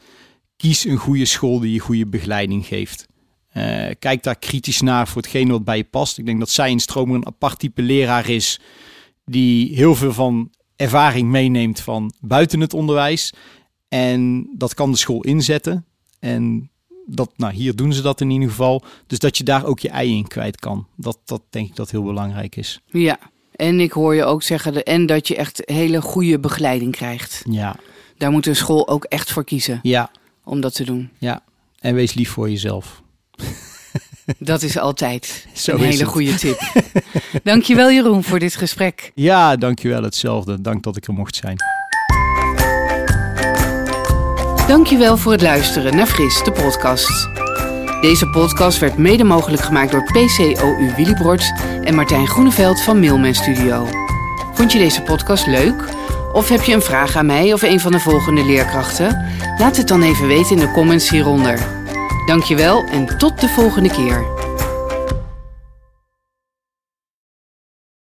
kies 0.57 0.85
een 0.85 0.97
goede 0.97 1.25
school 1.25 1.59
die 1.59 1.73
je 1.73 1.79
goede 1.79 2.07
begeleiding 2.07 2.67
geeft. 2.67 3.07
Eh, 3.49 3.91
kijk 3.99 4.23
daar 4.23 4.39
kritisch 4.39 4.81
naar 4.81 5.09
voor 5.09 5.23
hetgene 5.23 5.53
wat 5.53 5.65
bij 5.65 5.77
je 5.77 5.85
past. 5.85 6.19
Ik 6.19 6.27
denk 6.27 6.39
dat 6.39 6.51
zij 6.51 6.71
in 6.71 6.81
Stromer 6.81 7.17
een 7.17 7.27
apart 7.27 7.59
type 7.59 7.83
leraar 7.83 8.29
is... 8.29 8.61
die 9.25 9.75
heel 9.75 9.95
veel 9.95 10.13
van 10.13 10.51
ervaring 10.77 11.29
meeneemt 11.29 11.81
van 11.81 12.13
buiten 12.21 12.61
het 12.61 12.75
onderwijs... 12.75 13.33
En 13.95 14.51
dat 14.57 14.75
kan 14.75 14.91
de 14.91 14.97
school 14.97 15.21
inzetten. 15.21 15.87
En 16.19 16.71
dat, 17.07 17.31
nou, 17.37 17.53
hier 17.53 17.77
doen 17.77 17.93
ze 17.93 18.03
dat 18.03 18.21
in 18.21 18.31
ieder 18.31 18.49
geval. 18.49 18.83
Dus 19.07 19.19
dat 19.19 19.39
je 19.39 19.45
daar 19.45 19.65
ook 19.65 19.79
je 19.79 19.89
ei 19.89 20.17
in 20.17 20.27
kwijt 20.27 20.61
kan. 20.61 20.87
Dat, 20.97 21.19
dat 21.25 21.43
denk 21.51 21.69
ik 21.69 21.77
dat 21.77 21.91
heel 21.91 22.03
belangrijk 22.03 22.57
is. 22.57 22.81
Ja, 22.87 23.19
en 23.53 23.81
ik 23.81 23.93
hoor 23.93 24.15
je 24.15 24.25
ook 24.25 24.43
zeggen 24.43 24.73
de, 24.73 24.83
en 24.83 25.07
dat 25.07 25.29
je 25.29 25.37
echt 25.37 25.63
hele 25.65 26.01
goede 26.01 26.39
begeleiding 26.39 26.93
krijgt. 26.93 27.43
Ja, 27.51 27.77
Daar 28.17 28.31
moet 28.31 28.47
een 28.47 28.57
school 28.57 28.89
ook 28.89 29.05
echt 29.05 29.33
voor 29.33 29.45
kiezen 29.45 29.81
ja, 29.83 30.11
om 30.45 30.61
dat 30.61 30.75
te 30.75 30.85
doen. 30.85 31.11
ja. 31.19 31.41
En 31.81 31.95
wees 31.95 32.15
lief 32.15 32.31
voor 32.31 32.51
jezelf. 32.51 33.03
Dat 34.39 34.63
is 34.63 34.79
altijd 34.79 35.47
Zo 35.53 35.73
een 35.73 35.79
is 35.79 35.85
hele 35.85 35.99
het. 35.99 36.09
goede 36.09 36.35
tip. 36.35 36.61
Dankjewel 37.45 37.91
Jeroen 37.91 38.25
voor 38.25 38.39
dit 38.39 38.57
gesprek. 38.57 39.13
Ja, 39.15 39.57
dankjewel. 39.57 40.03
Hetzelfde. 40.03 40.61
Dank 40.61 40.83
dat 40.83 40.97
ik 40.97 41.07
er 41.07 41.13
mocht 41.13 41.37
zijn. 41.37 41.57
Dankjewel 44.69 45.17
voor 45.17 45.33
het 45.33 45.43
luisteren 45.43 45.97
naar 45.97 46.07
Fris, 46.07 46.43
de 46.45 46.53
podcast. 46.53 47.29
Deze 48.01 48.29
podcast 48.31 48.79
werd 48.79 48.97
mede 48.97 49.25
mogelijk 49.25 49.63
gemaakt 49.63 49.91
door 49.91 50.05
PCOU 50.05 50.95
Willibrord 50.97 51.53
en 51.83 51.95
Martijn 51.95 52.27
Groeneveld 52.27 52.81
van 52.83 53.01
Mailman 53.01 53.35
Studio. 53.35 53.89
Vond 54.55 54.73
je 54.73 54.79
deze 54.79 55.03
podcast 55.03 55.47
leuk? 55.47 55.89
Of 56.35 56.49
heb 56.49 56.63
je 56.63 56.75
een 56.75 56.83
vraag 56.83 57.17
aan 57.17 57.27
mij 57.27 57.53
of 57.53 57.63
een 57.63 57.81
van 57.81 57.93
de 57.93 58.01
volgende 58.01 58.45
leerkrachten? 58.45 59.25
Laat 59.59 59.77
het 59.77 59.89
dan 59.89 60.03
even 60.03 60.27
weten 60.27 60.51
in 60.51 60.59
de 60.59 60.71
comments 60.71 61.11
hieronder. 61.11 61.59
Dankjewel 62.27 62.85
en 62.85 63.19
tot 63.19 63.41
de 63.41 63.49
volgende 63.49 63.91
keer. 63.91 64.44